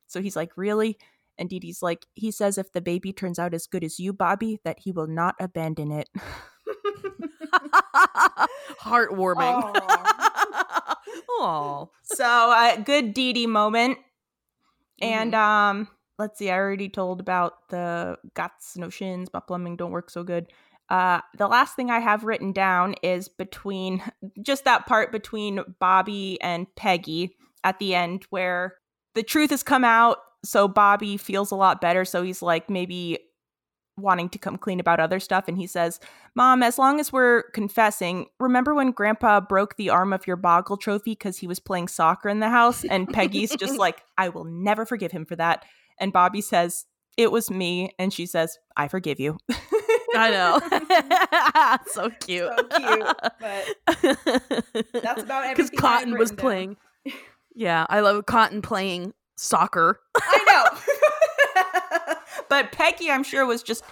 so 0.08 0.20
he's 0.20 0.36
like, 0.36 0.52
Really? 0.56 0.98
And 1.38 1.48
Dee 1.48 1.58
Dee's 1.58 1.80
like, 1.80 2.04
He 2.12 2.30
says 2.30 2.58
if 2.58 2.70
the 2.72 2.82
baby 2.82 3.14
turns 3.14 3.38
out 3.38 3.54
as 3.54 3.66
good 3.66 3.82
as 3.82 3.98
you, 3.98 4.12
Bobby, 4.12 4.60
that 4.64 4.80
he 4.80 4.92
will 4.92 5.08
not 5.08 5.36
abandon 5.40 5.90
it. 5.90 6.08
Heartwarming. 8.82 9.86
Oh. 11.38 11.90
so 12.02 12.24
a 12.24 12.74
uh, 12.74 12.76
good 12.76 13.14
Dee 13.14 13.32
Dee 13.32 13.46
moment. 13.46 13.98
And 15.00 15.32
Mm-hmm. 15.32 15.40
um, 15.40 15.88
let's 16.18 16.38
see, 16.38 16.50
I 16.50 16.56
already 16.56 16.88
told 16.88 17.20
about 17.20 17.68
the 17.70 18.18
guts, 18.34 18.76
notions, 18.76 19.28
but 19.30 19.46
plumbing 19.46 19.76
don't 19.76 19.90
work 19.92 20.10
so 20.10 20.22
good. 20.22 20.46
Uh, 20.88 21.20
the 21.38 21.46
last 21.46 21.76
thing 21.76 21.90
I 21.90 22.00
have 22.00 22.24
written 22.24 22.52
down 22.52 22.94
is 23.02 23.28
between 23.28 24.02
just 24.42 24.64
that 24.64 24.86
part 24.86 25.12
between 25.12 25.60
Bobby 25.78 26.38
and 26.42 26.66
Peggy 26.76 27.36
at 27.64 27.78
the 27.78 27.94
end 27.94 28.26
where 28.30 28.76
the 29.14 29.22
truth 29.22 29.50
has 29.50 29.62
come 29.62 29.84
out. 29.84 30.18
So 30.44 30.66
Bobby 30.68 31.16
feels 31.16 31.50
a 31.50 31.56
lot 31.56 31.80
better. 31.80 32.04
So 32.04 32.22
he's 32.22 32.42
like 32.42 32.68
maybe 32.68 33.18
wanting 34.00 34.28
to 34.30 34.38
come 34.38 34.56
clean 34.56 34.80
about 34.80 35.00
other 35.00 35.20
stuff. 35.20 35.46
And 35.48 35.56
he 35.56 35.66
says, 35.66 36.00
Mom, 36.34 36.62
as 36.62 36.78
long 36.78 37.00
as 37.00 37.12
we're 37.12 37.44
confessing, 37.52 38.26
remember 38.38 38.74
when 38.74 38.90
Grandpa 38.92 39.40
broke 39.40 39.76
the 39.76 39.90
arm 39.90 40.12
of 40.12 40.26
your 40.26 40.36
Boggle 40.36 40.76
trophy 40.76 41.12
because 41.12 41.38
he 41.38 41.46
was 41.46 41.60
playing 41.60 41.88
soccer 41.88 42.28
in 42.28 42.40
the 42.40 42.48
house? 42.50 42.84
And 42.84 43.08
Peggy's 43.08 43.54
just 43.56 43.78
like, 43.78 44.02
I 44.18 44.28
will 44.28 44.44
never 44.44 44.84
forgive 44.84 45.12
him 45.12 45.24
for 45.24 45.36
that. 45.36 45.64
And 45.98 46.12
Bobby 46.12 46.40
says, 46.40 46.86
It 47.16 47.30
was 47.30 47.50
me. 47.50 47.92
And 47.98 48.12
she 48.12 48.26
says, 48.26 48.58
I 48.76 48.88
forgive 48.88 49.20
you. 49.20 49.38
I 50.14 50.30
know. 50.30 51.78
so 51.92 52.10
cute. 52.20 52.50
So 52.56 52.64
cute, 52.78 53.06
but 53.38 54.92
that's 55.02 55.22
about 55.22 55.48
Because 55.56 55.70
Cotton 55.70 56.18
was 56.18 56.30
down. 56.30 56.36
playing. 56.36 56.76
Yeah, 57.54 57.86
I 57.88 58.00
love 58.00 58.26
Cotton 58.26 58.62
playing 58.62 59.12
soccer. 59.36 60.00
I 60.16 60.44
know. 60.48 60.78
but 62.48 62.72
Peggy, 62.72 63.10
I'm 63.10 63.22
sure, 63.22 63.44
was 63.46 63.62
just 63.62 63.84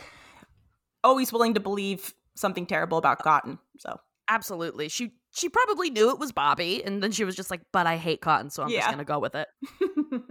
always 1.05 1.33
willing 1.33 1.55
to 1.55 1.61
believe 1.61 2.13
something 2.35 2.67
terrible 2.67 2.99
about 2.99 3.19
Cotton. 3.21 3.59
So 3.79 3.99
Absolutely. 4.29 4.89
She 4.89 5.13
she 5.31 5.49
probably 5.49 5.91
knew 5.91 6.11
it 6.11 6.19
was 6.19 6.33
Bobby, 6.33 6.83
and 6.85 7.03
then 7.03 7.13
she 7.13 7.25
was 7.25 7.35
just 7.35 7.51
like, 7.51 7.63
"But 7.73 7.87
I 7.87 7.97
hate 7.97 8.21
Cotton, 8.21 8.51
so 8.51 8.63
I'm 8.63 8.71
just 8.71 8.89
gonna 8.89 9.05
go 9.05 9.19
with 9.19 9.35
it." 9.35 9.49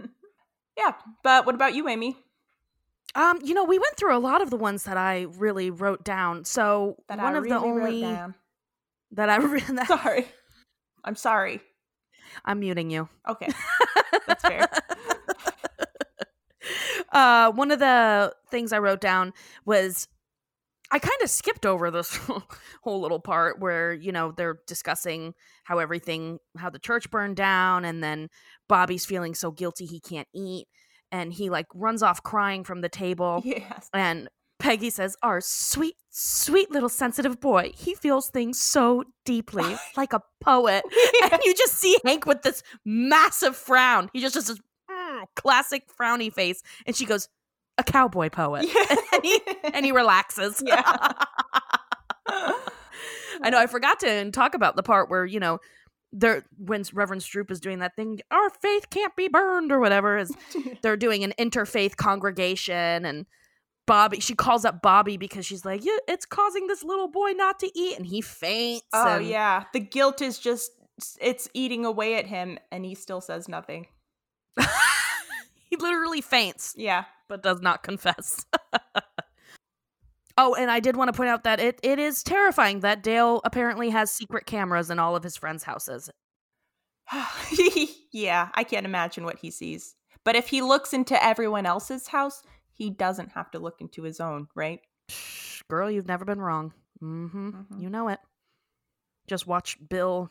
yeah. 0.76 0.92
But 1.24 1.46
what 1.46 1.54
about 1.54 1.74
you, 1.74 1.88
Amy? 1.88 2.16
Um, 3.14 3.40
you 3.42 3.54
know, 3.54 3.64
we 3.64 3.78
went 3.78 3.96
through 3.96 4.16
a 4.16 4.20
lot 4.20 4.42
of 4.42 4.50
the 4.50 4.56
ones 4.56 4.84
that 4.84 4.96
I 4.96 5.22
really 5.36 5.70
wrote 5.70 6.04
down. 6.04 6.44
So 6.44 6.96
That 7.08 7.18
one 7.18 7.34
I 7.34 7.38
of 7.38 7.44
the 7.44 7.50
really 7.50 7.70
wrote 7.70 7.84
only 7.86 8.00
down. 8.02 8.34
that 9.12 9.30
I 9.30 9.36
re- 9.38 9.60
that, 9.60 9.88
Sorry. 9.88 10.26
I'm 11.04 11.16
sorry. 11.16 11.60
I'm 12.44 12.60
muting 12.60 12.90
you. 12.90 13.08
Okay. 13.28 13.48
That's 14.26 14.42
fair. 14.44 14.68
Uh, 17.12 17.50
one 17.52 17.70
of 17.70 17.78
the 17.78 18.34
things 18.50 18.72
I 18.72 18.78
wrote 18.78 19.00
down 19.00 19.32
was 19.64 20.08
I 20.90 20.98
kind 20.98 21.20
of 21.22 21.28
skipped 21.28 21.66
over 21.66 21.90
this 21.90 22.16
whole 22.82 23.00
little 23.00 23.20
part 23.20 23.60
where 23.60 23.92
you 23.92 24.12
know 24.12 24.32
they're 24.32 24.58
discussing 24.66 25.34
how 25.64 25.78
everything, 25.78 26.38
how 26.56 26.70
the 26.70 26.78
church 26.78 27.10
burned 27.10 27.36
down, 27.36 27.84
and 27.84 28.02
then 28.02 28.28
Bobby's 28.68 29.04
feeling 29.04 29.34
so 29.34 29.50
guilty 29.50 29.86
he 29.86 30.00
can't 30.00 30.28
eat, 30.34 30.66
and 31.12 31.32
he 31.32 31.50
like 31.50 31.66
runs 31.74 32.02
off 32.02 32.22
crying 32.22 32.64
from 32.64 32.80
the 32.80 32.88
table, 32.88 33.42
yes. 33.44 33.88
and 33.92 34.28
Peggy 34.58 34.90
says, 34.90 35.14
"Our 35.22 35.40
sweet, 35.40 35.96
sweet 36.10 36.70
little 36.70 36.88
sensitive 36.88 37.38
boy, 37.38 37.72
he 37.74 37.94
feels 37.94 38.30
things 38.30 38.58
so 38.58 39.04
deeply, 39.24 39.76
like 39.96 40.14
a 40.14 40.22
poet." 40.40 40.84
and 41.22 41.40
you 41.44 41.54
just 41.54 41.74
see 41.74 41.98
Hank 42.04 42.24
with 42.24 42.42
this 42.42 42.62
massive 42.84 43.56
frown. 43.56 44.08
He 44.14 44.20
just 44.20 44.34
this 44.34 44.58
classic 45.36 45.84
frowny 45.98 46.32
face, 46.32 46.62
and 46.86 46.94
she 46.94 47.04
goes, 47.04 47.28
"A 47.78 47.84
cowboy 47.84 48.28
poet," 48.28 48.66
and, 49.12 49.24
he, 49.24 49.40
and 49.72 49.84
he 49.84 49.92
relaxes. 49.92 50.62
yeah. 50.66 50.82
I 53.40 53.50
know. 53.50 53.58
I 53.58 53.66
forgot 53.66 54.00
to 54.00 54.30
talk 54.30 54.54
about 54.54 54.76
the 54.76 54.82
part 54.82 55.10
where 55.10 55.24
you 55.24 55.40
know, 55.40 55.58
there 56.12 56.44
when 56.58 56.84
Reverend 56.92 57.22
Stroop 57.22 57.50
is 57.50 57.60
doing 57.60 57.78
that 57.80 57.96
thing, 57.96 58.20
our 58.30 58.50
faith 58.50 58.90
can't 58.90 59.14
be 59.16 59.28
burned 59.28 59.72
or 59.72 59.78
whatever. 59.80 60.18
Is 60.18 60.32
they're 60.82 60.96
doing 60.96 61.24
an 61.24 61.34
interfaith 61.38 61.96
congregation 61.96 63.04
and. 63.04 63.26
Bobby, 63.86 64.20
she 64.20 64.34
calls 64.34 64.66
up 64.66 64.82
Bobby 64.82 65.16
because 65.16 65.46
she's 65.46 65.64
like, 65.64 65.82
yeah, 65.82 65.96
it's 66.06 66.26
causing 66.26 66.66
this 66.66 66.84
little 66.84 67.08
boy 67.08 67.30
not 67.30 67.58
to 67.60 67.70
eat, 67.74 67.96
and 67.96 68.04
he 68.04 68.20
faints. 68.20 68.84
Oh 68.92 69.16
and- 69.16 69.26
yeah. 69.26 69.64
The 69.72 69.80
guilt 69.80 70.20
is 70.20 70.38
just 70.38 70.72
it's 71.20 71.48
eating 71.54 71.84
away 71.84 72.16
at 72.16 72.26
him 72.26 72.58
and 72.70 72.84
he 72.84 72.94
still 72.94 73.20
says 73.20 73.48
nothing. 73.48 73.86
Literally 75.80 76.20
faints. 76.20 76.74
Yeah. 76.76 77.04
but 77.28 77.42
does 77.42 77.60
not 77.60 77.82
confess. 77.82 78.44
oh, 80.38 80.54
and 80.54 80.70
I 80.70 80.80
did 80.80 80.96
want 80.96 81.08
to 81.08 81.16
point 81.16 81.30
out 81.30 81.44
that 81.44 81.60
it, 81.60 81.78
it 81.82 81.98
is 81.98 82.22
terrifying 82.22 82.80
that 82.80 83.02
Dale 83.02 83.40
apparently 83.44 83.90
has 83.90 84.10
secret 84.10 84.46
cameras 84.46 84.90
in 84.90 84.98
all 84.98 85.16
of 85.16 85.22
his 85.22 85.36
friends' 85.36 85.64
houses. 85.64 86.10
yeah, 88.12 88.48
I 88.54 88.64
can't 88.64 88.86
imagine 88.86 89.24
what 89.24 89.38
he 89.38 89.50
sees. 89.50 89.94
But 90.24 90.36
if 90.36 90.48
he 90.48 90.62
looks 90.62 90.92
into 90.92 91.22
everyone 91.22 91.66
else's 91.66 92.08
house, 92.08 92.42
he 92.72 92.90
doesn't 92.90 93.32
have 93.32 93.50
to 93.52 93.58
look 93.58 93.80
into 93.80 94.02
his 94.02 94.20
own, 94.20 94.48
right? 94.54 94.80
Girl, 95.68 95.90
you've 95.90 96.06
never 96.08 96.24
been 96.24 96.40
wrong. 96.40 96.72
Mm-hmm. 97.02 97.48
Mhm. 97.50 97.80
You 97.80 97.88
know 97.90 98.08
it. 98.08 98.18
Just 99.26 99.46
watch 99.46 99.76
Bill 99.88 100.30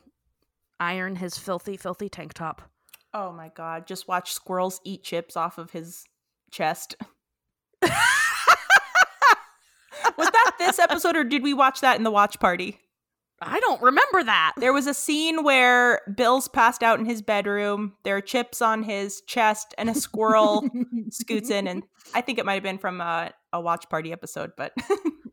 iron 0.80 1.16
his 1.16 1.38
filthy, 1.38 1.78
filthy 1.78 2.10
tank 2.10 2.34
top. 2.34 2.62
Oh 3.20 3.32
my 3.32 3.50
god, 3.50 3.88
just 3.88 4.08
watch 4.08 4.32
squirrels 4.32 4.80
eat 4.84 5.02
chips 5.02 5.36
off 5.36 5.58
of 5.58 5.72
his 5.72 6.06
chest. 6.52 6.96
Was 7.82 7.90
that 10.18 10.52
this 10.60 10.78
episode 10.80 11.18
or 11.18 11.24
did 11.24 11.42
we 11.42 11.52
watch 11.52 11.82
that 11.82 11.98
in 11.98 12.04
the 12.04 12.12
watch 12.12 12.40
party? 12.40 12.78
I 13.42 13.60
don't 13.60 13.82
remember 13.82 14.24
that. 14.24 14.54
There 14.58 14.74
was 14.74 14.86
a 14.86 14.94
scene 14.94 15.44
where 15.44 16.02
Bill's 16.16 16.48
passed 16.48 16.84
out 16.84 17.00
in 17.00 17.06
his 17.06 17.24
bedroom. 17.24 17.94
There 18.04 18.18
are 18.18 18.22
chips 18.22 18.62
on 18.62 18.84
his 18.84 19.22
chest, 19.22 19.74
and 19.80 19.90
a 19.90 19.96
squirrel 19.96 20.68
scoots 21.10 21.50
in. 21.50 21.68
And 21.68 21.84
I 22.14 22.22
think 22.22 22.38
it 22.38 22.46
might 22.46 22.56
have 22.56 22.64
been 22.64 22.80
from 22.80 23.02
a, 23.02 23.32
a 23.52 23.60
watch 23.62 23.90
party 23.90 24.12
episode, 24.12 24.52
but 24.58 24.74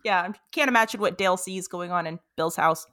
yeah, 0.05 0.23
I 0.23 0.33
can't 0.53 0.69
imagine 0.69 1.01
what 1.01 1.19
Dale 1.19 1.39
sees 1.39 1.69
going 1.69 1.93
on 1.93 2.07
in 2.07 2.19
Bill's 2.37 2.57
house. 2.57 2.87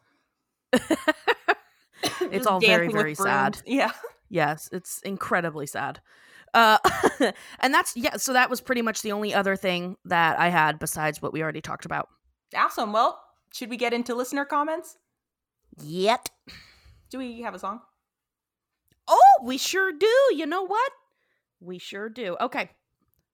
it's 2.22 2.48
all 2.48 2.60
very, 2.60 2.90
very 2.90 3.16
sad. 3.16 3.62
Yeah. 3.66 3.92
Yes, 4.32 4.70
it's 4.72 5.02
incredibly 5.02 5.68
sad. 5.68 6.00
Uh, 6.54 6.78
and 7.60 7.74
that's 7.74 7.96
yeah. 7.96 8.16
So 8.18 8.34
that 8.34 8.50
was 8.50 8.62
pretty 8.62 8.82
much 8.82 9.02
the 9.02 9.12
only 9.12 9.34
other 9.34 9.56
thing 9.56 9.98
that 10.06 10.40
I 10.40 10.48
had 10.50 10.80
besides 10.80 11.22
what 11.22 11.34
we 11.34 11.44
already 11.44 11.62
talked 11.62 11.86
about. 11.86 12.08
Awesome. 12.56 12.94
Well, 12.94 13.22
should 13.54 13.70
we 13.70 13.78
get 13.78 13.94
into 13.94 14.16
listener 14.16 14.46
comments? 14.46 14.98
Yet. 15.84 16.30
Do 17.10 17.18
we 17.18 17.42
have 17.42 17.54
a 17.54 17.60
song? 17.60 17.82
Oh, 19.08 19.42
we 19.44 19.58
sure 19.58 19.92
do. 19.92 20.14
You 20.34 20.46
know 20.46 20.64
what? 20.66 20.92
We 21.60 21.78
sure 21.78 22.10
do. 22.10 22.38
Okay. 22.40 22.70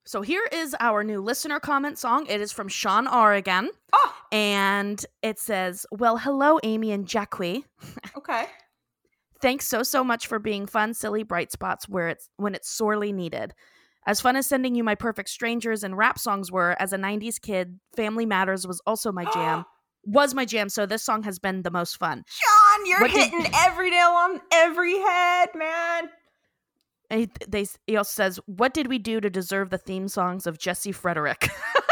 So 0.05 0.21
here 0.21 0.47
is 0.51 0.75
our 0.79 1.03
new 1.03 1.21
listener 1.21 1.59
comment 1.59 1.99
song. 1.99 2.25
It 2.27 2.41
is 2.41 2.51
from 2.51 2.69
Sean 2.69 3.07
R 3.07 3.33
again. 3.33 3.69
Oh, 3.93 4.15
And 4.31 5.05
it 5.21 5.37
says, 5.37 5.85
Well, 5.91 6.17
hello, 6.17 6.59
Amy 6.63 6.91
and 6.91 7.07
Jackie. 7.07 7.65
okay. 8.17 8.47
Thanks 9.41 9.67
so 9.67 9.83
so 9.83 10.03
much 10.03 10.27
for 10.27 10.39
being 10.39 10.65
fun, 10.65 10.93
silly 10.93 11.23
bright 11.23 11.51
spots 11.51 11.87
where 11.87 12.09
it's 12.09 12.29
when 12.37 12.55
it's 12.55 12.69
sorely 12.69 13.11
needed. 13.11 13.53
As 14.05 14.21
fun 14.21 14.35
as 14.37 14.47
sending 14.47 14.73
you 14.73 14.83
my 14.83 14.95
perfect 14.95 15.29
strangers 15.29 15.83
and 15.83 15.97
rap 15.97 16.17
songs 16.17 16.51
were, 16.51 16.75
as 16.79 16.93
a 16.93 16.97
90s 16.97 17.41
kid, 17.41 17.79
Family 17.95 18.25
Matters 18.25 18.65
was 18.65 18.81
also 18.87 19.11
my 19.11 19.25
jam. 19.33 19.65
was 20.05 20.33
my 20.33 20.45
jam, 20.45 20.69
so 20.69 20.85
this 20.85 21.03
song 21.03 21.23
has 21.23 21.39
been 21.39 21.61
the 21.63 21.71
most 21.71 21.97
fun. 21.97 22.23
Sean, 22.25 22.85
you're 22.85 23.01
What 23.01 23.11
did- 23.11 23.29
hitting 23.29 23.51
every 23.53 23.89
nail 23.91 24.07
on 24.09 24.39
every 24.53 24.97
head, 24.97 25.49
man. 25.55 26.09
He, 27.09 27.29
they, 27.47 27.65
he 27.85 27.95
also 27.97 28.11
says, 28.11 28.39
What 28.45 28.73
did 28.73 28.87
we 28.87 28.97
do 28.97 29.19
to 29.21 29.29
deserve 29.29 29.69
the 29.69 29.77
theme 29.77 30.07
songs 30.07 30.47
of 30.47 30.57
Jesse 30.57 30.91
Frederick? 30.93 31.49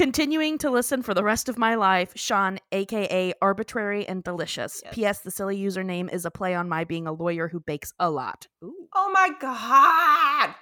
Continuing 0.00 0.56
to 0.56 0.70
listen 0.70 1.02
for 1.02 1.12
the 1.12 1.22
rest 1.22 1.50
of 1.50 1.58
my 1.58 1.74
life, 1.74 2.12
Sean, 2.14 2.58
aka 2.72 3.34
Arbitrary 3.42 4.08
and 4.08 4.24
Delicious. 4.24 4.80
Yes. 4.82 4.94
P.S. 4.94 5.18
The 5.20 5.30
silly 5.30 5.60
username 5.60 6.10
is 6.10 6.24
a 6.24 6.30
play 6.30 6.54
on 6.54 6.70
my 6.70 6.84
being 6.84 7.06
a 7.06 7.12
lawyer 7.12 7.48
who 7.48 7.60
bakes 7.60 7.92
a 8.00 8.08
lot. 8.08 8.46
Ooh. 8.64 8.88
Oh 8.94 9.10
my 9.12 9.28
god. 9.38 10.54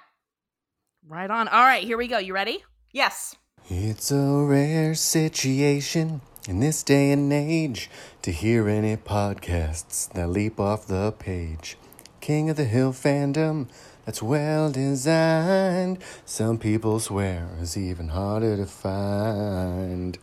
Right 1.07 1.31
on. 1.31 1.47
All 1.47 1.63
right, 1.63 1.81
here 1.81 1.97
we 1.97 2.09
go. 2.09 2.17
You 2.17 2.33
ready? 2.33 2.65
Yes. 2.91 3.37
It's 3.69 4.11
a 4.11 4.43
rare 4.45 4.93
situation 4.93 6.19
in 6.45 6.59
this 6.59 6.83
day 6.83 7.09
and 7.13 7.31
age 7.31 7.89
to 8.23 8.33
hear 8.33 8.67
any 8.67 8.97
podcasts 8.97 10.11
that 10.11 10.27
leap 10.27 10.59
off 10.59 10.85
the 10.85 11.13
page. 11.13 11.77
King 12.19 12.49
of 12.49 12.57
the 12.57 12.65
Hill 12.65 12.91
fandom 12.91 13.69
that's 14.09 14.23
well 14.23 14.71
designed. 14.71 15.99
Some 16.25 16.57
people 16.57 16.99
swear 16.99 17.47
is 17.61 17.77
even 17.77 18.07
harder 18.07 18.57
to 18.57 18.65
find. 18.65 20.17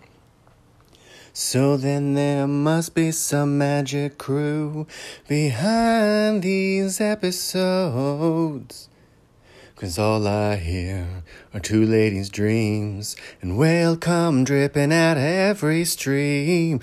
So 1.32 1.76
then 1.76 2.14
there 2.14 2.48
must 2.48 2.96
be 2.96 3.12
some 3.12 3.58
magic 3.58 4.18
crew 4.18 4.88
behind 5.28 6.42
these 6.42 7.00
episodes. 7.00 8.88
Cause 9.76 10.00
all 10.00 10.26
I 10.26 10.56
hear 10.56 11.22
are 11.54 11.60
two 11.60 11.84
ladies' 11.86 12.28
dreams 12.28 13.14
and 13.40 13.56
whale 13.56 13.96
come 13.96 14.42
dripping 14.42 14.92
out 14.92 15.16
every 15.16 15.84
stream. 15.84 16.80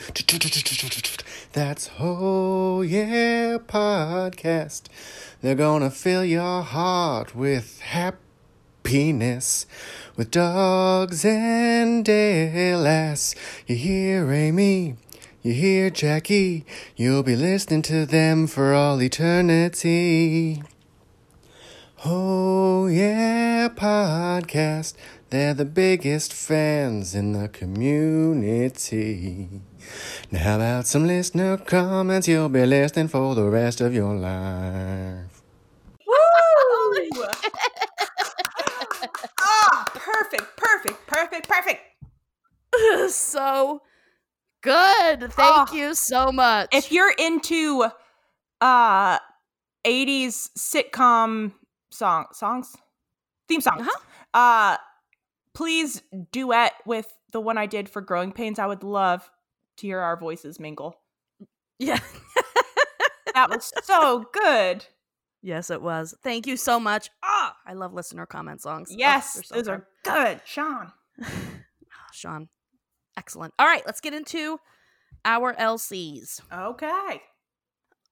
That's 1.51 1.89
Oh 1.99 2.81
Yeah 2.81 3.57
Podcast. 3.57 4.83
They're 5.43 5.55
gonna 5.55 5.91
fill 5.91 6.23
your 6.23 6.61
heart 6.61 7.35
with 7.35 7.81
happiness. 7.81 9.65
With 10.15 10.31
dogs 10.31 11.25
and 11.25 12.05
Dale. 12.05 13.17
You 13.67 13.75
hear 13.75 14.31
Amy? 14.31 14.95
You 15.41 15.51
hear 15.51 15.89
Jackie? 15.89 16.65
You'll 16.95 17.23
be 17.23 17.35
listening 17.35 17.81
to 17.81 18.05
them 18.05 18.47
for 18.47 18.73
all 18.73 19.01
eternity. 19.01 20.63
Oh 22.05 22.87
yeah, 22.87 23.67
podcast. 23.67 24.93
They're 25.29 25.53
the 25.53 25.65
biggest 25.65 26.31
fans 26.31 27.13
in 27.13 27.33
the 27.33 27.49
community. 27.49 29.49
Now, 30.31 30.39
how 30.39 30.55
about 30.55 30.87
some 30.87 31.05
listener 31.05 31.57
comments? 31.57 32.27
You'll 32.27 32.49
be 32.49 32.65
listening 32.65 33.09
for 33.09 33.35
the 33.35 33.49
rest 33.49 33.81
of 33.81 33.93
your 33.93 34.15
life. 34.15 35.33
Woo! 36.05 37.25
ah, 39.39 39.85
perfect, 40.83 41.07
perfect, 41.07 41.49
perfect, 41.49 41.81
so 43.13 43.81
good. 44.61 45.31
Thank 45.33 45.69
Oh. 45.71 45.73
you 45.73 45.93
so 45.95 46.31
much. 46.31 46.69
If 46.73 46.91
you're 46.91 47.13
into 47.17 47.85
uh 48.61 49.19
80s 49.85 50.49
sitcom 50.57 51.53
song 51.91 52.25
songs, 52.33 52.75
theme 53.47 53.61
songs, 53.61 53.81
Uh-huh. 53.87 53.99
uh 54.33 54.77
please 55.53 56.01
duet 56.31 56.73
with 56.85 57.07
the 57.31 57.41
one 57.41 57.57
I 57.57 57.65
did 57.65 57.89
for 57.89 58.01
Growing 58.01 58.31
Pains. 58.31 58.59
I 58.59 58.65
would 58.65 58.83
love 58.83 59.29
to 59.77 59.87
hear 59.87 59.99
our 59.99 60.17
voices 60.17 60.59
mingle. 60.59 60.95
yeah. 61.79 61.99
That 63.33 63.49
was 63.49 63.71
so 63.83 64.25
good. 64.31 64.85
Yes, 65.43 65.69
it 65.69 65.81
was. 65.81 66.15
Thank 66.23 66.47
you 66.47 66.57
so 66.57 66.79
much. 66.79 67.09
Ah, 67.23 67.55
I 67.67 67.73
love 67.73 67.93
listener 67.93 68.25
comment 68.25 68.61
songs. 68.61 68.89
Oh, 68.91 68.95
Yes, 68.97 69.33
they're 69.35 69.43
so 69.43 69.55
those 69.55 69.63
good. 69.65 69.71
are 69.71 69.87
good, 70.03 70.41
Sean. 70.45 70.91
Sean. 72.11 72.49
Excellent. 73.17 73.53
All 73.59 73.67
right, 73.67 73.83
let's 73.85 74.01
get 74.01 74.13
into 74.15 74.57
our 75.25 75.53
LCs. 75.53 76.41
Okay. 76.51 77.21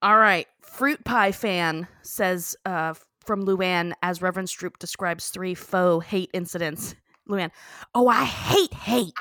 All 0.03 0.17
right. 0.17 0.47
Fruit 0.61 1.03
Pie 1.03 1.31
fan 1.31 1.87
says 2.03 2.55
uh, 2.65 2.93
from 3.25 3.45
Luann, 3.45 3.93
as 4.03 4.21
Reverend 4.21 4.47
Stroop 4.49 4.77
describes 4.79 5.29
three 5.29 5.53
faux 5.55 6.05
hate 6.05 6.29
incidents. 6.33 6.95
Luann, 7.29 7.51
oh, 7.95 8.07
I 8.07 8.25
hate 8.25 8.73
hate. 8.73 9.13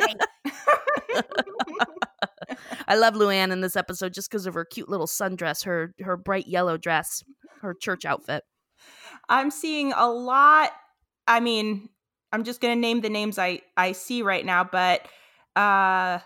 I 0.00 0.14
love 2.96 3.14
Luann 3.14 3.52
in 3.52 3.60
this 3.60 3.76
episode 3.76 4.14
just 4.14 4.30
because 4.30 4.46
of 4.46 4.54
her 4.54 4.64
cute 4.64 4.88
little 4.88 5.06
sundress, 5.06 5.64
her 5.64 5.94
her 6.00 6.16
bright 6.16 6.46
yellow 6.46 6.76
dress, 6.76 7.22
her 7.62 7.74
church 7.74 8.04
outfit. 8.04 8.44
I'm 9.28 9.50
seeing 9.50 9.92
a 9.92 10.06
lot. 10.08 10.70
I 11.26 11.40
mean, 11.40 11.88
I'm 12.32 12.44
just 12.44 12.60
gonna 12.60 12.76
name 12.76 13.00
the 13.00 13.10
names 13.10 13.38
I 13.38 13.62
I 13.76 13.92
see 13.92 14.22
right 14.22 14.44
now, 14.44 14.64
but 14.64 15.06
uh 15.56 16.20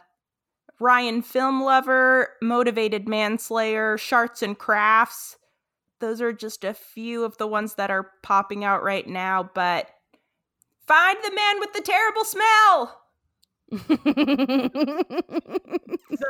Ryan 0.80 1.22
Film 1.22 1.62
Lover, 1.62 2.30
Motivated 2.42 3.08
Manslayer, 3.08 3.96
Sharts 3.96 4.42
and 4.42 4.58
Crafts. 4.58 5.36
Those 6.00 6.20
are 6.20 6.32
just 6.32 6.64
a 6.64 6.74
few 6.74 7.24
of 7.24 7.38
the 7.38 7.46
ones 7.46 7.76
that 7.76 7.90
are 7.92 8.10
popping 8.24 8.64
out 8.64 8.82
right 8.82 9.06
now, 9.06 9.48
but 9.54 9.86
find 10.88 11.18
the 11.22 11.32
man 11.32 11.60
with 11.60 11.72
the 11.72 11.82
terrible 11.82 12.24
smell. 12.24 13.01
The 13.72 15.48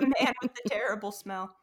man 0.00 0.34
with 0.42 0.54
the 0.54 0.68
terrible 0.68 1.10
smell. 1.10 1.56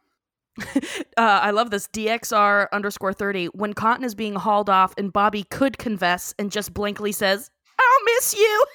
uh, 1.16 1.16
I 1.16 1.52
love 1.52 1.70
this 1.70 1.88
DXR 1.88 2.66
underscore 2.72 3.12
30. 3.12 3.46
When 3.46 3.72
Cotton 3.72 4.04
is 4.04 4.14
being 4.14 4.34
hauled 4.34 4.68
off 4.68 4.92
and 4.98 5.12
Bobby 5.12 5.44
could 5.44 5.78
confess 5.78 6.34
and 6.38 6.52
just 6.52 6.74
blankly 6.74 7.12
says, 7.12 7.50
I'll 7.78 8.04
miss 8.04 8.34
you. 8.34 8.64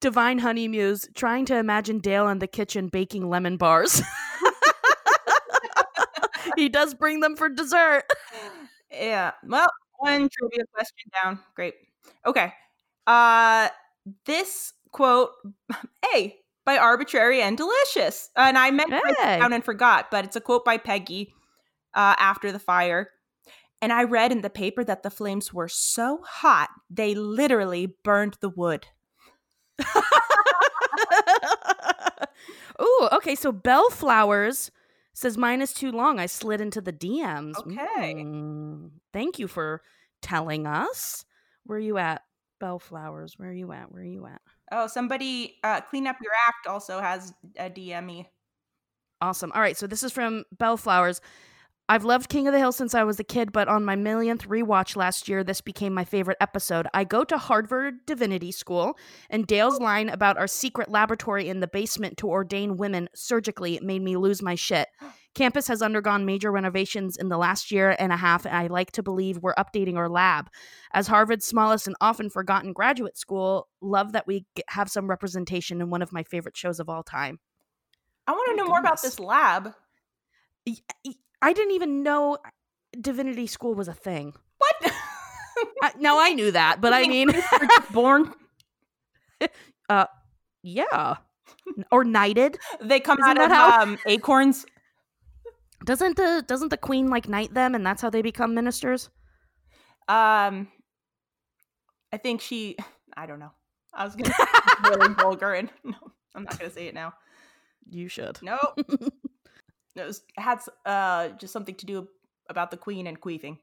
Divine 0.00 0.38
Honey 0.38 0.66
Muse 0.66 1.08
trying 1.14 1.44
to 1.46 1.56
imagine 1.56 1.98
Dale 1.98 2.28
in 2.28 2.38
the 2.38 2.46
kitchen 2.46 2.88
baking 2.88 3.28
lemon 3.28 3.58
bars. 3.58 4.00
he 6.56 6.70
does 6.70 6.94
bring 6.94 7.20
them 7.20 7.36
for 7.36 7.50
dessert. 7.50 8.04
Yeah. 8.90 9.32
Well, 9.46 9.68
one 9.98 10.30
trivia 10.30 10.64
question 10.72 11.10
down. 11.22 11.40
Great. 11.54 11.74
Okay. 12.26 12.52
Uh 13.06 13.68
this 14.26 14.72
quote 14.92 15.30
A 16.14 16.36
by 16.64 16.76
Arbitrary 16.78 17.40
and 17.42 17.56
Delicious. 17.56 18.30
And 18.36 18.58
I 18.58 18.70
meant 18.70 18.90
to 18.90 19.14
Hey. 19.18 19.38
down 19.38 19.52
and 19.52 19.64
forgot, 19.64 20.10
but 20.10 20.24
it's 20.24 20.36
a 20.36 20.40
quote 20.40 20.64
by 20.64 20.76
Peggy 20.78 21.32
uh 21.94 22.14
after 22.18 22.52
the 22.52 22.58
fire. 22.58 23.10
And 23.82 23.92
I 23.92 24.04
read 24.04 24.30
in 24.30 24.42
the 24.42 24.50
paper 24.50 24.84
that 24.84 25.02
the 25.02 25.10
flames 25.10 25.54
were 25.54 25.68
so 25.68 26.20
hot 26.26 26.68
they 26.90 27.14
literally 27.14 27.96
burned 28.04 28.36
the 28.40 28.50
wood. 28.50 28.86
Ooh, 32.80 33.08
okay. 33.12 33.34
So 33.34 33.52
Bellflowers 33.52 34.70
says 35.12 35.36
mine 35.36 35.60
is 35.60 35.72
too 35.72 35.92
long. 35.92 36.18
I 36.18 36.26
slid 36.26 36.60
into 36.60 36.80
the 36.80 36.92
DMs. 36.92 37.56
Okay. 37.58 38.14
Mm, 38.14 38.90
thank 39.12 39.38
you 39.38 39.48
for 39.48 39.82
telling 40.22 40.66
us. 40.66 41.24
Where 41.70 41.76
are 41.76 41.80
you 41.80 41.98
at? 41.98 42.22
Bellflowers. 42.60 43.34
Where 43.38 43.50
are 43.50 43.52
you 43.52 43.70
at? 43.70 43.92
Where 43.92 44.02
are 44.02 44.04
you 44.04 44.26
at? 44.26 44.40
Oh, 44.72 44.88
somebody 44.88 45.54
uh 45.62 45.80
clean 45.82 46.08
up 46.08 46.16
your 46.20 46.32
act 46.48 46.66
also 46.66 46.98
has 47.00 47.32
a 47.56 47.70
DME. 47.70 48.26
Awesome. 49.20 49.52
All 49.54 49.60
right. 49.60 49.76
So 49.76 49.86
this 49.86 50.02
is 50.02 50.10
from 50.10 50.42
Bellflowers. 50.58 51.20
I've 51.88 52.02
loved 52.02 52.28
King 52.28 52.48
of 52.48 52.52
the 52.52 52.58
Hill 52.58 52.72
since 52.72 52.92
I 52.92 53.04
was 53.04 53.20
a 53.20 53.24
kid, 53.24 53.52
but 53.52 53.68
on 53.68 53.84
my 53.84 53.94
millionth 53.94 54.48
rewatch 54.48 54.96
last 54.96 55.28
year, 55.28 55.44
this 55.44 55.60
became 55.60 55.94
my 55.94 56.04
favorite 56.04 56.38
episode. 56.40 56.88
I 56.92 57.04
go 57.04 57.22
to 57.22 57.38
Harvard 57.38 58.04
Divinity 58.04 58.50
School, 58.50 58.98
and 59.28 59.46
Dale's 59.46 59.78
line 59.78 60.08
about 60.08 60.38
our 60.38 60.48
secret 60.48 60.90
laboratory 60.90 61.48
in 61.48 61.60
the 61.60 61.68
basement 61.68 62.16
to 62.16 62.28
ordain 62.28 62.78
women 62.78 63.08
surgically 63.14 63.78
made 63.80 64.02
me 64.02 64.16
lose 64.16 64.42
my 64.42 64.56
shit. 64.56 64.88
Campus 65.34 65.68
has 65.68 65.80
undergone 65.80 66.26
major 66.26 66.50
renovations 66.50 67.16
in 67.16 67.28
the 67.28 67.38
last 67.38 67.70
year 67.70 67.94
and 67.98 68.12
a 68.12 68.16
half, 68.16 68.44
and 68.44 68.54
I 68.54 68.66
like 68.66 68.90
to 68.92 69.02
believe 69.02 69.38
we're 69.38 69.54
updating 69.54 69.96
our 69.96 70.08
lab. 70.08 70.50
As 70.92 71.06
Harvard's 71.06 71.46
smallest 71.46 71.86
and 71.86 71.94
often 72.00 72.28
forgotten 72.30 72.72
graduate 72.72 73.16
school, 73.16 73.68
love 73.80 74.12
that 74.12 74.26
we 74.26 74.44
have 74.68 74.90
some 74.90 75.08
representation 75.08 75.80
in 75.80 75.88
one 75.88 76.02
of 76.02 76.12
my 76.12 76.24
favorite 76.24 76.56
shows 76.56 76.80
of 76.80 76.88
all 76.88 77.04
time. 77.04 77.38
I 78.26 78.32
want 78.32 78.46
to 78.46 78.52
My 78.56 78.62
know 78.62 78.68
more 78.68 78.80
about 78.80 79.02
this 79.02 79.20
lab. 79.20 79.72
I 81.40 81.52
didn't 81.52 81.72
even 81.74 82.02
know 82.02 82.38
divinity 83.00 83.46
school 83.46 83.74
was 83.74 83.88
a 83.88 83.94
thing. 83.94 84.34
What? 84.58 84.74
I, 85.82 85.92
no, 85.98 86.20
I 86.20 86.30
knew 86.34 86.50
that, 86.50 86.80
but 86.80 86.92
I 86.92 87.06
mean, 87.06 87.30
just 87.30 87.92
born. 87.92 88.32
yeah, 90.62 91.16
or 91.90 92.04
knighted. 92.04 92.58
They 92.80 93.00
come 93.00 93.18
Isn't 93.20 93.38
out 93.38 93.44
of 93.44 93.50
how- 93.50 93.82
um, 93.82 93.98
acorns. 94.06 94.66
Doesn't 95.84 96.16
the 96.16 96.44
doesn't 96.46 96.68
the 96.68 96.76
queen 96.76 97.08
like 97.08 97.28
knight 97.28 97.54
them, 97.54 97.74
and 97.74 97.84
that's 97.84 98.02
how 98.02 98.10
they 98.10 98.22
become 98.22 98.54
ministers? 98.54 99.08
Um, 100.08 100.68
I 102.12 102.16
think 102.18 102.40
she. 102.40 102.76
I 103.16 103.26
don't 103.26 103.38
know. 103.38 103.52
I 103.94 104.04
was 104.04 104.14
gonna 104.14 104.32
say 104.32 104.44
really 104.90 105.14
vulgar, 105.18 105.54
and 105.54 105.70
no, 105.84 105.94
I'm 106.34 106.44
not 106.44 106.58
gonna 106.58 106.70
say 106.70 106.86
it 106.88 106.94
now. 106.94 107.14
You 107.88 108.08
should. 108.08 108.38
No, 108.42 108.58
it 108.76 109.12
was 109.96 110.22
it 110.36 110.40
had 110.40 110.60
uh 110.84 111.28
just 111.30 111.52
something 111.52 111.74
to 111.76 111.86
do 111.86 112.08
about 112.48 112.70
the 112.70 112.76
queen 112.76 113.06
and 113.06 113.20
queefing. 113.20 113.58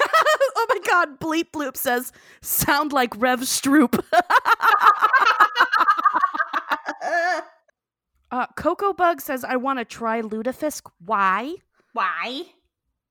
oh 0.00 0.66
my 0.68 0.78
god, 0.86 1.20
Bleep 1.20 1.50
Bloop 1.52 1.76
says, 1.76 2.12
sound 2.40 2.92
like 2.92 3.12
Rev 3.20 3.40
Stroop. 3.40 4.02
Uh, 8.30 8.46
Coco 8.56 8.92
Bug 8.92 9.20
says, 9.20 9.42
I 9.44 9.56
want 9.56 9.78
to 9.78 9.84
try 9.84 10.20
lutefisk. 10.20 10.90
Why? 11.04 11.54
Why? 11.92 12.44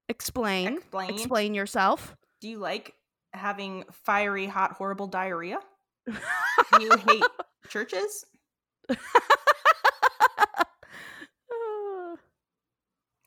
Explain. 0.09 0.77
Explain. 0.77 1.09
Explain 1.13 1.53
yourself. 1.55 2.15
Do 2.39 2.47
you 2.47 2.59
like 2.59 2.93
having 3.33 3.83
fiery, 4.05 4.45
hot, 4.45 4.73
horrible 4.73 5.07
diarrhea? 5.07 5.59
Do 6.07 6.13
you 6.83 6.95
hate 6.97 7.23
churches? 7.69 8.25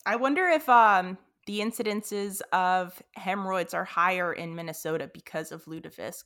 I 0.07 0.17
wonder 0.17 0.47
if 0.49 0.69
um 0.69 1.19
the 1.47 1.61
incidences 1.61 2.41
of 2.53 3.03
hemorrhoids 3.15 3.75
are 3.75 3.85
higher 3.85 4.33
in 4.33 4.55
Minnesota 4.55 5.11
because 5.13 5.53
of 5.53 5.65
lutefisk, 5.67 6.25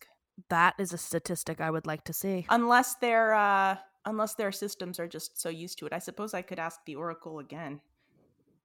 that 0.50 0.74
is 0.78 0.92
a 0.92 0.98
statistic 0.98 1.60
I 1.60 1.70
would 1.70 1.86
like 1.86 2.04
to 2.04 2.12
see. 2.12 2.46
unless 2.50 2.94
their 2.96 3.34
uh 3.34 3.76
unless 4.06 4.34
their 4.34 4.52
systems 4.52 5.00
are 5.00 5.08
just 5.08 5.40
so 5.40 5.48
used 5.48 5.78
to 5.78 5.86
it. 5.86 5.92
I 5.92 5.98
suppose 5.98 6.34
I 6.34 6.42
could 6.42 6.58
ask 6.58 6.80
the 6.84 6.96
oracle 6.96 7.38
again. 7.38 7.80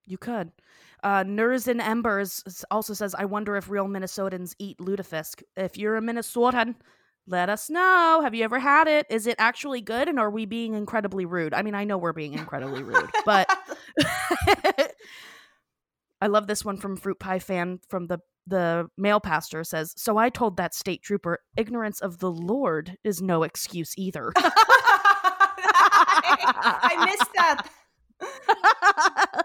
You 0.06 0.18
could. 0.18 0.50
Uh, 1.02 1.24
Nurs 1.26 1.68
and 1.68 1.80
Embers 1.80 2.64
also 2.70 2.94
says, 2.94 3.14
I 3.14 3.24
wonder 3.24 3.56
if 3.56 3.70
real 3.70 3.86
Minnesotans 3.86 4.54
eat 4.58 4.78
lutefisk. 4.78 5.42
If 5.56 5.78
you're 5.78 5.96
a 5.96 6.00
Minnesotan, 6.00 6.74
let 7.26 7.48
us 7.48 7.70
know. 7.70 8.20
Have 8.22 8.34
you 8.34 8.42
ever 8.44 8.58
had 8.58 8.88
it? 8.88 9.06
Is 9.08 9.26
it 9.26 9.36
actually 9.38 9.80
good? 9.80 10.08
And 10.08 10.18
are 10.18 10.30
we 10.30 10.46
being 10.46 10.74
incredibly 10.74 11.26
rude? 11.26 11.54
I 11.54 11.62
mean, 11.62 11.74
I 11.74 11.84
know 11.84 11.96
we're 11.96 12.12
being 12.12 12.32
incredibly 12.32 12.82
rude, 12.82 13.08
but 13.24 13.48
I 16.20 16.26
love 16.26 16.48
this 16.48 16.64
one 16.64 16.76
from 16.76 16.96
Fruit 16.96 17.18
Pie 17.18 17.38
fan 17.38 17.80
from 17.88 18.06
the 18.08 18.18
the 18.46 18.88
male 18.96 19.20
pastor 19.20 19.62
says, 19.62 19.94
"So 19.96 20.16
I 20.16 20.28
told 20.28 20.56
that 20.56 20.74
state 20.74 21.02
trooper, 21.02 21.38
ignorance 21.56 22.00
of 22.00 22.18
the 22.18 22.32
Lord 22.32 22.96
is 23.04 23.22
no 23.22 23.44
excuse 23.44 23.94
either." 23.96 24.32
I 26.42 27.04
missed 27.06 27.32
that. 27.34 27.66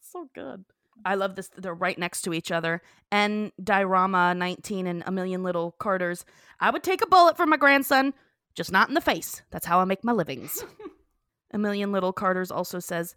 so 0.00 0.28
good. 0.34 0.64
I 1.04 1.14
love 1.14 1.36
this. 1.36 1.50
They're 1.56 1.74
right 1.74 1.98
next 1.98 2.22
to 2.22 2.34
each 2.34 2.50
other. 2.50 2.82
And 3.10 3.52
Diorama 3.62 4.34
19 4.34 4.86
and 4.86 5.02
A 5.06 5.12
Million 5.12 5.42
Little 5.42 5.72
Carters. 5.72 6.24
I 6.60 6.70
would 6.70 6.82
take 6.82 7.02
a 7.02 7.06
bullet 7.06 7.36
for 7.36 7.46
my 7.46 7.56
grandson, 7.56 8.14
just 8.54 8.72
not 8.72 8.88
in 8.88 8.94
the 8.94 9.00
face. 9.00 9.42
That's 9.50 9.66
how 9.66 9.78
I 9.78 9.84
make 9.84 10.04
my 10.04 10.12
livings. 10.12 10.64
a 11.52 11.58
Million 11.58 11.92
Little 11.92 12.12
Carters 12.12 12.50
also 12.50 12.78
says, 12.78 13.14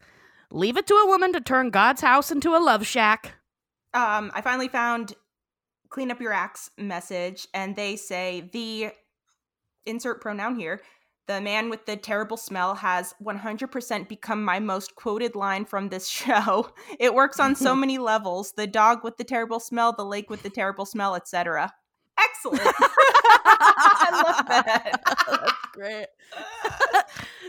Leave 0.52 0.78
it 0.78 0.86
to 0.88 0.94
a 0.96 1.08
woman 1.08 1.34
to 1.34 1.42
turn 1.42 1.70
God's 1.70 2.02
house 2.02 2.30
into 2.30 2.56
a 2.56 2.60
love 2.60 2.86
shack. 2.86 3.34
Um, 3.94 4.32
I 4.34 4.42
finally 4.42 4.68
found 4.68 5.14
clean 5.90 6.12
up 6.12 6.22
your 6.22 6.34
acts 6.34 6.70
message, 6.78 7.48
and 7.54 7.76
they 7.76 7.96
say 7.96 8.50
the 8.52 8.92
insert 9.86 10.22
pronoun 10.22 10.56
here. 10.56 10.82
The 11.32 11.40
man 11.40 11.70
with 11.70 11.86
the 11.86 11.96
terrible 11.96 12.36
smell 12.36 12.76
has 12.76 13.16
100% 13.24 14.10
become 14.10 14.44
my 14.44 14.60
most 14.60 14.96
quoted 14.96 15.34
line 15.34 15.64
from 15.64 15.88
this 15.88 16.10
show. 16.10 16.72
It 17.00 17.14
works 17.14 17.40
on 17.40 17.56
so 17.56 17.74
many 17.74 17.98
levels. 18.12 18.52
The 18.52 18.68
dog 18.68 19.06
with 19.06 19.16
the 19.16 19.24
terrible 19.24 19.62
smell, 19.62 19.94
the 19.94 20.04
lake 20.04 20.30
with 20.30 20.44
the 20.44 20.50
terrible 20.50 20.86
smell, 20.86 21.16
etc. 21.16 21.72
Excellent. 22.20 22.60
I 22.66 24.24
love 24.26 24.46
that. 24.46 25.02
That's 25.30 25.54
great. 25.72 26.08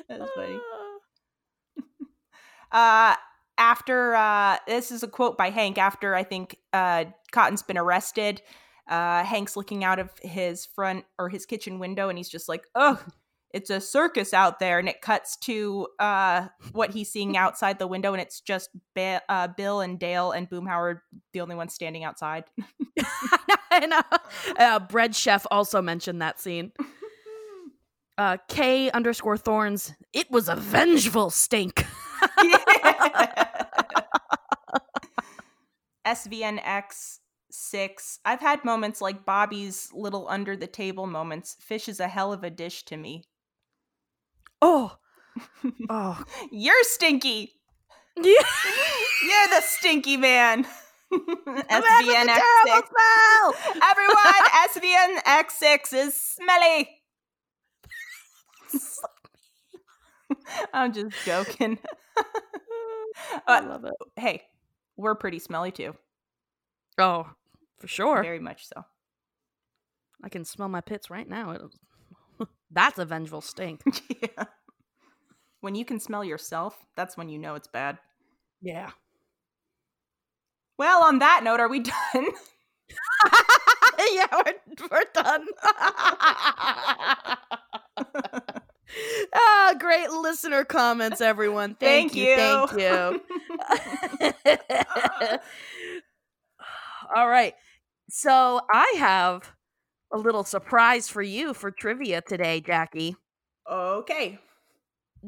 That's 0.08 0.30
funny. 0.36 0.60
Uh, 2.70 3.16
after 3.58 4.14
uh, 4.14 4.58
this 4.68 4.92
is 4.92 5.02
a 5.02 5.08
quote 5.08 5.36
by 5.36 5.50
Hank. 5.50 5.76
After 5.76 6.14
I 6.14 6.22
think 6.22 6.56
uh, 6.72 7.06
Cotton's 7.32 7.64
been 7.64 7.78
arrested, 7.78 8.42
uh, 8.88 9.24
Hank's 9.24 9.56
looking 9.56 9.82
out 9.82 9.98
of 9.98 10.10
his 10.22 10.66
front 10.66 11.04
or 11.18 11.28
his 11.28 11.46
kitchen 11.46 11.80
window, 11.80 12.08
and 12.08 12.16
he's 12.16 12.28
just 12.28 12.48
like, 12.48 12.62
"Ugh, 12.76 13.00
it's 13.53 13.70
a 13.70 13.80
circus 13.80 14.32
out 14.34 14.59
there." 14.59 14.78
And 14.78 14.88
it 14.88 15.00
cuts 15.00 15.36
to 15.38 15.88
uh, 15.98 16.48
what 16.72 16.90
he's 16.90 17.11
seeing 17.11 17.36
outside 17.44 17.78
the 17.78 17.86
window, 17.86 18.12
and 18.12 18.22
it's 18.22 18.40
just 18.40 18.70
ba- 18.94 19.22
uh, 19.28 19.48
Bill 19.48 19.80
and 19.80 19.98
Dale 19.98 20.32
and 20.32 20.48
Boomhauer, 20.48 21.00
the 21.32 21.40
only 21.40 21.55
ones 21.55 21.74
standing 21.74 22.05
outside. 22.05 22.44
I 23.70 23.86
know. 23.86 24.03
Uh, 24.59 24.78
Bread 24.80 25.14
Chef 25.14 25.46
also 25.50 25.80
mentioned 25.82 26.22
that 26.22 26.40
scene. 26.40 26.72
Uh, 28.18 28.36
K 28.46 28.90
underscore 28.90 29.38
Thorns. 29.38 29.94
It 30.12 30.30
was 30.30 30.46
a 30.46 30.55
vengeful 30.55 31.30
stink. 31.30 31.86
SVNX 36.07 37.20
six. 37.50 38.18
I've 38.24 38.40
had 38.40 38.64
moments 38.64 39.00
like 39.00 39.24
Bobby's 39.24 39.90
little 39.92 40.28
under 40.28 40.57
the 40.57 40.66
table 40.66 41.07
moments. 41.07 41.57
Fish 41.61 41.88
is 41.88 42.00
a 42.00 42.09
hell 42.09 42.32
of 42.32 42.44
a 42.44 42.50
dish 42.50 42.84
to 42.84 42.96
me. 42.96 43.24
Oh, 44.62 44.96
oh, 45.90 46.24
You're 46.50 46.82
stinky. 46.84 47.52
yeah. 48.16 48.22
You're 48.24 49.48
the 49.48 49.60
stinky 49.62 50.16
man. 50.16 50.64
I'm 51.12 51.82
having 51.82 52.10
a 52.10 52.14
SVNX 52.14 52.26
terrible 52.26 52.72
six. 52.76 52.88
smell. 52.88 53.54
Everyone, 53.90 55.24
SVNX 55.26 55.50
six 55.50 55.92
is 55.92 56.14
smelly. 56.14 56.88
I'm 60.72 60.92
just 60.92 61.14
joking. 61.24 61.78
I 63.46 63.60
love 63.60 63.84
it. 63.84 63.92
hey, 64.16 64.42
we're 64.96 65.14
pretty 65.14 65.38
smelly 65.38 65.70
too. 65.70 65.94
Oh, 66.98 67.26
for 67.78 67.86
sure. 67.88 68.22
Very 68.22 68.38
much 68.40 68.66
so. 68.66 68.82
I 70.24 70.28
can 70.28 70.44
smell 70.44 70.68
my 70.68 70.80
pits 70.80 71.10
right 71.10 71.28
now. 71.28 71.50
It- 71.50 71.60
That's 72.72 72.98
a 72.98 73.04
vengeful 73.04 73.42
stink. 73.42 73.82
yeah. 74.22 74.44
When 75.60 75.74
you 75.74 75.84
can 75.84 76.00
smell 76.00 76.24
yourself, 76.24 76.76
that's 76.96 77.16
when 77.16 77.28
you 77.28 77.38
know 77.38 77.54
it's 77.54 77.68
bad. 77.68 77.98
Yeah. 78.60 78.90
Well, 80.78 81.02
on 81.02 81.18
that 81.20 81.42
note, 81.44 81.60
are 81.60 81.68
we 81.68 81.80
done? 81.80 81.92
yeah, 84.12 84.26
we're, 84.32 84.54
we're 84.90 85.04
done. 85.12 85.46
ah, 89.34 89.74
great 89.78 90.10
listener 90.10 90.64
comments, 90.64 91.20
everyone. 91.20 91.76
Thank, 91.78 92.12
Thank 92.12 92.26
you. 92.26 92.36
Thank 92.36 92.72
you. 92.80 93.20
All 97.14 97.28
right. 97.28 97.54
So 98.08 98.60
I 98.70 98.94
have 98.98 99.52
a 100.12 100.18
little 100.18 100.44
surprise 100.44 101.08
for 101.08 101.22
you 101.22 101.54
for 101.54 101.70
trivia 101.70 102.20
today, 102.22 102.60
Jackie. 102.60 103.16
okay. 103.70 104.38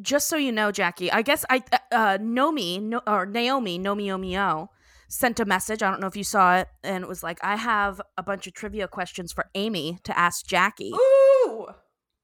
Just 0.03 0.27
so 0.29 0.37
you 0.37 0.51
know, 0.51 0.73
Jackie, 0.73 1.11
I 1.13 1.23
guess 1.23 1.45
I 1.49 1.63
uh, 1.73 1.79
uh 1.93 2.19
Nomi 2.19 2.83
no, 2.83 3.01
or 3.07 3.27
Naomi 3.27 3.79
Nomi 3.79 4.07
Omio 4.07 4.67
sent 5.09 5.39
a 5.39 5.45
message. 5.45 5.85
I 5.85 5.91
don't 5.91 6.01
know 6.01 6.09
if 6.09 6.17
you 6.17 6.25
saw 6.25 6.57
it, 6.57 6.69
and 6.83 7.05
it 7.05 7.09
was 7.09 7.23
like, 7.23 7.39
I 7.45 7.55
have 7.55 8.01
a 8.19 8.23
bunch 8.25 8.49
of 8.49 8.55
trivia 8.55 8.89
questions 8.89 9.33
for 9.33 9.47
Amy 9.55 9.99
to 10.03 10.19
ask 10.19 10.45
Jackie. 10.47 10.91
Ooh. 10.93 11.69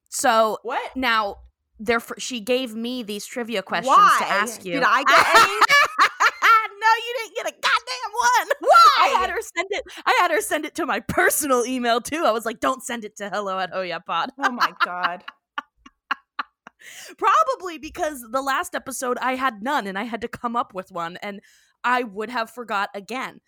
So 0.09 0.59
What? 0.65 0.97
now, 0.97 1.37
therefore, 1.79 2.19
she 2.19 2.41
gave 2.41 2.75
me 2.75 3.05
these 3.05 3.25
trivia 3.25 3.63
questions 3.63 3.97
Why? 3.97 4.17
to 4.19 4.27
ask 4.27 4.65
you. 4.65 4.73
Did 4.73 4.83
I 4.85 5.05
get 5.05 5.27
any? 5.37 5.61
no, 6.81 6.91
you 7.07 7.15
didn't 7.19 7.37
get 7.37 7.47
a 7.47 7.53
goddamn 7.53 8.13
one. 8.17 8.49
Why? 8.59 8.97
I 8.99 9.07
had 9.21 9.31
her 9.31 9.39
send 9.55 9.60
it. 9.73 9.85
I 10.05 10.19
had 10.21 10.31
her 10.31 10.41
send 10.41 10.65
it 10.65 10.75
to 10.77 10.87
my 10.87 11.01
personal 11.09 11.65
email 11.65 12.01
too. 12.01 12.25
I 12.25 12.31
was 12.31 12.45
like, 12.45 12.61
"Don't 12.61 12.83
send 12.83 13.05
it 13.05 13.17
to 13.17 13.29
hello 13.29 13.59
at 13.59 13.73
Pod." 14.07 14.31
oh 14.39 14.51
my 14.51 14.73
god. 14.85 15.25
Probably 17.19 17.79
because 17.79 18.25
the 18.31 18.43
last 18.43 18.75
episode 18.75 19.19
I 19.21 19.35
had 19.35 19.63
none, 19.63 19.87
and 19.87 19.99
I 19.99 20.05
had 20.05 20.23
to 20.23 20.29
come 20.29 20.57
up 20.57 20.75
with 20.75 20.91
one, 20.91 21.17
and 21.19 21.41
I 21.85 22.05
would 22.05 22.31
have 22.31 22.51
forgot 22.51 22.91
again. 22.95 23.41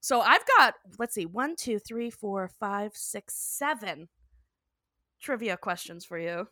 So 0.00 0.20
I've 0.20 0.44
got 0.56 0.74
let's 0.98 1.14
see, 1.14 1.26
one, 1.26 1.56
two, 1.56 1.78
three, 1.78 2.10
four, 2.10 2.48
five, 2.60 2.92
six, 2.94 3.34
seven 3.34 4.08
trivia 5.20 5.56
questions 5.56 6.04
for 6.04 6.18
you. 6.18 6.46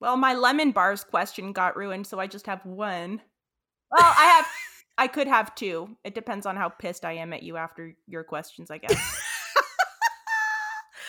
Well, 0.00 0.16
my 0.16 0.34
lemon 0.34 0.72
bars 0.72 1.04
question 1.04 1.52
got 1.52 1.76
ruined, 1.76 2.06
so 2.06 2.18
I 2.18 2.26
just 2.26 2.46
have 2.46 2.64
one. 2.64 3.22
Well, 3.88 4.02
I 4.04 4.24
have 4.24 4.46
I 4.98 5.08
could 5.08 5.28
have 5.28 5.54
two. 5.54 5.96
It 6.04 6.14
depends 6.14 6.46
on 6.46 6.56
how 6.56 6.68
pissed 6.70 7.04
I 7.04 7.12
am 7.12 7.32
at 7.32 7.42
you 7.42 7.56
after 7.56 7.94
your 8.06 8.24
questions, 8.24 8.70
I 8.70 8.78
guess. 8.78 8.94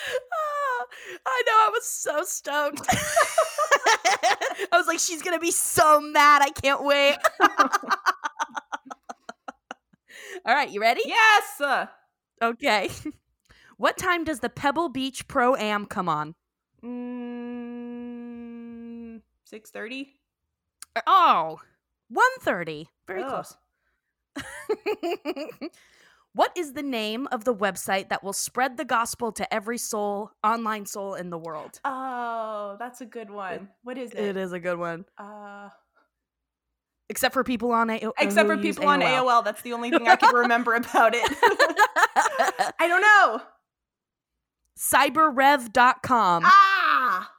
Ah, 0.09 0.85
I 1.25 1.43
know. 1.45 1.53
I 1.53 1.69
was 1.73 1.85
so 1.85 2.23
stoked. 2.23 2.81
I 4.71 4.77
was 4.77 4.87
like, 4.87 4.99
she's 4.99 5.21
gonna 5.21 5.39
be 5.39 5.51
so 5.51 5.99
mad. 5.99 6.41
I 6.41 6.49
can't 6.49 6.83
wait. 6.83 7.17
All 10.45 10.53
right, 10.53 10.69
you 10.69 10.79
ready? 10.79 11.01
yes. 11.05 11.61
Okay. 12.41 12.89
What 13.77 13.97
time 13.97 14.23
does 14.23 14.39
the 14.39 14.49
Pebble 14.49 14.89
Beach 14.89 15.27
Pro 15.27 15.55
Am 15.55 15.85
come 15.85 16.09
on? 16.09 16.35
Mm, 16.83 18.01
6:30. 19.51 20.07
Oh, 21.05 21.59
1.30. 22.11 22.87
Very 23.05 23.23
close. 23.23 23.55
what 26.33 26.51
is 26.55 26.73
the 26.73 26.83
name 26.83 27.27
of 27.31 27.43
the 27.43 27.53
website 27.53 28.09
that 28.09 28.23
will 28.23 28.33
spread 28.33 28.77
the 28.77 28.85
gospel 28.85 29.31
to 29.33 29.53
every 29.53 29.77
soul, 29.77 30.31
online 30.43 30.85
soul 30.85 31.13
in 31.15 31.29
the 31.29 31.37
world? 31.37 31.79
Oh, 31.85 32.75
that's 32.79 33.01
a 33.01 33.05
good 33.05 33.29
one. 33.29 33.69
What 33.83 33.97
is 33.97 34.11
it? 34.11 34.19
It 34.19 34.37
is 34.37 34.53
a 34.53 34.59
good 34.59 34.77
one. 34.77 35.05
Uh, 35.17 35.69
Except 37.09 37.33
for 37.33 37.43
people 37.43 37.71
on 37.71 37.87
AOL. 37.87 38.11
except 38.19 38.49
for 38.49 38.57
people 38.57 38.85
on 38.87 38.99
AOL. 39.01 39.43
That's 39.43 39.61
the 39.61 39.71
only 39.73 39.89
thing 39.91 40.07
I 40.09 40.17
can 40.17 40.35
remember 40.35 40.75
about 40.75 41.15
it. 41.15 41.23
I 42.79 42.87
don't 42.87 43.01
know. 43.01 43.41
Cyberrev.com. 44.77 46.43
Ah. 46.45 47.31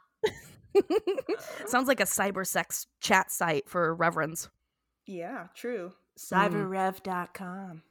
Sounds 1.66 1.86
like 1.86 2.00
a 2.00 2.04
cyber 2.04 2.46
sex 2.46 2.86
chat 3.00 3.30
site 3.30 3.68
for 3.68 3.94
reverends. 3.94 4.48
Yeah, 5.06 5.48
true. 5.54 5.92
Mm. 6.18 7.02
Cyberrev.com. 7.04 7.82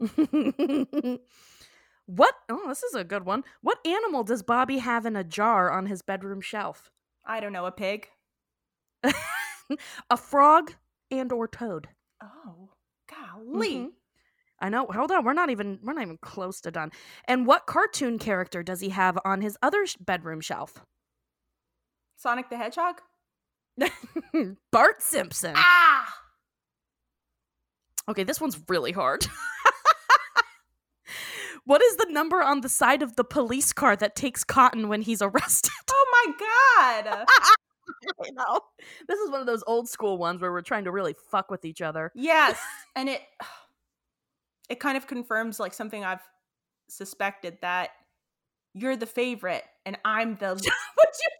what? 2.06 2.34
Oh, 2.48 2.68
this 2.68 2.82
is 2.82 2.94
a 2.94 3.04
good 3.04 3.24
one. 3.26 3.44
What 3.60 3.84
animal 3.86 4.24
does 4.24 4.42
Bobby 4.42 4.78
have 4.78 5.04
in 5.06 5.16
a 5.16 5.24
jar 5.24 5.70
on 5.70 5.86
his 5.86 6.02
bedroom 6.02 6.40
shelf? 6.40 6.90
I 7.24 7.40
don't 7.40 7.52
know, 7.52 7.66
a 7.66 7.72
pig. 7.72 8.08
a 10.10 10.16
frog 10.16 10.74
and 11.10 11.32
or 11.32 11.48
toad. 11.48 11.88
Oh, 12.22 12.70
golly. 13.08 13.76
Mhm. 13.76 13.90
I 14.62 14.68
know. 14.68 14.86
Hold 14.86 15.10
on, 15.10 15.24
we're 15.24 15.32
not 15.32 15.48
even 15.50 15.78
we're 15.82 15.94
not 15.94 16.02
even 16.02 16.18
close 16.18 16.60
to 16.62 16.70
done. 16.70 16.92
And 17.26 17.46
what 17.46 17.66
cartoon 17.66 18.18
character 18.18 18.62
does 18.62 18.80
he 18.80 18.90
have 18.90 19.18
on 19.24 19.40
his 19.40 19.56
other 19.62 19.86
sh- 19.86 19.96
bedroom 19.98 20.40
shelf? 20.40 20.84
Sonic 22.16 22.50
the 22.50 22.58
Hedgehog? 22.58 23.00
Bart 24.70 25.02
Simpson. 25.02 25.54
Ah! 25.56 26.19
Okay, 28.10 28.24
this 28.24 28.40
one's 28.40 28.60
really 28.68 28.90
hard. 28.90 29.24
what 31.64 31.80
is 31.80 31.96
the 31.96 32.06
number 32.10 32.42
on 32.42 32.60
the 32.60 32.68
side 32.68 33.02
of 33.02 33.14
the 33.14 33.22
police 33.22 33.72
car 33.72 33.94
that 33.94 34.16
takes 34.16 34.42
Cotton 34.42 34.88
when 34.88 35.02
he's 35.02 35.22
arrested? 35.22 35.70
Oh 35.90 36.26
my 36.26 37.04
god. 37.06 37.26
Know. 38.32 38.60
This 39.08 39.18
is 39.18 39.30
one 39.30 39.40
of 39.40 39.46
those 39.46 39.64
old 39.66 39.88
school 39.88 40.16
ones 40.16 40.40
where 40.40 40.52
we're 40.52 40.62
trying 40.62 40.84
to 40.84 40.92
really 40.92 41.14
fuck 41.30 41.50
with 41.50 41.64
each 41.64 41.82
other. 41.82 42.12
yes, 42.14 42.58
and 42.96 43.08
it 43.08 43.20
it 44.68 44.80
kind 44.80 44.96
of 44.96 45.06
confirms 45.06 45.58
like 45.58 45.74
something 45.74 46.04
I've 46.04 46.22
suspected 46.88 47.58
that 47.62 47.90
you're 48.74 48.96
the 48.96 49.06
favorite 49.06 49.64
and 49.84 49.98
I'm 50.04 50.36
the 50.36 50.60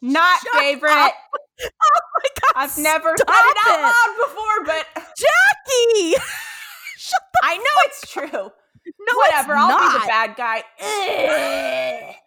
not 0.03 0.41
favorite. 0.59 0.91
up? 0.91 1.14
Oh 1.62 1.62
my 1.62 2.29
god. 2.43 2.53
I've 2.57 2.79
never 2.79 3.14
said 3.16 3.27
it 3.29 3.57
out 3.68 3.81
loud 3.81 4.16
before, 4.27 4.64
but 4.66 4.87
Jackie! 5.16 6.16
Shut 7.11 7.22
the 7.32 7.40
I 7.42 7.56
know 7.56 7.62
it's 7.86 8.11
true. 8.11 8.30
No, 8.32 9.16
Whatever, 9.16 9.54
I'll 9.56 9.68
not. 9.68 9.92
be 9.92 9.98
the 10.00 10.06
bad 10.06 10.36
guy. 10.36 12.16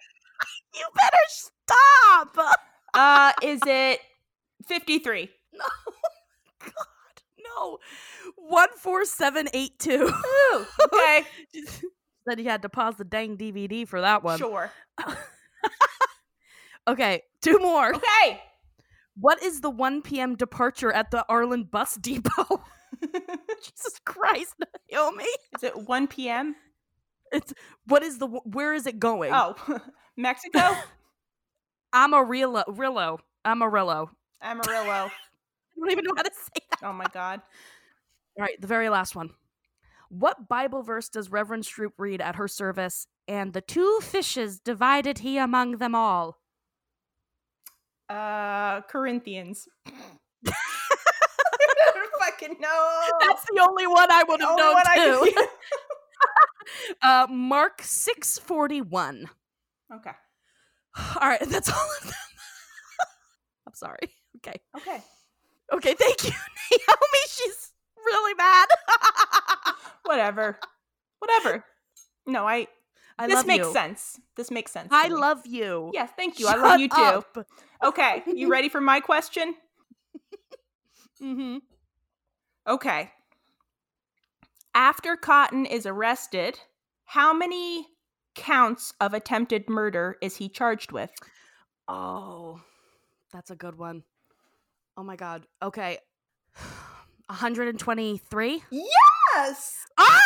You 0.75 0.86
better 0.95 1.17
stop. 1.27 2.57
uh, 2.95 3.31
is 3.43 3.61
it 3.65 3.99
53? 4.67 5.29
No. 5.53 5.65
God, 6.65 7.21
no. 7.45 7.77
14782. 8.49 9.91
Ooh, 9.91 10.65
okay. 10.86 11.25
Said 12.27 12.39
he 12.39 12.45
had 12.45 12.63
to 12.63 12.69
pause 12.69 12.95
the 12.97 13.03
dang 13.03 13.38
DVD 13.38 13.88
for 13.88 14.01
that 14.01 14.23
one. 14.23 14.39
Sure. 14.39 14.71
Okay, 16.88 17.21
two 17.41 17.59
more. 17.59 17.93
Okay. 17.95 18.41
What 19.15 19.41
is 19.43 19.61
the 19.61 19.69
1 19.69 20.01
p.m. 20.01 20.36
departure 20.36 20.91
at 20.91 21.11
the 21.11 21.23
Arlen 21.29 21.63
bus 21.65 21.95
depot? 21.95 22.63
Jesus 23.64 24.00
Christ, 24.06 24.56
Naomi. 24.91 25.26
Is 25.56 25.64
it 25.64 25.88
1 25.88 26.08
p.m.? 26.08 26.56
It's 27.32 27.54
what 27.88 28.04
is 28.04 28.20
the 28.20 28.28
where 28.28 28.74
is 28.74 28.86
it 28.86 29.00
going? 29.00 29.32
Oh, 29.34 29.56
Mexico? 30.18 30.76
Amarillo, 31.94 32.64
Rillo, 32.68 33.20
Amarillo. 33.44 34.12
Amarillo. 34.41 35.10
I 35.10 35.80
don't 35.80 35.91
even 35.91 36.06
know 36.06 36.14
how 36.16 36.24
to 36.24 36.32
say 36.34 36.66
that. 36.70 36.88
Oh 36.88 36.94
my 36.94 37.08
god. 37.12 37.41
All 38.38 38.44
right, 38.44 38.60
the 38.60 38.68
very 38.68 38.89
last 38.89 39.16
one. 39.16 39.32
What 40.10 40.48
Bible 40.48 40.84
verse 40.84 41.10
does 41.10 41.32
Reverend 41.32 41.64
Stroup 41.64 41.94
read 41.98 42.22
at 42.22 42.36
her 42.36 42.48
service? 42.48 43.08
And 43.28 43.54
the 43.54 43.62
two 43.62 44.00
fishes 44.02 44.60
divided 44.60 45.20
he 45.20 45.38
among 45.38 45.78
them 45.78 45.96
all. 45.96 46.38
Uh, 48.10 48.82
Corinthians. 48.82 49.68
Fucking 52.34 52.57
know. 52.59 53.01
That's 53.21 53.43
the 53.43 53.65
only 53.67 53.88
one 53.88 54.07
I 54.11 54.23
would 54.27 54.41
have 54.41 54.57
known 54.57 54.75
too. 54.95 55.34
uh, 57.01 57.27
Mark 57.29 57.81
six 57.81 58.39
forty 58.39 58.81
one. 58.81 59.29
okay. 59.93 60.11
All 61.19 61.27
right, 61.27 61.39
that's 61.47 61.69
all 61.69 61.89
of 62.01 62.07
them. 62.07 62.13
I'm 63.67 63.73
sorry. 63.73 64.09
Okay. 64.38 64.59
Okay. 64.77 65.01
Okay, 65.71 65.93
thank 65.95 66.23
you, 66.23 66.31
Naomi. 66.71 67.19
She's 67.27 67.71
really 67.97 68.34
mad. 68.36 68.67
Whatever. 70.05 70.59
Whatever. 71.19 71.65
No, 72.27 72.47
I. 72.47 72.67
I 73.17 73.27
love 73.27 73.29
you 73.29 73.36
this 73.36 73.45
makes 73.45 73.67
you. 73.67 73.73
sense. 73.73 74.19
This 74.36 74.49
makes 74.49 74.71
sense. 74.71 74.89
I 74.91 75.07
love 75.07 75.45
you. 75.45 75.91
Yes, 75.93 76.09
thank 76.17 76.39
you. 76.39 76.47
I 76.47 76.55
love 76.55 76.79
you 76.79 76.89
too. 76.89 76.95
Up. 76.95 77.38
Okay, 77.84 78.23
you 78.25 78.49
ready 78.49 78.69
for 78.69 78.81
my 78.81 78.99
question? 79.01 79.53
Mm-hmm. 81.21 81.57
Okay. 82.68 83.11
After 84.74 85.16
Cotton 85.16 85.66
is 85.66 85.86
arrested, 85.86 86.59
how 87.05 87.34
many 87.34 87.88
counts 88.36 88.93
of 88.99 89.14
attempted 89.14 89.70
murder 89.70 90.18
is 90.22 90.38
he 90.38 90.49
charged 90.49 90.91
with? 90.91 91.11
Oh, 91.88 92.61
that's 93.32 93.51
a 93.51 93.55
good 93.55 93.78
one. 93.78 94.03
Oh 94.97 95.03
my 95.03 95.16
god. 95.16 95.43
Okay. 95.61 95.97
123? 97.28 98.64
Yes. 98.72 99.86
Ah! 99.97 100.20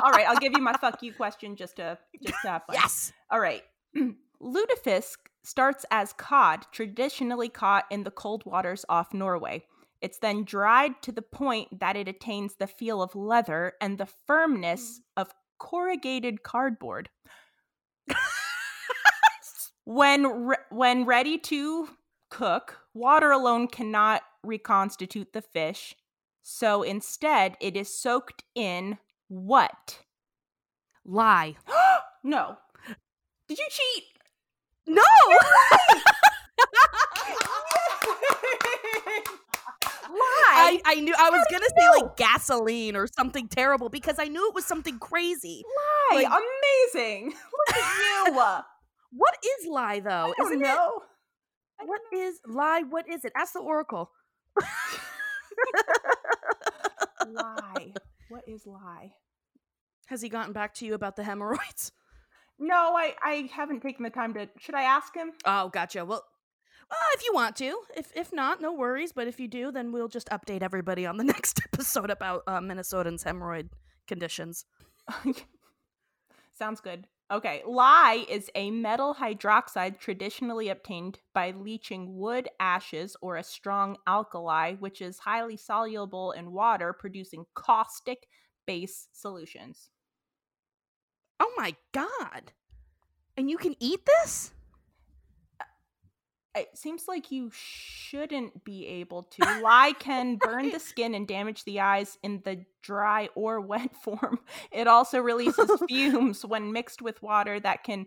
All 0.02 0.10
right, 0.10 0.26
I'll 0.28 0.36
give 0.36 0.52
you 0.52 0.62
my 0.62 0.74
fuck 0.74 1.02
you 1.02 1.12
question 1.12 1.56
just 1.56 1.76
to 1.76 1.98
just 2.22 2.40
to 2.42 2.48
have 2.48 2.62
fun. 2.66 2.74
yes. 2.74 3.12
All 3.30 3.40
right. 3.40 3.62
Lutefisk 4.42 5.16
starts 5.48 5.86
as 5.90 6.12
cod, 6.12 6.66
traditionally 6.72 7.48
caught 7.48 7.86
in 7.90 8.04
the 8.04 8.10
cold 8.10 8.44
waters 8.44 8.84
off 8.88 9.14
Norway. 9.14 9.64
It's 10.02 10.18
then 10.18 10.44
dried 10.44 11.02
to 11.02 11.12
the 11.12 11.22
point 11.22 11.80
that 11.80 11.96
it 11.96 12.06
attains 12.06 12.54
the 12.54 12.66
feel 12.66 13.02
of 13.02 13.16
leather 13.16 13.72
and 13.80 13.96
the 13.96 14.06
firmness 14.06 15.00
mm. 15.00 15.02
of 15.16 15.34
corrugated 15.58 16.42
cardboard. 16.42 17.08
when 19.84 20.46
re- 20.46 20.56
when 20.70 21.04
ready 21.04 21.38
to 21.38 21.88
cook, 22.30 22.80
water 22.94 23.30
alone 23.30 23.68
cannot 23.68 24.22
reconstitute 24.44 25.32
the 25.32 25.42
fish. 25.42 25.96
So 26.42 26.82
instead, 26.82 27.56
it 27.60 27.74
is 27.74 27.98
soaked 27.98 28.44
in 28.54 28.98
what? 29.28 30.00
Lye. 31.04 31.56
no. 32.22 32.58
Did 33.48 33.58
you 33.58 33.66
cheat? 33.70 34.17
No. 34.88 35.02
Lye! 40.10 40.18
I, 40.20 40.80
I 40.86 40.94
knew 41.00 41.14
I 41.18 41.30
was 41.30 41.44
gonna 41.50 41.66
say 41.68 41.84
know? 41.84 41.92
like 42.06 42.16
gasoline 42.16 42.96
or 42.96 43.06
something 43.06 43.46
terrible 43.48 43.88
because 43.90 44.18
I 44.18 44.24
knew 44.24 44.48
it 44.48 44.54
was 44.54 44.64
something 44.64 44.98
crazy. 44.98 45.62
Lye. 46.10 46.22
Like- 46.22 46.26
Amazing. 46.94 47.26
Look 47.68 47.76
at 47.76 48.26
you. 48.26 48.34
What 49.10 49.34
is 49.44 49.66
lye 49.68 50.00
though? 50.00 50.34
I 50.38 50.42
Isn't 50.44 50.60
know. 50.60 51.02
it? 51.80 51.86
What 51.88 52.00
is 52.12 52.40
lye? 52.46 52.82
What 52.88 53.08
is 53.08 53.24
it? 53.24 53.32
Ask 53.36 53.52
the 53.52 53.60
oracle. 53.60 54.10
lye. 57.26 57.92
What 58.28 58.42
is 58.48 58.66
lye? 58.66 59.12
Has 60.06 60.22
he 60.22 60.28
gotten 60.28 60.52
back 60.52 60.74
to 60.74 60.86
you 60.86 60.94
about 60.94 61.16
the 61.16 61.22
hemorrhoids? 61.24 61.92
No, 62.58 62.94
I 62.96 63.14
I 63.22 63.50
haven't 63.52 63.80
taken 63.80 64.02
the 64.02 64.10
time 64.10 64.34
to. 64.34 64.48
Should 64.58 64.74
I 64.74 64.82
ask 64.82 65.14
him? 65.14 65.32
Oh, 65.44 65.68
gotcha. 65.68 66.04
Well, 66.04 66.24
uh, 66.90 66.94
if 67.14 67.24
you 67.24 67.32
want 67.32 67.56
to, 67.56 67.80
if 67.96 68.10
if 68.14 68.32
not, 68.32 68.60
no 68.60 68.72
worries. 68.72 69.12
But 69.12 69.28
if 69.28 69.38
you 69.38 69.48
do, 69.48 69.70
then 69.70 69.92
we'll 69.92 70.08
just 70.08 70.28
update 70.30 70.62
everybody 70.62 71.06
on 71.06 71.16
the 71.16 71.24
next 71.34 71.60
episode 71.72 72.10
about 72.10 72.42
uh, 72.46 72.60
Minnesotans' 72.60 73.24
hemorrhoid 73.24 73.68
conditions. 74.06 74.64
Sounds 76.54 76.80
good. 76.80 77.06
Okay, 77.30 77.62
lye 77.66 78.24
is 78.26 78.50
a 78.54 78.70
metal 78.70 79.14
hydroxide 79.14 79.98
traditionally 79.98 80.70
obtained 80.70 81.18
by 81.34 81.50
leaching 81.50 82.16
wood 82.16 82.48
ashes 82.58 83.16
or 83.20 83.36
a 83.36 83.44
strong 83.44 83.98
alkali, 84.06 84.74
which 84.76 85.02
is 85.02 85.18
highly 85.18 85.58
soluble 85.58 86.32
in 86.32 86.52
water, 86.52 86.94
producing 86.94 87.44
caustic 87.54 88.26
base 88.66 89.08
solutions. 89.12 89.90
Oh 91.40 91.52
my 91.56 91.74
god! 91.92 92.52
And 93.36 93.48
you 93.48 93.58
can 93.58 93.76
eat 93.80 94.00
this? 94.04 94.52
It 96.58 96.76
seems 96.76 97.06
like 97.06 97.30
you 97.30 97.50
shouldn't 97.52 98.64
be 98.64 98.84
able 98.86 99.24
to. 99.24 99.60
Lye 99.62 99.92
can 99.98 100.36
burn 100.40 100.70
the 100.70 100.80
skin 100.80 101.14
and 101.14 101.28
damage 101.28 101.64
the 101.64 101.80
eyes 101.80 102.18
in 102.22 102.42
the 102.44 102.64
dry 102.82 103.28
or 103.36 103.60
wet 103.72 103.94
form. 104.02 104.40
It 104.72 104.88
also 104.88 105.20
releases 105.20 105.70
fumes 105.88 106.44
when 106.44 106.72
mixed 106.72 107.00
with 107.00 107.22
water 107.22 107.60
that 107.60 107.84
can 107.84 108.06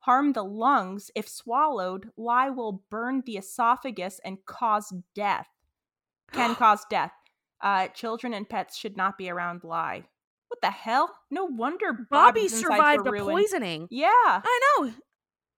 harm 0.00 0.32
the 0.32 0.42
lungs. 0.42 1.12
If 1.14 1.28
swallowed, 1.28 2.10
lye 2.16 2.50
will 2.50 2.82
burn 2.90 3.22
the 3.24 3.36
esophagus 3.36 4.20
and 4.24 4.44
cause 4.46 4.92
death. 5.14 5.48
Can 6.32 6.54
cause 6.56 6.84
death. 6.90 7.12
Uh, 7.60 7.86
children 7.88 8.34
and 8.34 8.48
pets 8.48 8.76
should 8.76 8.96
not 8.96 9.16
be 9.16 9.30
around 9.30 9.62
lye. 9.62 10.02
What 10.52 10.60
the 10.60 10.70
hell? 10.70 11.16
No 11.30 11.46
wonder 11.46 11.94
Bobby 11.94 12.06
Bobby's 12.10 12.60
survived 12.60 13.06
a 13.06 13.10
ruined. 13.10 13.30
poisoning. 13.30 13.88
Yeah. 13.90 14.10
I 14.12 14.60
know. 14.78 14.92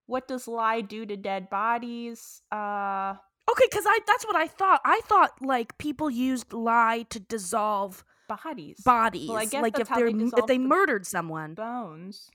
What 0.06 0.28
does 0.28 0.46
lye 0.46 0.82
do 0.82 1.04
to 1.04 1.16
dead 1.16 1.50
bodies? 1.50 2.42
Uh 2.52 3.14
Okay, 3.50 3.64
because 3.68 3.86
I 3.88 3.98
that's 4.06 4.24
what 4.24 4.36
I 4.36 4.46
thought. 4.46 4.82
I 4.84 5.00
thought 5.04 5.32
like 5.42 5.76
people 5.78 6.08
used 6.08 6.52
lye 6.52 7.06
to 7.10 7.18
dissolve 7.18 8.04
bodies. 8.28 8.80
bodies. 8.84 9.30
I 9.30 9.46
guess 9.46 9.62
like 9.62 9.80
if 9.80 9.88
they're 9.88 10.12
they 10.12 10.24
if 10.36 10.46
they 10.46 10.58
the 10.58 10.68
murdered 10.68 11.06
someone. 11.06 11.54
bones. 11.54 12.30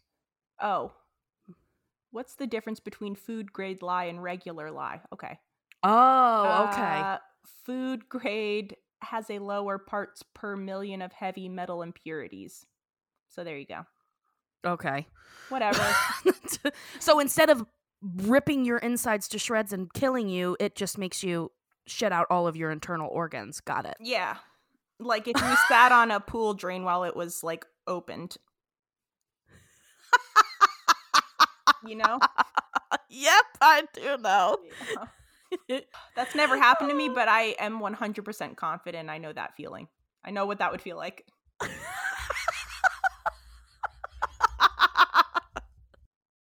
Oh. 0.61 0.91
What's 2.11 2.35
the 2.35 2.45
difference 2.45 2.81
between 2.81 3.15
food 3.15 3.53
grade 3.53 3.81
lye 3.81 4.05
and 4.05 4.21
regular 4.21 4.69
lye? 4.69 4.99
Okay. 5.13 5.39
Oh, 5.81 6.67
okay. 6.73 6.81
Uh, 6.81 7.17
food 7.65 8.09
grade 8.09 8.75
has 9.01 9.29
a 9.29 9.39
lower 9.39 9.77
parts 9.77 10.23
per 10.33 10.55
million 10.55 11.01
of 11.01 11.13
heavy 11.13 11.47
metal 11.49 11.81
impurities. 11.81 12.65
So 13.29 13.43
there 13.43 13.57
you 13.57 13.65
go. 13.65 13.85
okay. 14.65 15.07
Whatever. 15.49 15.85
so 16.99 17.19
instead 17.19 17.49
of 17.49 17.65
ripping 18.01 18.65
your 18.65 18.77
insides 18.77 19.27
to 19.29 19.39
shreds 19.39 19.73
and 19.73 19.91
killing 19.93 20.29
you, 20.29 20.55
it 20.59 20.75
just 20.75 20.97
makes 20.97 21.23
you 21.23 21.51
shit 21.85 22.11
out 22.11 22.27
all 22.29 22.47
of 22.47 22.55
your 22.55 22.71
internal 22.71 23.09
organs. 23.09 23.59
Got 23.61 23.85
it. 23.85 23.95
yeah. 23.99 24.37
Like 24.99 25.27
if 25.27 25.41
you 25.41 25.55
sat 25.69 25.91
on 25.91 26.11
a 26.11 26.19
pool 26.19 26.53
drain 26.53 26.83
while 26.83 27.03
it 27.03 27.15
was 27.15 27.43
like 27.43 27.65
opened. 27.87 28.37
you 31.85 31.95
know? 31.95 32.19
yep, 33.09 33.43
I 33.61 33.83
do 33.93 34.17
know. 34.17 34.57
Yeah. 34.91 35.05
That's 36.15 36.35
never 36.35 36.57
happened 36.57 36.89
to 36.89 36.95
me, 36.95 37.09
but 37.13 37.27
I 37.27 37.55
am 37.59 37.79
100% 37.79 38.55
confident 38.55 39.09
I 39.09 39.17
know 39.17 39.33
that 39.33 39.55
feeling. 39.55 39.87
I 40.23 40.31
know 40.31 40.45
what 40.45 40.59
that 40.59 40.71
would 40.71 40.81
feel 40.81 40.97
like. 40.97 41.25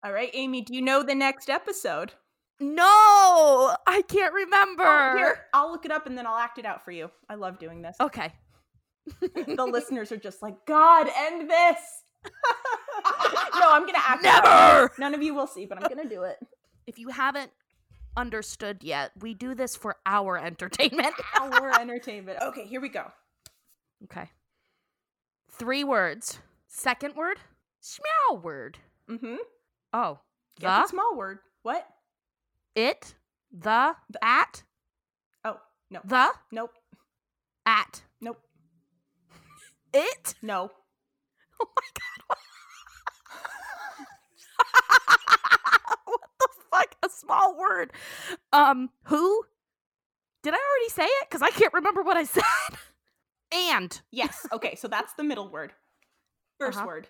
All 0.03 0.13
right, 0.13 0.29
Amy, 0.33 0.61
do 0.61 0.73
you 0.73 0.81
know 0.81 1.03
the 1.03 1.15
next 1.15 1.49
episode? 1.49 2.13
no, 2.59 3.75
I 3.85 4.01
can't 4.07 4.33
remember. 4.33 4.83
Oh, 4.83 5.17
here, 5.17 5.45
I'll 5.53 5.71
look 5.71 5.85
it 5.85 5.91
up 5.91 6.07
and 6.07 6.17
then 6.17 6.25
I'll 6.25 6.37
act 6.37 6.57
it 6.57 6.65
out 6.65 6.83
for 6.83 6.89
you. 6.91 7.11
I 7.29 7.35
love 7.35 7.59
doing 7.59 7.83
this. 7.83 7.95
Okay. 7.99 8.33
The 9.21 9.69
listeners 9.71 10.11
are 10.11 10.17
just 10.17 10.41
like, 10.41 10.65
God, 10.65 11.07
end 11.15 11.49
this. 11.49 11.77
no, 12.25 13.69
I'm 13.69 13.83
going 13.83 13.93
to 13.93 14.09
act 14.09 14.23
it 14.23 14.29
out. 14.29 14.43
Never. 14.43 14.91
None 14.97 15.13
of 15.13 15.21
you 15.21 15.33
will 15.35 15.47
see, 15.47 15.65
but 15.65 15.77
I'm 15.77 15.87
going 15.87 16.07
to 16.07 16.13
do 16.13 16.23
it. 16.23 16.37
If 16.87 16.97
you 16.97 17.09
haven't 17.09 17.51
understood 18.17 18.83
yet, 18.83 19.11
we 19.21 19.33
do 19.33 19.55
this 19.55 19.75
for 19.75 19.95
our 20.05 20.37
entertainment. 20.43 21.15
Our 21.39 21.79
entertainment. 21.79 22.39
Okay, 22.41 22.65
here 22.65 22.81
we 22.81 22.89
go. 22.89 23.11
Okay. 24.05 24.29
Three 25.51 25.83
words. 25.83 26.39
Second 26.67 27.15
word, 27.15 27.37
smell 27.79 28.39
word. 28.41 28.77
Mm-hmm. 29.09 29.37
Oh, 29.93 30.19
Yeah, 30.59 30.81
the, 30.81 30.87
small 30.87 31.15
word. 31.15 31.39
What? 31.63 31.87
it, 32.75 33.15
the, 33.51 33.95
at, 34.21 34.63
Oh, 35.45 35.57
no. 35.89 36.01
the, 36.03 36.29
Nope. 36.51 36.71
at, 37.65 38.01
Nope. 38.21 38.41
it. 39.93 40.35
No. 40.41 40.71
Oh 41.59 41.65
my 41.75 41.87
god. 41.95 42.37
Fuck? 46.77 46.95
A 47.03 47.09
small 47.09 47.57
word. 47.57 47.91
Um, 48.53 48.89
who? 49.03 49.43
Did 50.43 50.53
I 50.53 50.57
already 50.57 50.89
say 50.89 51.03
it? 51.05 51.27
Because 51.29 51.41
I 51.41 51.49
can't 51.49 51.73
remember 51.73 52.03
what 52.03 52.17
I 52.17 52.23
said. 52.37 52.43
and 53.53 53.99
Yes. 54.11 54.45
Okay, 54.53 54.75
so 54.75 54.87
that's 54.87 55.13
the 55.13 55.23
middle 55.23 55.49
word. 55.49 55.73
1st 56.61 56.75
Uh-huh. 56.77 56.85
word. 56.87 57.07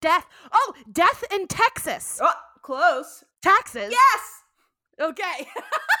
death. 0.00 0.26
Oh, 0.52 0.72
death 0.90 1.24
in 1.32 1.46
Texas. 1.46 2.18
Oh, 2.22 2.32
close. 2.62 3.24
Taxes. 3.42 3.90
Yes. 3.92 4.42
Okay. 5.00 5.48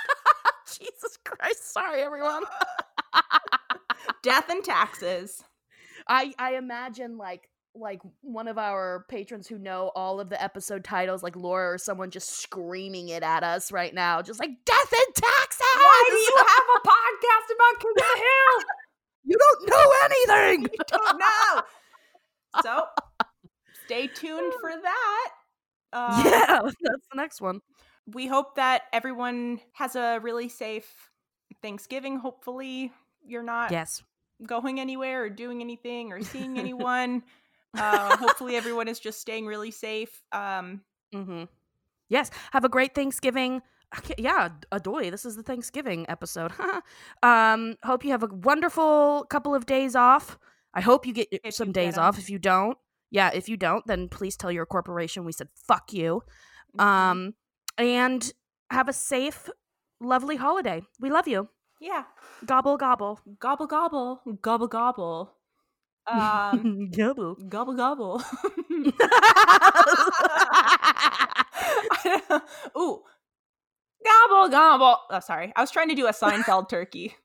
Jesus 0.66 1.18
Christ. 1.24 1.72
Sorry, 1.72 2.00
everyone. 2.02 2.44
Death 4.22 4.48
and 4.48 4.64
taxes. 4.64 5.42
I 6.08 6.32
I 6.38 6.54
imagine 6.56 7.16
like 7.18 7.49
like 7.74 8.00
one 8.20 8.48
of 8.48 8.58
our 8.58 9.04
patrons 9.08 9.46
who 9.46 9.58
know 9.58 9.92
all 9.94 10.20
of 10.20 10.28
the 10.28 10.42
episode 10.42 10.82
titles, 10.84 11.22
like 11.22 11.36
Laura 11.36 11.74
or 11.74 11.78
someone, 11.78 12.10
just 12.10 12.40
screaming 12.40 13.08
it 13.10 13.22
at 13.22 13.42
us 13.44 13.70
right 13.70 13.94
now, 13.94 14.20
just 14.22 14.40
like 14.40 14.50
death 14.64 14.92
and 14.92 15.14
taxes. 15.14 15.60
Why 15.76 16.04
do 16.08 16.14
you 16.14 16.34
have 16.36 16.64
a 16.76 16.88
podcast 16.88 17.54
about 17.54 17.80
King 17.80 17.90
of 17.90 17.96
the 17.96 18.18
Hill? 18.18 18.64
You 19.22 19.36
don't 19.38 19.68
know 19.68 19.92
anything. 20.04 20.62
You 20.62 20.84
don't 20.88 21.18
know. 21.18 21.62
So, 22.62 22.84
stay 23.84 24.08
tuned 24.08 24.52
for 24.60 24.72
that. 24.82 25.28
Uh, 25.92 26.22
yeah, 26.24 26.60
that's 26.62 27.06
the 27.12 27.16
next 27.16 27.40
one. 27.40 27.60
We 28.12 28.26
hope 28.26 28.56
that 28.56 28.82
everyone 28.92 29.60
has 29.74 29.94
a 29.94 30.18
really 30.20 30.48
safe 30.48 31.10
Thanksgiving. 31.62 32.16
Hopefully, 32.18 32.92
you're 33.24 33.42
not 33.44 33.70
Yes. 33.70 34.02
going 34.44 34.80
anywhere 34.80 35.24
or 35.24 35.30
doing 35.30 35.60
anything 35.60 36.12
or 36.12 36.22
seeing 36.22 36.58
anyone. 36.58 37.22
Uh, 37.76 38.16
hopefully, 38.18 38.56
everyone 38.56 38.88
is 38.88 38.98
just 39.00 39.20
staying 39.20 39.46
really 39.46 39.70
safe. 39.70 40.22
Um, 40.32 40.82
Mm-hmm. 41.14 41.44
Yes. 42.08 42.30
Have 42.52 42.64
a 42.64 42.68
great 42.68 42.94
Thanksgiving. 42.94 43.62
Yeah, 44.16 44.50
adoy. 44.70 45.10
This 45.10 45.24
is 45.24 45.34
the 45.34 45.42
Thanksgiving 45.42 46.06
episode. 46.08 46.52
um, 47.24 47.74
hope 47.82 48.04
you 48.04 48.12
have 48.12 48.22
a 48.22 48.28
wonderful 48.28 49.26
couple 49.28 49.52
of 49.54 49.66
days 49.66 49.96
off. 49.96 50.38
I 50.72 50.80
hope 50.80 51.06
you 51.06 51.12
get 51.12 51.26
If 51.32 51.54
some 51.54 51.68
you 51.68 51.72
get 51.72 51.98
off. 51.98 52.16
If 52.16 52.30
you 52.30 52.38
don't, 52.38 52.78
yeah, 53.10 53.30
if 53.34 53.48
you 53.48 53.56
don't, 53.56 53.84
then 53.88 54.08
please 54.08 54.36
tell 54.36 54.52
your 54.52 54.66
corporation 54.66 55.24
we 55.24 55.32
said 55.32 55.48
fuck 55.66 55.92
you. 55.92 56.22
Um, 56.78 57.34
and 57.76 58.32
have 58.70 58.88
a 58.88 58.92
safe, 58.92 59.48
lovely 60.00 60.36
holiday. 60.36 60.82
We 61.00 61.10
love 61.10 61.26
you. 61.26 61.48
yeah. 61.80 62.04
Gobble 62.46 62.76
gobble. 62.76 63.18
Gobble 63.40 63.66
gobble. 63.66 64.22
Gobble 64.42 64.68
gobble. 64.68 65.32
Um, 66.10 66.90
gobble. 66.96 67.36
gobble 67.48 67.74
gobble. 67.74 68.22
Ooh. 72.76 73.02
Gobble 74.04 74.48
gobble. 74.48 74.96
Oh, 75.10 75.20
sorry. 75.20 75.52
I 75.54 75.60
was 75.60 75.70
trying 75.70 75.88
to 75.90 75.94
do 75.94 76.06
a 76.06 76.12
Seinfeld 76.12 76.68
turkey. 76.68 77.14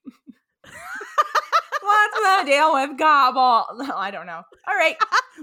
What's 1.82 2.20
the 2.20 2.44
deal 2.46 2.74
with 2.74 2.98
gobble? 2.98 3.66
No, 3.86 3.96
I 3.96 4.12
don't 4.12 4.26
know. 4.26 4.42
All 4.68 4.76
right. 4.76 4.98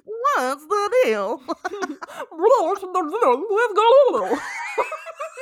What's 0.05 0.66
the 0.66 0.90
deal? 1.05 1.39
What's 1.39 2.81
the 2.81 3.19
deal 3.23 3.44
with 3.48 3.77
gobble? 3.77 4.36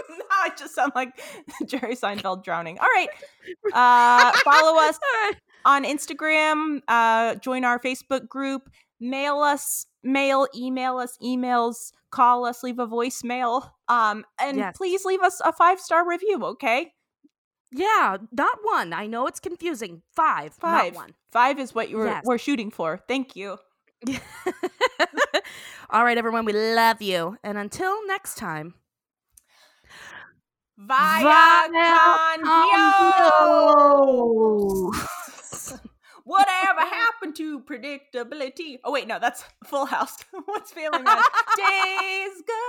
now 0.08 0.42
I 0.42 0.50
just 0.56 0.74
sound 0.74 0.92
like 0.94 1.18
Jerry 1.66 1.96
Seinfeld 1.96 2.44
drowning. 2.44 2.78
All 2.78 2.88
right. 2.94 3.08
Uh, 3.72 4.32
follow 4.44 4.78
us 4.80 4.98
on 5.64 5.84
Instagram. 5.84 6.80
Uh, 6.88 7.34
join 7.36 7.64
our 7.64 7.78
Facebook 7.78 8.28
group. 8.28 8.70
Mail 9.00 9.40
us, 9.40 9.86
mail, 10.02 10.46
email 10.54 10.98
us, 10.98 11.16
emails, 11.22 11.92
call 12.10 12.44
us, 12.44 12.62
leave 12.62 12.78
a 12.78 12.86
voicemail. 12.86 13.70
Um, 13.88 14.24
and 14.38 14.58
Yes. 14.58 14.76
please 14.76 15.04
leave 15.06 15.22
us 15.22 15.40
a 15.44 15.52
five 15.52 15.80
star 15.80 16.06
review. 16.08 16.44
Okay, 16.44 16.92
Yeah, 17.72 18.16
not 18.32 18.58
one. 18.62 18.92
I 18.92 19.06
know 19.06 19.26
it's 19.26 19.40
confusing. 19.40 20.02
Five, 20.14 20.52
five. 20.54 20.92
not 20.94 21.02
one. 21.02 21.14
Five 21.30 21.58
is 21.58 21.74
what 21.74 21.88
you 21.88 21.96
were 21.98 22.06
Yes. 22.06 22.24
we're 22.26 22.36
shooting 22.38 22.70
for. 22.70 23.00
Thank 23.08 23.36
you. 23.36 23.58
All 25.90 26.04
right, 26.04 26.18
everyone, 26.18 26.44
we 26.44 26.52
love 26.52 27.00
you. 27.00 27.36
And 27.42 27.56
until 27.58 28.06
next 28.06 28.36
time. 28.36 28.74
Via 30.76 31.68
con 31.72 32.42
Dios. 34.90 35.06
Whatever 36.30 36.82
happened 36.82 37.34
to 37.38 37.58
predictability? 37.58 38.78
Oh 38.84 38.92
wait, 38.92 39.08
no, 39.08 39.18
that's 39.18 39.42
Full 39.64 39.86
House. 39.86 40.16
What's 40.44 40.70
failing 40.70 41.04
us? 41.04 41.26
Days 41.56 42.42
go 42.46 42.66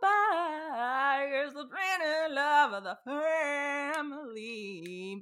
by. 0.00 1.26
Here's 1.28 1.52
the 1.52 1.66
and 1.66 2.32
love 2.32 2.72
of 2.74 2.84
the 2.84 2.96
family. 3.04 5.18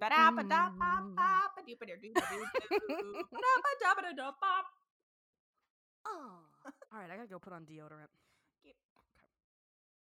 Oh. 6.07 6.32
All 6.93 7.01
right, 7.01 7.11
I 7.11 7.16
gotta 7.16 7.31
go 7.31 7.39
put 7.39 7.55
on 7.55 7.62
deodorant. 7.62 8.12